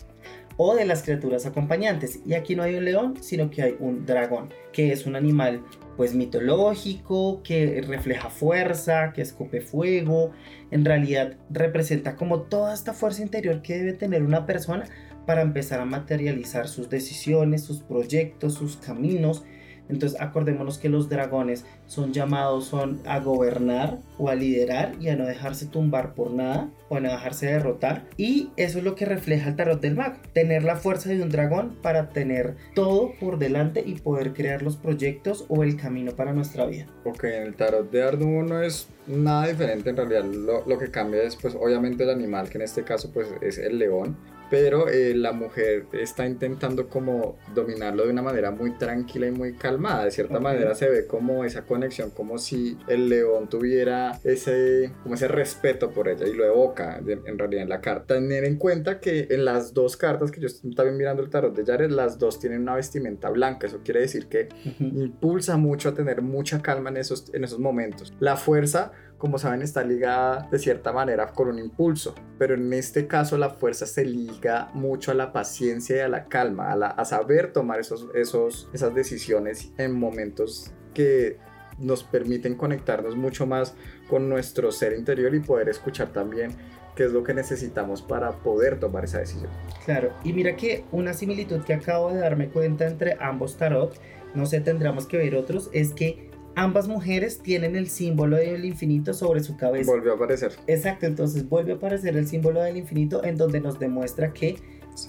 o 0.58 0.76
de 0.76 0.86
las 0.86 1.04
criaturas 1.04 1.46
acompañantes. 1.46 2.20
Y 2.26 2.34
aquí 2.34 2.56
no 2.56 2.64
hay 2.64 2.76
un 2.76 2.86
león, 2.86 3.16
sino 3.22 3.50
que 3.50 3.62
hay 3.62 3.76
un 3.80 4.06
dragón, 4.06 4.50
que 4.74 4.92
es 4.92 5.06
un 5.06 5.16
animal 5.16 5.64
pues 5.96 6.14
mitológico, 6.14 7.42
que 7.44 7.82
refleja 7.88 8.30
fuerza, 8.30 9.14
que 9.14 9.22
escupe 9.22 9.62
fuego, 9.62 10.32
en 10.70 10.86
realidad 10.86 11.38
representa 11.50 12.16
como 12.16 12.42
toda 12.42 12.74
esta 12.74 12.94
fuerza 12.94 13.24
interior 13.24 13.62
que 13.62 13.78
debe 13.78 13.94
tener 13.94 14.24
una 14.24 14.46
persona 14.46 14.86
para 15.26 15.42
empezar 15.42 15.80
a 15.80 15.86
materializar 15.86 16.68
sus 16.68 16.90
decisiones, 16.90 17.64
sus 17.64 17.82
proyectos, 17.82 18.54
sus 18.54 18.78
caminos, 18.78 19.44
entonces 19.90 20.20
acordémonos 20.20 20.78
que 20.78 20.90
los 20.90 21.10
dragones 21.10 21.66
son 21.86 22.14
llamados 22.14 22.66
son 22.66 23.02
a 23.06 23.20
gobernar 23.20 24.00
o 24.18 24.30
a 24.30 24.36
liderar 24.36 24.94
y 25.00 25.10
a 25.10 25.16
no 25.16 25.26
dejarse 25.26 25.68
tumbar 25.68 26.14
por 26.14 26.32
nada 26.32 26.70
o 26.90 26.98
a 26.98 27.00
no 27.00 27.10
dejarse 27.10 27.48
derrotar. 27.48 28.06
Y 28.18 28.52
eso 28.58 28.80
es 28.80 28.84
lo 28.84 28.96
que 28.96 29.06
refleja 29.06 29.50
el 29.50 29.56
tarot 29.56 29.82
del 29.82 29.96
mago. 29.96 30.18
Tener 30.34 30.64
la 30.64 30.76
fuerza 30.76 31.10
de 31.10 31.22
un 31.22 31.30
dragón 31.30 31.78
para 31.82 32.10
tener 32.10 32.56
todo 32.76 33.12
por 33.20 33.38
delante 33.38 33.84
y 33.86 33.96
poder 33.96 34.34
crear 34.34 34.62
los 34.62 34.78
proyectos 34.78 35.46
o 35.50 35.64
el 35.64 35.76
camino 35.78 36.12
para 36.14 36.34
nuestra 36.34 36.66
vida. 36.66 36.88
Ok, 37.06 37.26
el 37.26 37.56
tarot 37.56 37.90
de 37.92 38.04
Arduino 38.04 38.44
no 38.44 38.62
es 38.62 38.88
nada 39.08 39.48
diferente 39.48 39.90
en 39.90 39.98
realidad. 39.98 40.26
Lo, 40.26 40.66
lo 40.66 40.78
que 40.78 40.92
cambia 40.92 41.24
es 41.24 41.36
pues 41.36 41.56
obviamente 41.56 42.04
el 42.04 42.10
animal 42.10 42.50
que 42.50 42.58
en 42.58 42.64
este 42.64 42.84
caso 42.84 43.12
pues 43.12 43.28
es 43.42 43.58
el 43.58 43.80
león 43.80 44.18
pero 44.50 44.88
eh, 44.88 45.14
la 45.16 45.34
mujer 45.34 45.86
está 45.94 46.26
intentando 46.26 46.88
como 46.88 47.38
dominarlo 47.54 48.06
de 48.06 48.12
una 48.12 48.22
manera 48.22 48.52
muy 48.52 48.72
tranquila 48.78 49.28
y 49.28 49.32
muy 49.32 49.54
calmada. 49.54 50.06
De 50.06 50.12
cierta 50.12 50.40
manera 50.40 50.76
se 50.76 50.90
ve 50.90 51.08
como 51.08 51.44
esa 51.44 51.64
conexión, 51.64 52.12
como 52.12 52.38
si 52.38 52.78
el 52.88 53.10
león 53.10 53.50
tuviera 53.50 54.20
ese, 54.24 54.92
como 55.04 55.16
ese 55.16 55.28
respeto 55.28 55.92
por 55.92 56.08
ella 56.08 56.28
y 56.28 56.34
lo 56.34 56.46
evoca 56.46 56.98
en 56.98 57.38
realidad 57.38 57.64
en 57.64 57.70
la 57.70 57.82
carta. 57.82 58.16
Tener 58.16 58.46
en 58.46 58.58
cuenta 58.58 59.00
que 59.00 59.28
en 59.30 59.46
las 59.46 59.74
dos 59.74 59.98
cartas 59.98 60.32
que 60.32 60.40
yo 60.40 60.48
estoy 60.48 60.74
también 60.76 60.98
mirando 60.98 61.22
el 61.22 61.30
tarot 61.30 61.56
de 61.56 61.66
Jared, 61.66 61.92
las 61.92 62.18
dos 62.18 62.40
tienen 62.40 62.62
una 62.62 62.76
vestimenta 62.76 63.30
blanca. 63.30 63.68
Eso 63.68 63.82
quiere 63.84 64.02
decir 64.02 64.28
que 64.28 64.50
impulsa 64.80 65.58
mucho 65.58 65.90
a 65.90 65.94
tener 65.94 66.22
mucha 66.22 66.62
calma 66.62 66.90
en 66.90 66.98
esos, 66.98 67.34
en 67.34 67.44
esos 67.44 67.60
momentos. 67.60 68.14
La 68.20 68.38
fuerza 68.38 68.92
como 69.18 69.40
saben, 69.40 69.62
está 69.62 69.84
ligada 69.84 70.48
de 70.52 70.60
cierta 70.60 70.92
manera 70.92 71.28
con 71.28 71.48
un 71.48 71.58
impulso, 71.58 72.14
pero 72.38 72.54
en 72.54 72.72
este 72.74 73.08
caso 73.08 73.38
la 73.38 73.50
fuerza 73.50 73.86
se 73.88 74.06
liga 74.06 74.70
mucho 74.74 75.12
a 75.12 75.16
la 75.16 75.34
paciencia 75.34 75.98
y 75.98 76.00
a 76.02 76.08
la 76.08 76.26
calma, 76.26 76.72
a, 76.72 77.06
saber 77.06 77.52
tomar 77.52 77.80
esos, 77.80 78.08
esas 78.14 78.94
decisiones 78.94 79.72
en 79.78 79.94
momentos 79.94 80.72
que 80.94 81.38
nos 81.80 82.04
permiten 82.04 82.56
conectarnos 82.56 83.16
mucho 83.16 83.46
más 83.46 83.76
con 84.10 84.30
nuestro 84.30 84.72
ser 84.72 84.94
interior 84.94 85.34
y 85.34 85.40
poder 85.40 85.70
escuchar 85.70 86.10
también 86.10 86.52
qué 86.96 87.06
es 87.06 87.12
lo 87.12 87.24
que 87.24 87.34
necesitamos 87.34 88.02
para 88.02 88.32
poder 88.32 88.80
tomar 88.80 89.06
esa 89.06 89.20
decisión. 89.20 89.52
Claro, 89.86 90.12
y 90.24 90.34
mira 90.34 90.56
que 90.56 90.84
una 90.92 91.14
similitud 91.14 91.62
que 91.64 91.74
acabo 91.74 92.12
de 92.12 92.20
darme 92.20 92.50
cuenta 92.50 92.88
entre 92.88 93.18
ambos 93.20 93.58
tarot, 93.58 93.96
no 94.34 94.46
sé, 94.48 94.60
tendríamos 94.62 95.06
que 95.06 95.18
ver 95.18 95.36
otros, 95.36 95.70
es 95.74 95.94
que 95.94 96.27
ambas 96.58 96.88
mujeres 96.88 97.40
tienen 97.40 97.76
el 97.76 97.88
símbolo 97.88 98.36
del 98.36 98.66
infinito 98.66 99.14
sobre 99.14 99.42
su 99.42 99.56
cabeza. 99.56 99.92
Volvió 99.92 100.14
a 100.14 100.16
aparecer. 100.16 100.54
Exacto, 100.66 101.06
entonces 101.06 101.48
vuelve 101.48 101.74
a 101.74 101.76
aparecer 101.76 102.18
el 102.18 102.28
símbolo 102.28 102.62
del 102.62 102.78
infinito 102.78 103.24
en 103.24 103.38
donde 103.38 103.62
nos 103.62 103.80
demuestra 103.80 104.34
que 104.34 104.58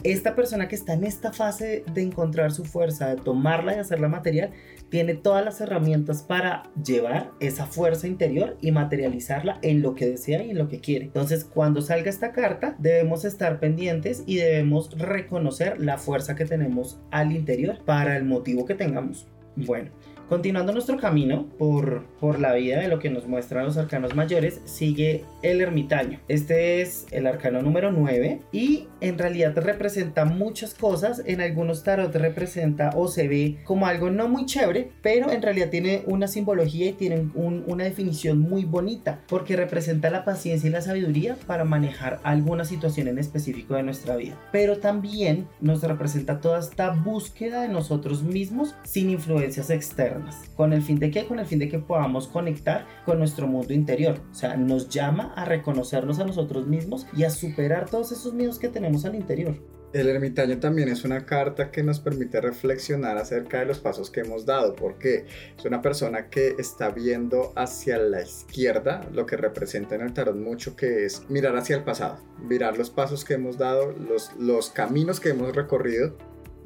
esta 0.04 0.36
persona 0.36 0.68
que 0.68 0.74
está 0.74 0.92
en 0.92 1.04
esta 1.04 1.32
fase 1.32 1.84
de 1.94 2.02
encontrar 2.02 2.52
su 2.52 2.66
fuerza, 2.66 3.08
de 3.08 3.16
tomarla 3.16 3.74
y 3.74 3.78
hacerla 3.78 4.08
material, 4.08 4.50
tiene 4.90 5.14
todas 5.14 5.42
las 5.42 5.62
herramientas 5.62 6.22
para 6.22 6.64
llevar 6.84 7.30
esa 7.40 7.64
fuerza 7.64 8.06
interior 8.06 8.58
y 8.60 8.70
materializarla 8.70 9.58
en 9.62 9.80
lo 9.80 9.94
que 9.94 10.06
desea 10.06 10.42
y 10.42 10.50
en 10.50 10.58
lo 10.58 10.68
que 10.68 10.80
quiere. 10.80 11.06
Entonces, 11.06 11.46
cuando 11.46 11.80
salga 11.80 12.10
esta 12.10 12.32
carta, 12.32 12.76
debemos 12.78 13.24
estar 13.24 13.58
pendientes 13.58 14.22
y 14.26 14.36
debemos 14.36 14.90
reconocer 14.98 15.80
la 15.80 15.96
fuerza 15.96 16.34
que 16.34 16.44
tenemos 16.44 17.00
al 17.10 17.32
interior 17.32 17.82
para 17.86 18.18
el 18.18 18.26
motivo 18.26 18.66
que 18.66 18.74
tengamos. 18.74 19.26
Bueno, 19.56 19.90
Continuando 20.28 20.74
nuestro 20.74 20.98
camino 20.98 21.46
por, 21.56 22.04
por 22.20 22.38
la 22.38 22.52
vida 22.52 22.80
de 22.80 22.88
lo 22.88 22.98
que 22.98 23.08
nos 23.08 23.26
muestran 23.26 23.64
los 23.64 23.78
arcanos 23.78 24.14
mayores, 24.14 24.60
sigue 24.66 25.24
el 25.40 25.62
ermitaño. 25.62 26.20
Este 26.28 26.82
es 26.82 27.06
el 27.12 27.26
arcano 27.26 27.62
número 27.62 27.90
9 27.92 28.42
y 28.52 28.88
en 29.00 29.16
realidad 29.16 29.56
representa 29.56 30.26
muchas 30.26 30.74
cosas. 30.74 31.22
En 31.24 31.40
algunos 31.40 31.82
tarot 31.82 32.14
representa 32.14 32.90
o 32.94 33.08
se 33.08 33.26
ve 33.26 33.56
como 33.64 33.86
algo 33.86 34.10
no 34.10 34.28
muy 34.28 34.44
chévere, 34.44 34.90
pero 35.00 35.32
en 35.32 35.40
realidad 35.40 35.70
tiene 35.70 36.02
una 36.04 36.28
simbología 36.28 36.88
y 36.88 36.92
tiene 36.92 37.30
una 37.34 37.84
definición 37.84 38.38
muy 38.38 38.66
bonita 38.66 39.20
porque 39.28 39.56
representa 39.56 40.10
la 40.10 40.26
paciencia 40.26 40.68
y 40.68 40.72
la 40.72 40.82
sabiduría 40.82 41.36
para 41.46 41.64
manejar 41.64 42.20
alguna 42.22 42.66
situación 42.66 43.08
en 43.08 43.18
específico 43.18 43.76
de 43.76 43.82
nuestra 43.82 44.16
vida. 44.16 44.36
Pero 44.52 44.76
también 44.76 45.46
nos 45.62 45.82
representa 45.82 46.42
toda 46.42 46.58
esta 46.58 46.90
búsqueda 46.90 47.62
de 47.62 47.68
nosotros 47.68 48.22
mismos 48.22 48.74
sin 48.84 49.08
influencias 49.08 49.70
externas 49.70 50.17
¿Con 50.56 50.72
el 50.72 50.82
fin 50.82 50.98
de 50.98 51.10
qué? 51.10 51.26
Con 51.26 51.38
el 51.38 51.46
fin 51.46 51.58
de 51.58 51.68
que 51.68 51.78
podamos 51.78 52.28
conectar 52.28 52.86
con 53.04 53.18
nuestro 53.18 53.46
mundo 53.46 53.72
interior. 53.72 54.20
O 54.30 54.34
sea, 54.34 54.56
nos 54.56 54.88
llama 54.88 55.32
a 55.36 55.44
reconocernos 55.44 56.18
a 56.18 56.24
nosotros 56.24 56.66
mismos 56.66 57.06
y 57.16 57.24
a 57.24 57.30
superar 57.30 57.88
todos 57.88 58.12
esos 58.12 58.34
miedos 58.34 58.58
que 58.58 58.68
tenemos 58.68 59.04
al 59.04 59.14
interior. 59.14 59.56
El 59.94 60.06
ermitaño 60.06 60.60
también 60.60 60.90
es 60.90 61.04
una 61.04 61.24
carta 61.24 61.70
que 61.70 61.82
nos 61.82 61.98
permite 61.98 62.42
reflexionar 62.42 63.16
acerca 63.16 63.60
de 63.60 63.64
los 63.64 63.78
pasos 63.78 64.10
que 64.10 64.20
hemos 64.20 64.44
dado, 64.44 64.76
porque 64.76 65.24
es 65.56 65.64
una 65.64 65.80
persona 65.80 66.28
que 66.28 66.56
está 66.58 66.90
viendo 66.90 67.54
hacia 67.56 67.96
la 67.96 68.20
izquierda, 68.20 69.08
lo 69.14 69.24
que 69.24 69.38
representa 69.38 69.94
en 69.94 70.02
el 70.02 70.12
tarot 70.12 70.36
mucho, 70.36 70.76
que 70.76 71.06
es 71.06 71.24
mirar 71.30 71.56
hacia 71.56 71.76
el 71.76 71.84
pasado, 71.84 72.18
mirar 72.38 72.76
los 72.76 72.90
pasos 72.90 73.24
que 73.24 73.34
hemos 73.34 73.56
dado, 73.56 73.92
los, 73.92 74.34
los 74.38 74.68
caminos 74.68 75.20
que 75.20 75.30
hemos 75.30 75.56
recorrido 75.56 76.18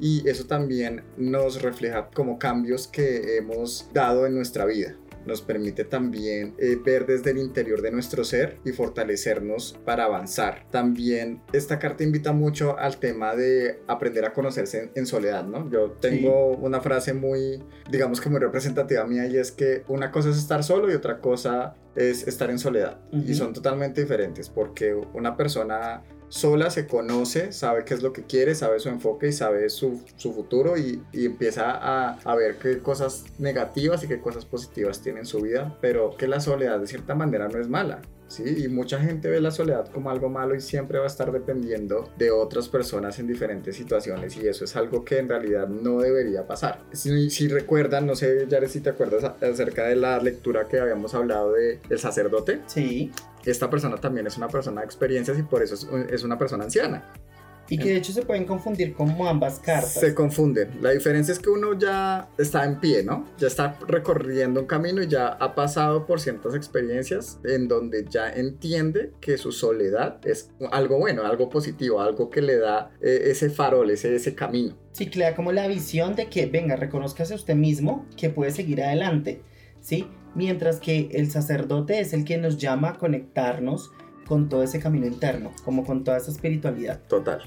y 0.03 0.27
eso 0.27 0.45
también 0.45 1.01
nos 1.15 1.61
refleja 1.61 2.09
como 2.13 2.37
cambios 2.37 2.89
que 2.89 3.37
hemos 3.37 3.87
dado 3.93 4.27
en 4.27 4.35
nuestra 4.35 4.65
vida 4.65 4.97
nos 5.25 5.41
permite 5.41 5.85
también 5.85 6.53
eh, 6.57 6.77
ver 6.83 7.05
desde 7.05 7.31
el 7.31 7.37
interior 7.37 7.81
de 7.81 7.91
nuestro 7.91 8.23
ser 8.23 8.59
y 8.65 8.71
fortalecernos 8.71 9.79
para 9.85 10.03
avanzar. 10.03 10.65
También 10.69 11.41
esta 11.53 11.79
carta 11.79 12.03
invita 12.03 12.33
mucho 12.33 12.77
al 12.77 12.97
tema 12.97 13.33
de 13.33 13.79
aprender 13.87 14.25
a 14.25 14.33
conocerse 14.33 14.91
en, 14.93 15.05
soledad, 15.05 15.45
¿no? 15.45 15.69
Yo 15.69 15.91
tengo 15.91 16.49
una 16.57 16.81
frase 16.81 17.13
muy, 17.13 17.63
digamos 17.89 18.19
que 18.19 18.29
muy 18.29 18.39
representativa 18.39 19.05
mía 19.05 19.25
y 19.27 19.37
es 19.37 19.53
que 19.53 19.83
una 19.87 20.11
cosa 20.11 20.29
es 20.29 20.37
estar 20.37 20.63
solo 20.63 20.91
y 20.91 20.95
otra 20.95 21.19
cosa 21.19 21.75
es 21.95 22.27
estar 22.27 22.49
en 22.49 22.59
soledad. 22.59 22.99
Y 23.11 23.33
son 23.35 23.53
totalmente 23.53 24.01
diferentes 24.01 24.49
porque 24.49 24.93
una 25.13 25.37
persona 25.37 26.03
sola 26.33 26.71
se 26.71 26.87
conoce, 26.87 27.51
sabe 27.51 27.85
qué 27.85 27.93
es 27.93 28.01
lo 28.01 28.11
que 28.11 28.23
quiere, 28.23 28.55
sabe 28.55 28.79
su 28.79 28.89
enfoque 28.89 29.27
y 29.27 29.31
sabe 29.31 29.69
su, 29.69 30.01
futuro 30.17 30.75
y, 30.79 30.99
empieza 31.13 31.69
a, 31.69 32.17
a, 32.23 32.35
ver 32.35 32.57
qué 32.57 32.79
cosas 32.79 33.25
negativas 33.37 34.03
y 34.03 34.07
qué 34.07 34.19
cosas 34.19 34.43
positivas 34.43 34.99
tiene 34.99 35.19
en 35.19 35.25
su 35.27 35.41
vida, 35.41 35.77
pero 35.79 36.17
que 36.17 36.27
la 36.27 36.39
soledad 36.39 36.79
de 36.79 36.87
cierta 36.87 37.13
manera 37.13 37.49
no 37.49 37.61
es 37.61 37.69
mala. 37.69 38.01
¿Sí? 38.33 38.63
Y 38.63 38.67
mucha 38.67 38.99
gente 38.99 39.29
ve 39.29 39.39
la 39.39 39.51
soledad 39.51 39.87
como 39.89 40.09
algo 40.09 40.27
malo 40.27 40.55
y 40.55 40.61
siempre 40.61 40.97
va 40.97 41.03
a 41.03 41.07
estar 41.07 41.31
dependiendo 41.31 42.11
de 42.17 42.31
otras 42.31 42.67
personas 42.67 43.19
en 43.19 43.27
diferentes 43.27 43.75
situaciones 43.75 44.35
y 44.37 44.47
eso 44.47 44.65
es 44.65 44.75
algo 44.75 45.05
que 45.05 45.19
en 45.19 45.29
realidad 45.29 45.67
no 45.67 45.99
debería 45.99 46.47
pasar. 46.47 46.79
Si, 46.93 47.29
si 47.29 47.47
recuerdan, 47.47 48.07
no 48.07 48.15
sé, 48.15 48.47
Jared, 48.49 48.69
si 48.69 48.81
te 48.81 48.89
acuerdas 48.89 49.23
acerca 49.23 49.87
de 49.87 49.95
la 49.95 50.17
lectura 50.19 50.67
que 50.67 50.79
habíamos 50.79 51.13
hablado 51.13 51.53
de 51.53 51.79
El 51.89 51.99
sacerdote. 51.99 52.61
Sí 52.65 53.11
esta 53.45 53.69
persona 53.69 53.97
también 53.97 54.27
es 54.27 54.37
una 54.37 54.47
persona 54.47 54.81
de 54.81 54.85
experiencias 54.85 55.37
y 55.37 55.43
por 55.43 55.61
eso 55.61 55.75
es, 56.09 56.23
una 56.23 56.37
persona 56.37 56.63
anciana. 56.63 57.03
Y 57.73 57.77
que 57.77 57.89
de 57.89 57.97
hecho 57.97 58.11
se 58.11 58.23
pueden 58.23 58.45
confundir 58.45 58.93
como 58.93 59.27
ambas 59.27 59.59
cartas. 59.59 59.93
Se 59.93 60.13
confunden. 60.13 60.69
La 60.81 60.91
diferencia 60.91 61.31
es 61.31 61.39
que 61.39 61.49
uno 61.49 61.77
ya 61.77 62.29
está 62.37 62.65
en 62.65 62.79
pie, 62.79 63.03
¿no? 63.03 63.27
Ya 63.37 63.47
está 63.47 63.77
recorriendo 63.87 64.61
un 64.61 64.67
camino 64.67 65.01
y 65.01 65.07
ya 65.07 65.27
ha 65.27 65.55
pasado 65.55 66.05
por 66.05 66.19
ciertas 66.19 66.55
experiencias 66.55 67.39
en 67.43 67.67
donde 67.67 68.05
ya 68.09 68.31
entiende 68.31 69.11
que 69.19 69.37
su 69.37 69.51
soledad 69.51 70.19
es 70.25 70.51
algo 70.71 70.99
bueno, 70.99 71.25
algo 71.25 71.49
positivo, 71.49 72.01
algo 72.01 72.29
que 72.29 72.41
le 72.41 72.57
da 72.57 72.91
eh, 73.01 73.23
ese 73.25 73.49
farol, 73.49 73.89
ese, 73.89 74.15
ese 74.15 74.35
camino. 74.35 74.77
Sí, 74.91 75.07
que 75.07 75.19
le 75.19 75.25
da 75.25 75.35
como 75.35 75.51
la 75.51 75.67
visión 75.67 76.15
de 76.15 76.27
que, 76.27 76.45
venga, 76.45 76.75
reconozcase 76.75 77.33
usted 77.33 77.55
mismo 77.55 78.05
que 78.15 78.29
puede 78.29 78.51
seguir 78.51 78.83
adelante, 78.83 79.41
¿sí? 79.81 80.07
mientras 80.35 80.79
que 80.79 81.09
el 81.11 81.29
sacerdote 81.31 81.99
es 81.99 82.13
el 82.13 82.25
que 82.25 82.37
nos 82.37 82.57
llama 82.57 82.89
a 82.89 82.97
conectarnos 82.97 83.91
con 84.27 84.49
todo 84.49 84.63
ese 84.63 84.79
camino 84.79 85.05
interno, 85.05 85.51
como 85.63 85.85
con 85.85 86.03
toda 86.03 86.17
esa 86.17 86.31
espiritualidad. 86.31 87.01
Total. 87.07 87.41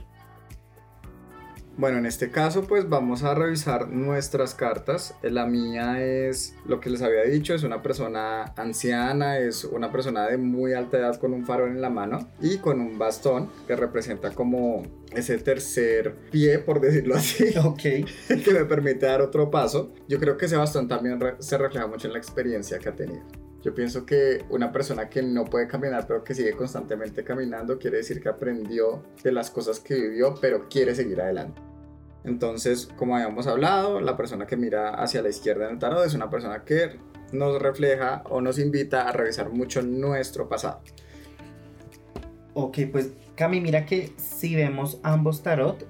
Bueno, 1.79 1.99
en 1.99 2.07
este 2.07 2.31
caso 2.31 2.63
pues 2.63 2.89
vamos 2.89 3.23
a 3.23 3.35
revisar 3.35 3.89
nuestras 3.89 4.55
cartas. 4.55 5.15
La 5.23 5.45
mía 5.47 6.03
es 6.03 6.55
lo 6.65 6.81
que 6.81 6.89
les 6.89 7.03
había 7.03 7.23
dicho, 7.25 7.55
es 7.55 7.65
una 7.65 7.83
persona 7.83 8.55
anciana, 8.57 9.39
es 9.39 9.65
una 9.65 9.93
persona 9.93 10.27
de 10.27 10.39
muy 10.39 10.73
alta 10.73 10.97
edad 10.97 11.17
con 11.21 11.35
un 11.35 11.45
farol 11.45 11.71
en 11.71 11.83
la 11.83 11.91
mano 11.91 12.31
y 12.41 12.59
con 12.59 12.81
un 12.81 12.99
bastón 12.99 13.51
que 13.67 13.77
representa 13.77 14.31
como 14.31 14.85
ese 15.13 15.37
tercer 15.39 16.15
pie, 16.31 16.59
por 16.61 16.81
decirlo 16.81 17.17
así, 17.17 17.55
ok 17.65 17.77
que 17.77 18.53
me 18.53 18.65
permite 18.65 19.07
dar 19.07 19.21
otro 19.21 19.51
paso. 19.51 19.93
Yo 20.09 20.19
creo 20.19 20.37
que 20.37 20.47
ese 20.47 20.57
bastón 20.57 20.89
también 20.89 21.21
se 21.41 21.59
refleja 21.59 21.87
mucho 21.87 22.07
en 22.07 22.15
la 22.15 22.19
experiencia 22.19 22.79
que 22.79 22.89
ha 22.89 22.95
tenido. 22.95 23.46
Yo 23.67 23.75
pienso 23.75 24.07
que 24.07 24.45
una 24.49 24.71
persona 24.71 25.09
que 25.09 25.25
no 25.25 25.45
puede 25.45 25.67
caminar 25.67 26.07
pero 26.07 26.23
que 26.23 26.37
sigue 26.37 26.53
constantemente 26.53 27.25
caminando 27.25 27.81
quiere 27.81 27.97
decir 27.97 28.23
que 28.23 28.29
aprendió 28.29 29.03
de 29.25 29.33
las 29.33 29.51
cosas 29.51 29.81
que 29.81 29.97
vivió 29.97 30.37
pero 30.41 30.69
quiere 30.69 30.95
seguir 30.95 31.21
adelante. 31.21 31.61
Entonces, 32.23 32.89
como 32.97 33.17
habíamos 33.17 33.49
hablado, 33.49 34.01
la 34.01 34.17
persona 34.17 34.47
que 34.47 34.57
mira 34.57 34.91
hacia 34.91 35.21
la 35.21 35.31
izquierda 35.31 35.67
en 35.67 35.73
el 35.73 35.79
tarot 35.81 36.07
es 36.07 36.15
una 36.15 36.31
persona 36.31 36.63
que 36.63 37.01
nos 37.33 37.61
refleja 37.61 38.23
o 38.31 38.41
nos 38.41 38.61
invita 38.61 39.09
a 39.09 39.11
revisar 39.11 39.51
mucho 39.51 39.83
nuestro 39.83 40.49
pasado. 40.49 40.81
Ok, 42.55 42.79
pues 42.93 43.11
Cami, 43.35 43.61
mira 43.61 43.85
que 43.85 44.13
si 44.17 44.55
vemos 44.55 45.01
ambos 45.03 45.43
tarot, 45.43 45.89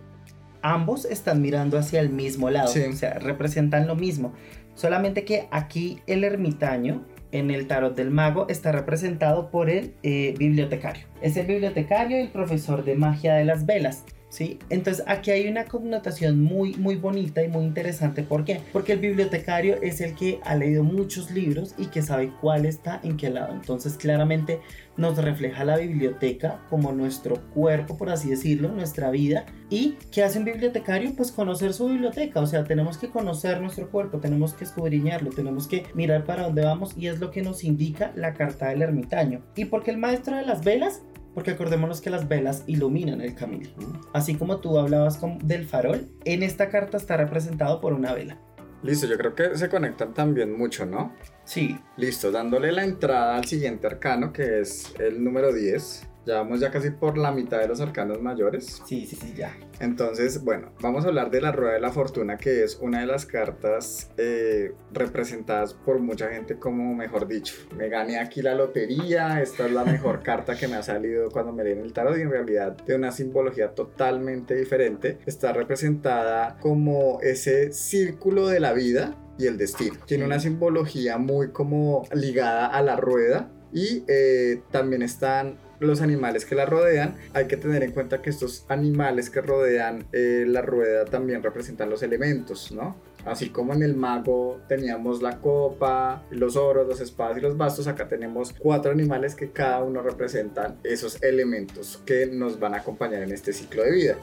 ambos 0.62 1.04
están 1.04 1.42
mirando 1.42 1.76
hacia 1.76 2.00
el 2.00 2.08
mismo 2.08 2.48
lado, 2.48 2.68
Sí. 2.68 2.80
o 2.84 2.92
sea, 2.94 3.18
representan 3.18 3.86
lo 3.86 3.96
mismo. 3.96 4.32
Solamente 4.74 5.26
que 5.26 5.46
aquí 5.50 6.00
el 6.06 6.24
ermitaño 6.24 7.04
en 7.32 7.50
el 7.50 7.66
tarot 7.66 7.96
del 7.96 8.10
mago 8.10 8.46
está 8.48 8.72
representado 8.72 9.50
por 9.50 9.70
el 9.70 9.94
eh, 10.02 10.34
bibliotecario. 10.38 11.06
Es 11.20 11.36
el 11.36 11.46
bibliotecario 11.46 12.18
y 12.18 12.22
el 12.22 12.28
profesor 12.28 12.84
de 12.84 12.94
magia 12.94 13.34
de 13.34 13.44
las 13.44 13.66
velas. 13.66 14.04
¿Sí? 14.28 14.58
Entonces 14.70 15.04
aquí 15.06 15.30
hay 15.30 15.46
una 15.48 15.66
connotación 15.66 16.42
muy 16.42 16.74
muy 16.74 16.96
bonita 16.96 17.42
y 17.42 17.48
muy 17.48 17.64
interesante. 17.64 18.22
¿Por 18.22 18.44
qué? 18.44 18.60
Porque 18.72 18.92
el 18.94 18.98
bibliotecario 18.98 19.80
es 19.82 20.00
el 20.00 20.14
que 20.14 20.40
ha 20.44 20.56
leído 20.56 20.82
muchos 20.82 21.30
libros 21.30 21.74
y 21.78 21.86
que 21.86 22.02
sabe 22.02 22.32
cuál 22.40 22.66
está 22.66 23.00
en 23.04 23.16
qué 23.16 23.30
lado. 23.30 23.54
Entonces 23.54 23.94
claramente 23.94 24.60
nos 24.96 25.16
refleja 25.18 25.64
la 25.64 25.76
biblioteca 25.76 26.60
como 26.68 26.92
nuestro 26.92 27.36
cuerpo, 27.52 27.96
por 27.96 28.10
así 28.10 28.28
decirlo, 28.28 28.70
nuestra 28.70 29.10
vida. 29.10 29.46
¿Y 29.70 29.94
qué 30.10 30.24
hace 30.24 30.38
un 30.38 30.44
bibliotecario? 30.44 31.14
Pues 31.16 31.32
conocer 31.32 31.72
su 31.72 31.86
biblioteca. 31.86 32.40
O 32.40 32.46
sea, 32.46 32.64
tenemos 32.64 32.98
que 32.98 33.08
conocer 33.08 33.60
nuestro 33.60 33.90
cuerpo, 33.90 34.18
tenemos 34.18 34.54
que 34.54 34.64
escudriñarlo, 34.64 35.30
tenemos 35.30 35.66
que 35.68 35.84
mirar 35.94 36.24
para 36.24 36.44
dónde 36.44 36.64
vamos 36.64 36.96
y 36.96 37.06
es 37.08 37.20
lo 37.20 37.30
que 37.30 37.42
nos 37.42 37.62
indica 37.62 38.12
la 38.16 38.34
carta 38.34 38.68
del 38.68 38.82
ermitaño. 38.82 39.42
¿Y 39.54 39.66
porque 39.66 39.90
el 39.90 39.98
maestro 39.98 40.36
de 40.36 40.46
las 40.46 40.64
velas? 40.64 41.02
Porque 41.36 41.50
acordémonos 41.50 42.00
que 42.00 42.08
las 42.08 42.28
velas 42.28 42.64
iluminan 42.66 43.20
el 43.20 43.34
camino. 43.34 43.68
Así 44.14 44.36
como 44.36 44.56
tú 44.60 44.78
hablabas 44.78 45.18
con- 45.18 45.36
del 45.46 45.66
farol, 45.66 46.08
en 46.24 46.42
esta 46.42 46.70
carta 46.70 46.96
está 46.96 47.18
representado 47.18 47.78
por 47.82 47.92
una 47.92 48.14
vela. 48.14 48.40
Listo, 48.82 49.06
yo 49.06 49.18
creo 49.18 49.34
que 49.34 49.54
se 49.58 49.68
conectan 49.68 50.14
también 50.14 50.56
mucho, 50.56 50.86
¿no? 50.86 51.12
Sí, 51.44 51.76
Listo, 51.98 52.30
dándole 52.32 52.72
la 52.72 52.84
entrada 52.84 53.36
al 53.36 53.44
siguiente 53.44 53.86
arcano, 53.86 54.32
que 54.32 54.60
es 54.60 54.94
el 54.98 55.22
número 55.22 55.52
10. 55.52 56.08
Ya 56.26 56.38
vamos 56.38 56.58
ya 56.58 56.72
casi 56.72 56.90
por 56.90 57.16
la 57.16 57.30
mitad 57.30 57.60
de 57.60 57.68
los 57.68 57.80
arcanos 57.80 58.20
mayores. 58.20 58.82
sí, 58.84 59.06
sí, 59.06 59.14
sí, 59.14 59.32
ya. 59.36 59.56
Entonces, 59.78 60.42
bueno, 60.42 60.72
vamos 60.80 61.04
a 61.04 61.08
hablar 61.08 61.30
de 61.30 61.40
la 61.40 61.52
Rueda 61.52 61.74
de 61.74 61.80
la 61.80 61.92
Fortuna, 61.92 62.36
que 62.36 62.64
es 62.64 62.78
una 62.80 63.00
de 63.00 63.06
las 63.06 63.26
cartas 63.26 64.10
eh, 64.16 64.72
representadas 64.92 65.74
por 65.74 66.00
mucha 66.00 66.28
gente 66.28 66.58
como, 66.58 66.94
mejor 66.94 67.28
dicho, 67.28 67.54
me 67.76 67.88
gané 67.88 68.18
aquí 68.18 68.42
la 68.42 68.56
lotería, 68.56 69.40
esta 69.40 69.66
es 69.66 69.72
la 69.72 69.84
mejor 69.84 70.22
carta 70.24 70.56
que 70.56 70.66
me 70.66 70.74
ha 70.74 70.82
salido 70.82 71.30
cuando 71.30 71.52
me 71.52 71.62
leen 71.62 71.78
el 71.78 71.92
tarot 71.92 72.18
y 72.18 72.22
en 72.22 72.30
realidad 72.30 72.76
de 72.76 72.96
una 72.96 73.12
simbología 73.12 73.74
totalmente 73.74 74.56
diferente. 74.56 75.18
Está 75.26 75.52
representada 75.52 76.58
como 76.60 77.20
ese 77.22 77.72
círculo 77.72 78.48
de 78.48 78.58
la 78.58 78.72
vida 78.72 79.16
y 79.38 79.46
el 79.46 79.58
destino. 79.58 79.96
Tiene 80.06 80.24
una 80.24 80.40
simbología 80.40 81.18
muy 81.18 81.52
como 81.52 82.02
ligada 82.12 82.66
a 82.66 82.82
la 82.82 82.96
rueda 82.96 83.52
y 83.72 84.04
eh, 84.08 84.62
también 84.70 85.02
están 85.02 85.58
los 85.80 86.00
animales 86.00 86.44
que 86.44 86.54
la 86.54 86.66
rodean. 86.66 87.16
Hay 87.34 87.46
que 87.46 87.56
tener 87.56 87.82
en 87.82 87.92
cuenta 87.92 88.22
que 88.22 88.30
estos 88.30 88.64
animales 88.68 89.30
que 89.30 89.40
rodean 89.40 90.06
eh, 90.12 90.44
la 90.46 90.62
rueda 90.62 91.04
también 91.04 91.42
representan 91.42 91.90
los 91.90 92.02
elementos, 92.02 92.72
¿no? 92.72 92.96
Así 93.26 93.50
como 93.50 93.72
en 93.74 93.82
el 93.82 93.96
mago 93.96 94.60
teníamos 94.68 95.20
la 95.20 95.40
copa, 95.40 96.22
los 96.30 96.54
oros, 96.54 96.86
las 96.88 97.00
espadas 97.00 97.36
y 97.36 97.40
los 97.40 97.56
bastos, 97.56 97.88
acá 97.88 98.06
tenemos 98.06 98.54
cuatro 98.56 98.92
animales 98.92 99.34
que 99.34 99.50
cada 99.50 99.82
uno 99.82 100.00
representan 100.00 100.78
esos 100.84 101.20
elementos 101.22 102.00
que 102.06 102.26
nos 102.26 102.60
van 102.60 102.74
a 102.74 102.78
acompañar 102.78 103.24
en 103.24 103.32
este 103.32 103.52
ciclo 103.52 103.82
de 103.82 103.90
vida. 103.90 104.16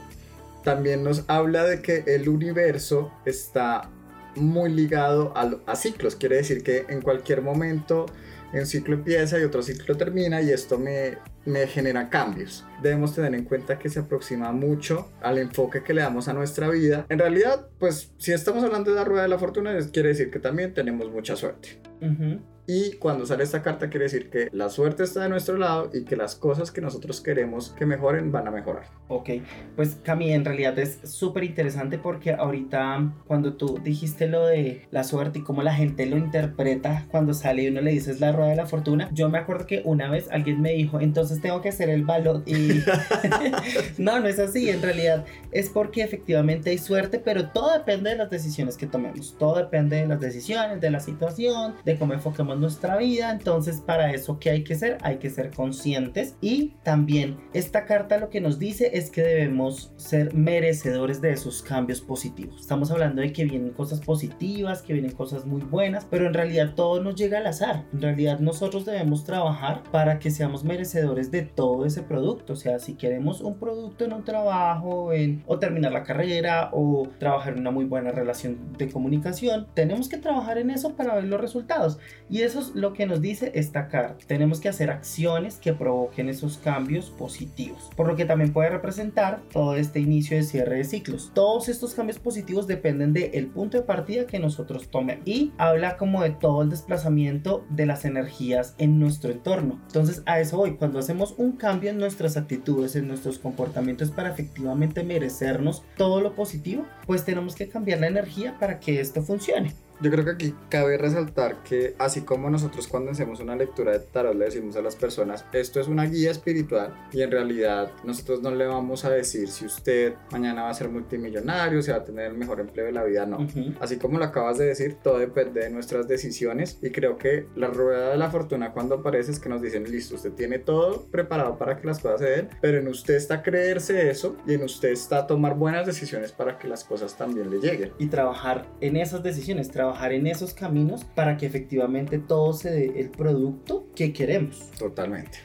También 0.64 1.04
nos 1.04 1.26
habla 1.28 1.66
de 1.66 1.82
que 1.82 2.06
el 2.08 2.30
universo 2.30 3.12
está 3.26 3.90
muy 4.38 4.72
ligado 4.72 5.34
a, 5.36 5.52
a 5.66 5.76
ciclos, 5.76 6.16
quiere 6.16 6.38
decir 6.38 6.64
que 6.64 6.86
en 6.88 7.02
cualquier 7.02 7.42
momento 7.42 8.06
un 8.54 8.66
ciclo 8.66 8.96
empieza 8.96 9.38
y 9.38 9.44
otro 9.44 9.62
ciclo 9.62 9.98
termina 9.98 10.42
y 10.42 10.52
esto 10.52 10.78
me, 10.78 11.18
me 11.46 11.68
genera 11.68 12.10
cambios. 12.10 12.64
Debemos 12.84 13.16
tener 13.16 13.34
en 13.34 13.46
cuenta 13.46 13.80
que 13.80 13.90
se 13.90 14.02
aproxima 14.02 14.52
mucho 14.52 15.10
al 15.22 15.38
enfoque 15.38 15.84
que 15.84 15.94
le 15.94 16.02
damos 16.02 16.28
a 16.28 16.34
nuestra 16.34 16.70
vida. 16.70 17.06
En 17.10 17.18
realidad, 17.18 17.70
pues 17.80 18.12
si 18.18 18.34
estamos 18.34 18.64
hablando 18.64 18.92
de 18.92 18.98
la 18.98 19.06
rueda 19.06 19.24
de 19.24 19.30
la 19.30 19.40
fortuna, 19.40 19.76
quiere 19.92 20.10
decir 20.10 20.30
que 20.30 20.40
también 20.40 20.74
tenemos 20.74 21.10
mucha 21.10 21.36
suerte. 21.36 21.80
Ujú. 22.02 22.42
Y 22.66 22.94
cuando 22.94 23.26
sale 23.26 23.44
esta 23.44 23.62
carta 23.62 23.90
quiere 23.90 24.06
decir 24.06 24.30
que 24.30 24.48
la 24.54 24.70
suerte 24.70 25.04
está 25.04 25.24
de 25.24 25.30
nuestro 25.30 25.58
lado 25.58 25.90
y 25.94 26.06
que 26.06 26.16
las 26.16 26.36
cosas 26.36 26.72
que 26.72 26.80
nosotros 26.80 27.20
queremos 27.20 27.72
que 27.72 27.86
mejoren 27.86 28.32
van 28.32 28.48
a 28.48 28.52
mejorar. 28.52 28.86
Ok, 29.10 29.30
pues 29.76 29.98
Cami, 30.02 30.32
en 30.32 30.46
realidad 30.46 30.80
es 30.80 31.00
súper 31.04 31.44
interesante 31.44 31.98
porque 31.98 32.32
ahorita 32.32 33.12
cuando 33.28 33.56
tú 33.56 33.80
dijiste 33.84 34.28
lo 34.28 34.46
de 34.46 34.88
la 34.92 35.04
suerte 35.04 35.40
y 35.40 35.44
cómo 35.44 35.62
la 35.62 35.74
gente 35.74 36.06
lo 36.06 36.18
interpreta 36.18 37.06
cuando 37.12 37.34
sale 37.34 37.64
y 37.64 37.68
uno 37.68 37.82
le 37.82 37.92
dices 37.92 38.22
la 38.22 38.32
rueda 38.32 38.52
de 38.52 38.56
la 38.56 38.66
fortuna, 38.66 39.10
yo 39.12 39.30
me 39.30 39.40
acuerdo 39.40 39.66
que 39.66 39.82
una 39.84 40.10
vez 40.10 40.30
alguien 40.32 40.62
me 40.62 40.72
dijo, 40.72 41.02
entonces 41.02 41.42
tengo 41.42 41.62
que 41.62 41.70
hacer 41.70 41.90
el 41.90 42.06
balot 42.06 42.48
y 42.48 42.73
no, 43.98 44.20
no 44.20 44.28
es 44.28 44.40
así, 44.40 44.70
en 44.70 44.82
realidad 44.82 45.26
es 45.52 45.70
porque 45.70 46.04
efectivamente 46.04 46.70
hay 46.70 46.78
suerte, 46.78 47.20
pero 47.20 47.50
todo 47.50 47.74
depende 47.74 48.12
de 48.12 48.18
las 48.18 48.30
decisiones 48.30 48.78
que 48.78 48.88
tomemos, 48.88 49.36
todo 49.38 49.58
depende 49.58 49.98
de 49.98 50.08
las 50.08 50.20
decisiones, 50.20 50.82
de 50.82 50.90
la 50.90 51.00
situación, 51.00 51.76
de 51.86 51.98
cómo 51.98 52.14
enfoquemos 52.14 52.58
nuestra 52.60 52.98
vida, 52.98 53.32
entonces 53.32 53.82
para 53.82 54.12
eso 54.14 54.40
¿qué 54.40 54.50
hay 54.50 54.64
que 54.64 54.74
hacer? 54.74 54.98
Hay 55.02 55.18
que 55.18 55.30
ser 55.30 55.52
conscientes 55.52 56.36
y 56.42 56.74
también 56.84 57.38
esta 57.54 57.86
carta 57.86 58.18
lo 58.18 58.30
que 58.30 58.42
nos 58.42 58.60
dice 58.60 58.92
es 58.94 59.10
que 59.10 59.22
debemos 59.22 59.92
ser 59.98 60.34
merecedores 60.34 61.22
de 61.22 61.32
esos 61.32 61.62
cambios 61.62 62.02
positivos. 62.02 62.62
Estamos 62.62 62.92
hablando 62.92 63.22
de 63.22 63.34
que 63.34 63.46
vienen 63.46 63.72
cosas 63.72 64.00
positivas, 64.00 64.82
que 64.82 64.94
vienen 64.94 65.12
cosas 65.12 65.46
muy 65.46 65.62
buenas, 65.62 66.06
pero 66.10 66.28
en 66.28 66.34
realidad 66.34 66.74
todo 66.76 67.02
nos 67.02 67.16
llega 67.16 67.40
al 67.40 67.48
azar. 67.48 67.86
En 67.94 68.02
realidad 68.02 68.40
nosotros 68.40 68.86
debemos 68.86 69.24
trabajar 69.24 69.84
para 69.92 70.20
que 70.20 70.32
seamos 70.32 70.64
merecedores 70.64 71.32
de 71.32 71.44
todo 71.44 71.86
ese 71.86 72.02
producto. 72.02 72.56
Sea, 72.64 72.80
si 72.80 72.94
queremos 72.94 73.42
un 73.42 73.60
producto 73.60 74.06
en 74.06 74.14
un 74.14 74.24
trabajo, 74.24 75.12
en, 75.12 75.44
o 75.48 75.60
terminar 75.60 75.92
la 75.92 76.04
carrera, 76.04 76.70
o 76.72 77.10
trabajar 77.20 77.54
en 77.54 77.60
una 77.60 77.72
muy 77.72 77.84
buena 77.84 78.12
relación 78.12 78.58
de 78.78 78.90
comunicación, 78.90 79.68
tenemos 79.74 80.08
que 80.08 80.18
trabajar 80.18 80.58
en 80.58 80.70
eso 80.70 80.96
para 80.96 81.16
ver 81.16 81.26
los 81.26 81.42
resultados. 81.42 82.00
Y 82.30 82.44
eso 82.44 82.62
es 82.62 82.74
lo 82.74 82.94
que 82.94 83.06
nos 83.06 83.20
dice 83.20 83.52
esta 83.56 83.90
carta. 83.90 84.16
Tenemos 84.28 84.62
que 84.62 84.70
hacer 84.70 84.92
acciones 84.92 85.58
que 85.58 85.74
provoquen 85.74 86.30
esos 86.30 86.58
cambios 86.58 87.10
positivos. 87.10 87.90
Por 87.98 88.08
lo 88.08 88.16
que 88.16 88.24
también 88.24 88.54
puede 88.54 88.70
representar 88.70 89.42
todo 89.52 89.76
este 89.76 90.00
inicio 90.00 90.38
de 90.38 90.44
cierre 90.44 90.78
de 90.78 90.84
ciclos. 90.86 91.32
Todos 91.34 91.68
estos 91.68 91.94
cambios 91.94 92.20
positivos 92.20 92.66
dependen 92.66 93.12
del 93.12 93.48
punto 93.48 93.78
de 93.78 93.84
partida 93.84 94.26
que 94.26 94.40
nosotros 94.40 94.88
tomemos. 94.90 95.28
Y 95.28 95.52
habla 95.58 95.98
como 95.98 96.24
de 96.24 96.30
todo 96.30 96.62
el 96.62 96.70
desplazamiento 96.70 97.66
de 97.70 97.86
las 97.86 98.06
energías 98.06 98.76
en 98.78 99.00
nuestro 99.00 99.32
entorno. 99.32 99.82
Entonces 99.88 100.24
a 100.26 100.40
eso 100.40 100.58
voy. 100.58 100.78
Cuando 100.78 101.00
hacemos 101.00 101.36
un 101.38 101.54
cambio 101.54 101.90
en 101.90 101.98
nuestras 101.98 102.38
actitudes, 102.44 102.96
en 102.96 103.08
nuestros 103.08 103.40
comportamientos 103.40 104.12
para 104.12 104.32
efectivamente 104.32 105.04
merecernos 105.04 105.84
todo 105.98 106.22
lo 106.22 106.36
positivo, 106.36 106.86
pues 107.08 107.26
tenemos 107.26 107.56
que 107.56 107.70
cambiar 107.70 108.00
la 108.00 108.08
energía 108.08 108.58
para 108.60 108.80
que 108.80 109.00
esto 109.00 109.22
funcione. 109.24 109.74
Yo 110.02 110.12
creo 110.12 110.26
que 110.26 110.32
aquí 110.32 110.56
cabe 110.70 110.98
resaltar 110.98 111.64
que 111.64 111.96
así 112.00 112.22
como 112.22 112.50
nosotros 112.50 112.88
cuando 112.88 113.12
hacemos 113.12 113.40
una 113.40 113.56
lectura 113.56 113.92
de 113.92 114.00
tarot 114.00 114.36
le 114.36 114.46
decimos 114.46 114.76
a 114.76 114.82
las 114.82 114.96
personas, 114.96 115.46
esto 115.54 115.80
es 115.80 115.88
una 115.88 116.06
guía 116.06 116.32
espiritual 116.32 116.94
y 117.12 117.22
en 117.22 117.32
realidad 117.32 117.92
nosotros 118.04 118.42
no 118.42 118.52
le 118.52 118.66
vamos 118.66 119.06
a 119.06 119.10
decir 119.10 119.48
si 119.50 119.66
usted 119.66 120.14
mañana 120.32 120.64
va 120.64 120.70
a 120.70 120.74
ser 120.74 120.90
multimillonario, 120.90 121.82
si 121.82 121.92
va 121.92 121.98
a 121.98 122.04
tener 122.04 122.32
el 122.32 122.38
mejor 122.38 122.60
empleo 122.60 122.86
de 122.86 122.92
la 122.92 123.04
vida, 123.04 123.26
no. 123.26 123.38
Ujú. 123.38 123.74
Así 123.80 123.98
como 123.98 124.18
lo 124.20 124.26
acabas 124.26 124.58
de 124.58 124.66
decir, 124.66 124.98
todo 125.02 125.20
depende 125.20 125.62
de 125.62 125.70
nuestras 125.70 126.08
decisiones 126.08 126.78
y 126.82 126.90
creo 126.92 127.18
que 127.18 127.48
la 127.56 127.68
rueda 127.68 128.10
de 128.10 128.18
la 128.18 128.30
fortuna 128.30 128.72
cuando 128.74 128.96
aparece 128.96 129.32
es 129.32 129.40
que 129.40 129.50
nos 129.50 129.62
dicen, 129.62 129.90
listo, 129.90 130.16
usted 130.16 130.32
tiene 130.34 130.60
todo 130.60 131.06
preparado 131.12 131.58
para 131.58 131.78
que 131.78 131.88
las 131.88 132.00
cosas 132.00 132.20
se 132.20 132.30
den, 132.30 132.50
pero 132.62 132.80
en 132.80 132.88
usted 132.88 133.16
está 133.16 133.42
creerse 133.44 134.10
eso 134.10 134.36
y 134.48 134.54
en 134.54 134.64
usted 134.64 134.90
está 134.90 135.28
tomar 135.28 135.56
buenas 135.56 135.86
decisiones 135.86 136.32
para 136.32 136.58
que 136.58 136.68
las 136.68 136.84
cosas 136.84 137.16
también 137.18 137.50
le 137.50 137.60
lleguen. 137.60 137.92
y 138.00 138.08
trabajar 138.08 138.68
en 138.82 138.98
esas 138.98 139.24
decisiones, 139.24 139.70
trabajar 139.84 140.14
en 140.14 140.28
esos 140.28 140.54
caminos 140.54 141.04
para 141.04 141.36
que 141.36 141.46
efectivamente 141.46 142.18
todo 142.18 142.54
se 142.54 142.72
dé 142.72 143.00
el 143.02 143.10
producto 143.10 143.86
que 143.96 144.14
queremos. 144.14 144.72
Totalmente. 144.80 145.40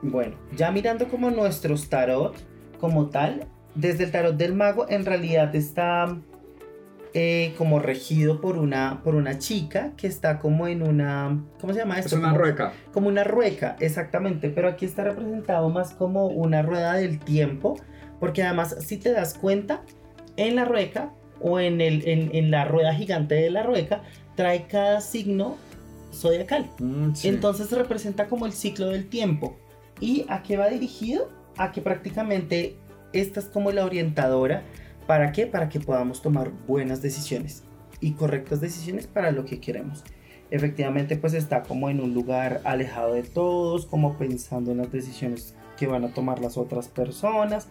Bueno, 0.00 0.36
ya 0.56 0.70
mirando 0.70 1.08
como 1.08 1.30
nuestros 1.30 1.88
tarot 1.88 2.36
como 2.78 3.08
tal, 3.10 3.46
desde 3.74 4.04
el 4.04 4.12
tarot 4.12 4.36
del 4.36 4.54
mago 4.54 4.86
en 4.88 5.04
realidad 5.04 5.54
está 5.56 6.16
eh, 7.14 7.54
como 7.58 7.78
regido 7.80 8.40
por 8.40 8.58
una, 8.58 9.00
por 9.02 9.14
una 9.16 9.38
chica 9.38 9.92
que 9.96 10.06
está 10.06 10.38
como 10.38 10.68
en 10.68 10.82
una, 10.82 11.42
¿cómo 11.60 11.72
se 11.72 11.80
llama 11.80 11.98
Es 11.98 12.06
esto? 12.06 12.18
una 12.18 12.28
Como- 12.28 12.38
rueca. 12.40 12.72
como 12.92 13.08
una 13.08 13.24
rueca, 13.24 13.76
exactamente, 13.80 14.50
pero 14.50 14.68
aquí 14.68 14.84
está 14.84 15.02
representado 15.04 15.68
más 15.70 15.94
como 15.94 16.26
una 16.26 16.62
rueda 16.62 16.94
del 16.94 17.18
tiempo, 17.18 17.76
porque 18.20 18.42
además 18.44 18.76
si 18.80 18.98
te 18.98 19.10
das 19.12 19.34
cuenta, 19.34 19.82
en 20.36 20.54
la 20.56 20.64
rueca 20.64 21.12
o 21.40 21.60
en, 21.60 21.80
el, 21.80 22.06
en, 22.08 22.34
en 22.34 22.50
la 22.50 22.64
rueda 22.64 22.94
gigante 22.94 23.34
de 23.34 23.50
la 23.50 23.62
rueca, 23.62 24.02
trae 24.34 24.66
cada 24.66 25.00
signo 25.00 25.56
zodiacal. 26.12 26.70
Mm, 26.78 27.14
sí. 27.14 27.28
Entonces 27.28 27.70
representa 27.72 28.26
como 28.26 28.46
el 28.46 28.52
ciclo 28.52 28.88
del 28.88 29.08
tiempo. 29.08 29.56
¿Y 30.00 30.26
a 30.28 30.42
qué 30.42 30.56
va 30.56 30.68
dirigido? 30.68 31.30
A 31.56 31.72
que 31.72 31.80
prácticamente 31.80 32.76
esta 33.12 33.40
es 33.40 33.46
como 33.46 33.70
la 33.72 33.84
orientadora. 33.84 34.62
¿Para 35.06 35.32
qué? 35.32 35.46
Para 35.46 35.68
que 35.68 35.80
podamos 35.80 36.22
tomar 36.22 36.50
buenas 36.66 37.02
decisiones 37.02 37.62
y 38.00 38.12
correctas 38.12 38.60
decisiones 38.60 39.06
para 39.06 39.30
lo 39.30 39.44
que 39.44 39.60
queremos. 39.60 40.02
Efectivamente, 40.50 41.16
pues 41.16 41.34
está 41.34 41.62
como 41.62 41.90
en 41.90 42.00
un 42.00 42.14
lugar 42.14 42.60
alejado 42.64 43.14
de 43.14 43.22
todos, 43.22 43.86
como 43.86 44.16
pensando 44.18 44.72
en 44.72 44.78
las 44.78 44.92
decisiones 44.92 45.54
que 45.76 45.86
van 45.86 46.04
a 46.04 46.12
tomar 46.12 46.40
las 46.40 46.56
otras 46.56 46.88
personas. 46.88 47.68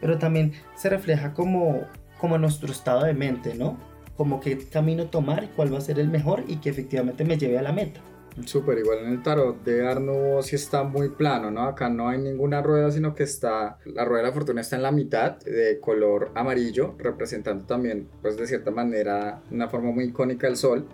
pero 0.00 0.18
también 0.18 0.52
se 0.74 0.90
refleja 0.90 1.32
como, 1.32 1.82
como 2.18 2.38
nuestro 2.38 2.70
estado 2.72 3.04
de 3.04 3.14
mente, 3.14 3.54
¿no? 3.54 3.76
Como 4.16 4.40
qué 4.40 4.58
camino 4.68 5.06
tomar, 5.06 5.50
cuál 5.56 5.72
va 5.72 5.78
a 5.78 5.82
ser 5.82 5.98
el 5.98 6.08
mejor 6.08 6.44
y 6.46 6.56
que 6.56 6.70
efectivamente 6.70 7.24
me 7.24 7.36
lleve 7.36 7.58
a 7.58 7.62
la 7.62 7.72
meta. 7.72 8.00
Súper, 8.44 8.78
igual 8.78 8.98
en 9.00 9.12
el 9.12 9.22
tarot 9.22 9.62
de 9.64 9.86
Arno 9.86 10.42
sí 10.42 10.56
está 10.56 10.82
muy 10.82 11.10
plano, 11.10 11.50
¿no? 11.50 11.62
Acá 11.62 11.88
no 11.88 12.08
hay 12.08 12.18
ninguna 12.18 12.62
rueda, 12.62 12.90
sino 12.90 13.14
que 13.14 13.22
está, 13.22 13.78
la 13.84 14.04
rueda 14.04 14.22
de 14.22 14.28
la 14.28 14.34
fortuna 14.34 14.60
está 14.60 14.76
en 14.76 14.82
la 14.82 14.92
mitad, 14.92 15.38
de 15.38 15.78
color 15.80 16.30
amarillo, 16.34 16.94
representando 16.98 17.64
también, 17.64 18.08
pues 18.22 18.36
de 18.36 18.46
cierta 18.46 18.70
manera, 18.70 19.42
una 19.50 19.68
forma 19.68 19.92
muy 19.92 20.04
icónica 20.04 20.46
del 20.46 20.56
sol. 20.56 20.86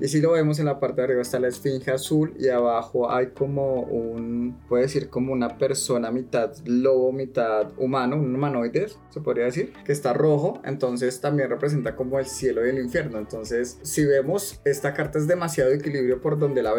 Y 0.00 0.08
si 0.08 0.20
lo 0.20 0.32
vemos, 0.32 0.58
en 0.58 0.66
la 0.66 0.80
parte 0.80 1.00
de 1.00 1.04
arriba 1.04 1.22
está 1.22 1.38
la 1.38 1.48
esfinge 1.48 1.90
azul 1.90 2.34
y 2.38 2.48
abajo 2.48 3.10
hay 3.10 3.28
como 3.28 3.82
un, 3.82 4.58
puede 4.68 4.84
decir, 4.84 5.08
como 5.08 5.32
una 5.32 5.58
persona 5.58 6.10
mitad 6.10 6.52
lobo, 6.64 7.12
mitad 7.12 7.72
humano, 7.78 8.16
un 8.16 8.34
humanoide, 8.34 8.86
se 9.10 9.20
podría 9.20 9.44
decir, 9.44 9.72
que 9.84 9.92
está 9.92 10.12
rojo, 10.12 10.60
entonces 10.64 11.20
también 11.20 11.50
representa 11.50 11.94
como 11.94 12.18
el 12.18 12.26
cielo 12.26 12.66
y 12.66 12.70
el 12.70 12.78
infierno. 12.78 13.18
Entonces, 13.18 13.78
si 13.82 14.04
vemos, 14.04 14.60
esta 14.64 14.94
carta 14.94 15.18
es 15.18 15.26
demasiado 15.26 15.72
equilibrio 15.72 16.20
por 16.20 16.38
donde 16.38 16.62
la 16.62 16.72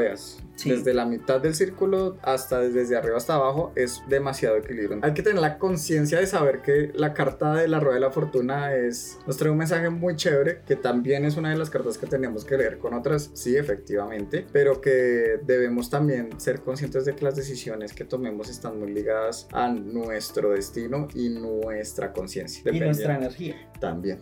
desde 0.65 0.93
la 0.93 1.05
mitad 1.05 1.39
del 1.39 1.53
círculo 1.55 2.17
hasta 2.21 2.59
desde 2.59 2.97
arriba 2.97 3.17
hasta 3.17 3.35
abajo 3.35 3.71
es 3.75 4.01
demasiado 4.07 4.57
equilibrio. 4.57 4.99
Hay 5.01 5.13
que 5.13 5.21
tener 5.21 5.41
la 5.41 5.57
conciencia 5.57 6.19
de 6.19 6.27
saber 6.27 6.61
que 6.61 6.91
la 6.95 7.13
carta 7.13 7.53
de 7.53 7.67
la 7.67 7.79
rueda 7.79 7.95
de 7.95 8.01
la 8.01 8.11
fortuna 8.11 8.73
es 8.73 9.17
nos 9.27 9.37
trae 9.37 9.51
un 9.51 9.57
mensaje 9.57 9.89
muy 9.89 10.15
chévere 10.15 10.61
que 10.65 10.75
también 10.75 11.25
es 11.25 11.37
una 11.37 11.51
de 11.51 11.57
las 11.57 11.69
cartas 11.69 11.97
que 11.97 12.07
tenemos 12.07 12.45
que 12.45 12.57
leer 12.57 12.77
con 12.77 12.93
otras, 12.93 13.31
sí, 13.33 13.55
efectivamente, 13.55 14.45
pero 14.51 14.81
que 14.81 15.39
debemos 15.43 15.89
también 15.89 16.39
ser 16.39 16.61
conscientes 16.61 17.05
de 17.05 17.15
que 17.15 17.23
las 17.23 17.35
decisiones 17.35 17.93
que 17.93 18.03
tomemos 18.03 18.49
están 18.49 18.79
muy 18.79 18.91
ligadas 18.91 19.47
a 19.51 19.69
nuestro 19.69 20.51
destino 20.51 21.07
y 21.13 21.29
nuestra 21.29 22.13
conciencia. 22.13 22.63
Y 22.71 22.79
nuestra 22.79 23.15
energía. 23.15 23.55
También. 23.79 24.19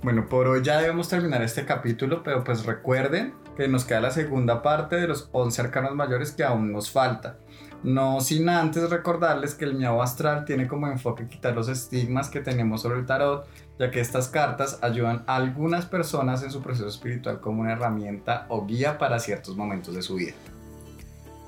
Bueno, 0.00 0.28
por 0.28 0.46
hoy 0.46 0.62
ya 0.62 0.80
debemos 0.80 1.08
terminar 1.08 1.42
este 1.42 1.64
capítulo, 1.64 2.22
pero 2.22 2.44
pues 2.44 2.64
recuerden 2.64 3.34
que 3.56 3.66
nos 3.66 3.84
queda 3.84 4.00
la 4.00 4.12
segunda 4.12 4.62
parte 4.62 4.94
de 4.94 5.08
los 5.08 5.28
11 5.32 5.60
arcanos 5.60 5.94
mayores 5.96 6.30
que 6.30 6.44
aún 6.44 6.72
nos 6.72 6.92
falta. 6.92 7.38
No 7.82 8.20
sin 8.20 8.48
antes 8.48 8.90
recordarles 8.90 9.56
que 9.56 9.64
el 9.64 9.74
miau 9.74 10.00
astral 10.00 10.44
tiene 10.44 10.68
como 10.68 10.86
enfoque 10.86 11.28
quitar 11.28 11.54
los 11.54 11.68
estigmas 11.68 12.30
que 12.30 12.40
tenemos 12.40 12.82
sobre 12.82 13.00
el 13.00 13.06
tarot, 13.06 13.48
ya 13.76 13.90
que 13.90 14.00
estas 14.00 14.28
cartas 14.28 14.78
ayudan 14.82 15.24
a 15.26 15.34
algunas 15.34 15.86
personas 15.86 16.44
en 16.44 16.52
su 16.52 16.62
proceso 16.62 16.88
espiritual 16.88 17.40
como 17.40 17.62
una 17.62 17.72
herramienta 17.72 18.46
o 18.48 18.66
guía 18.66 18.98
para 18.98 19.18
ciertos 19.18 19.56
momentos 19.56 19.96
de 19.96 20.02
su 20.02 20.14
vida. 20.14 20.34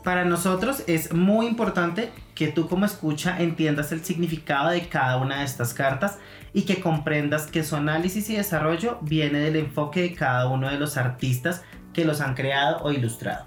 Para 0.05 0.24
nosotros 0.24 0.82
es 0.86 1.12
muy 1.12 1.46
importante 1.46 2.11
que 2.34 2.48
tú 2.48 2.68
como 2.68 2.86
escucha 2.86 3.38
entiendas 3.40 3.92
el 3.92 4.03
significado 4.03 4.70
de 4.70 4.88
cada 4.88 5.18
una 5.18 5.40
de 5.40 5.44
estas 5.44 5.74
cartas 5.74 6.18
y 6.55 6.62
que 6.62 6.80
comprendas 6.80 7.46
que 7.46 7.62
su 7.62 7.76
análisis 7.76 8.30
y 8.30 8.36
desarrollo 8.36 8.98
viene 9.03 9.40
del 9.40 9.57
enfoque 9.57 10.01
de 10.01 10.14
cada 10.14 10.48
uno 10.48 10.70
de 10.70 10.78
los 10.78 10.96
artistas 10.96 11.62
que 11.92 12.07
los 12.07 12.22
han 12.22 12.34
creado 12.34 12.78
o 12.82 12.92
ilustrado. 12.92 13.46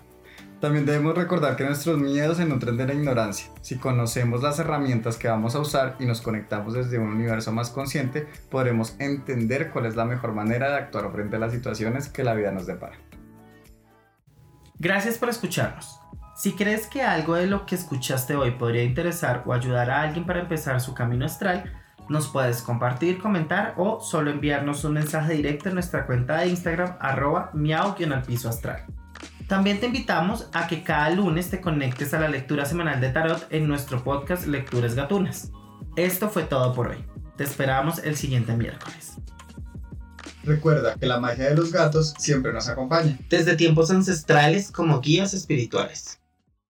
También 0.61 0.85
debemos 0.85 1.15
recordar 1.15 1.57
que 1.57 1.65
nuestros 1.65 1.97
miedos 1.97 2.37
se 2.37 2.45
nutren 2.45 2.77
de 2.77 2.87
la 2.87 2.93
ignorancia. 2.93 3.47
Si 3.61 3.77
conocemos 3.77 4.43
las 4.43 4.59
herramientas 4.59 5.17
que 5.17 5.27
vamos 5.27 5.55
a 5.55 5.59
usar 5.59 5.97
y 5.99 6.05
nos 6.05 6.21
conectamos 6.21 6.75
desde 6.75 6.99
un 6.99 7.09
universo 7.09 7.51
más 7.51 7.71
consciente, 7.71 8.27
podremos 8.49 8.95
entender 8.99 9.71
cuál 9.71 9.87
es 9.87 9.95
la 9.95 10.05
mejor 10.05 10.33
manera 10.33 10.69
de 10.69 10.77
actuar 10.77 11.11
frente 11.11 11.35
a 11.35 11.39
las 11.39 11.51
situaciones 11.51 12.07
que 12.07 12.23
la 12.23 12.35
vida 12.35 12.51
nos 12.51 12.67
depara. 12.67 12.95
Gracias 14.79 15.17
por 15.17 15.29
escucharnos. 15.29 16.02
Si 16.35 16.53
crees 16.53 16.87
que 16.87 17.03
algo 17.03 17.35
de 17.35 17.45
lo 17.45 17.65
que 17.65 17.75
escuchaste 17.75 18.35
hoy 18.35 18.51
podría 18.51 18.83
interesar 18.83 19.43
o 19.45 19.53
ayudar 19.53 19.91
a 19.91 20.01
alguien 20.01 20.25
para 20.25 20.39
empezar 20.39 20.81
su 20.81 20.95
camino 20.95 21.25
astral, 21.25 21.71
nos 22.09 22.27
puedes 22.27 22.61
compartir, 22.61 23.19
comentar 23.19 23.75
o 23.77 24.01
solo 24.01 24.31
enviarnos 24.31 24.83
un 24.83 24.93
mensaje 24.93 25.33
directo 25.33 25.69
en 25.69 25.75
nuestra 25.75 26.05
cuenta 26.07 26.37
de 26.37 26.47
Instagram 26.47 26.97
arroba 26.99 27.51
miau 27.53 27.95
al 27.95 28.23
piso 28.23 28.49
astral. 28.49 28.83
También 29.47 29.79
te 29.79 29.85
invitamos 29.85 30.49
a 30.53 30.67
que 30.67 30.83
cada 30.83 31.11
lunes 31.11 31.51
te 31.51 31.61
conectes 31.61 32.13
a 32.15 32.19
la 32.19 32.29
lectura 32.29 32.65
semanal 32.65 32.99
de 32.99 33.09
tarot 33.09 33.45
en 33.51 33.67
nuestro 33.67 34.03
podcast 34.03 34.47
Lecturas 34.47 34.95
Gatunas. 34.95 35.51
Esto 35.95 36.29
fue 36.29 36.43
todo 36.43 36.73
por 36.73 36.87
hoy. 36.87 37.05
Te 37.37 37.43
esperamos 37.43 37.99
el 37.99 38.15
siguiente 38.15 38.55
miércoles. 38.55 39.17
Recuerda 40.43 40.95
que 40.95 41.05
la 41.05 41.19
magia 41.19 41.49
de 41.49 41.55
los 41.55 41.71
gatos 41.71 42.15
siempre 42.17 42.51
nos 42.51 42.67
acompaña. 42.67 43.17
Desde 43.29 43.55
tiempos 43.55 43.91
ancestrales 43.91 44.71
como 44.71 44.99
guías 44.99 45.33
espirituales. 45.33 46.22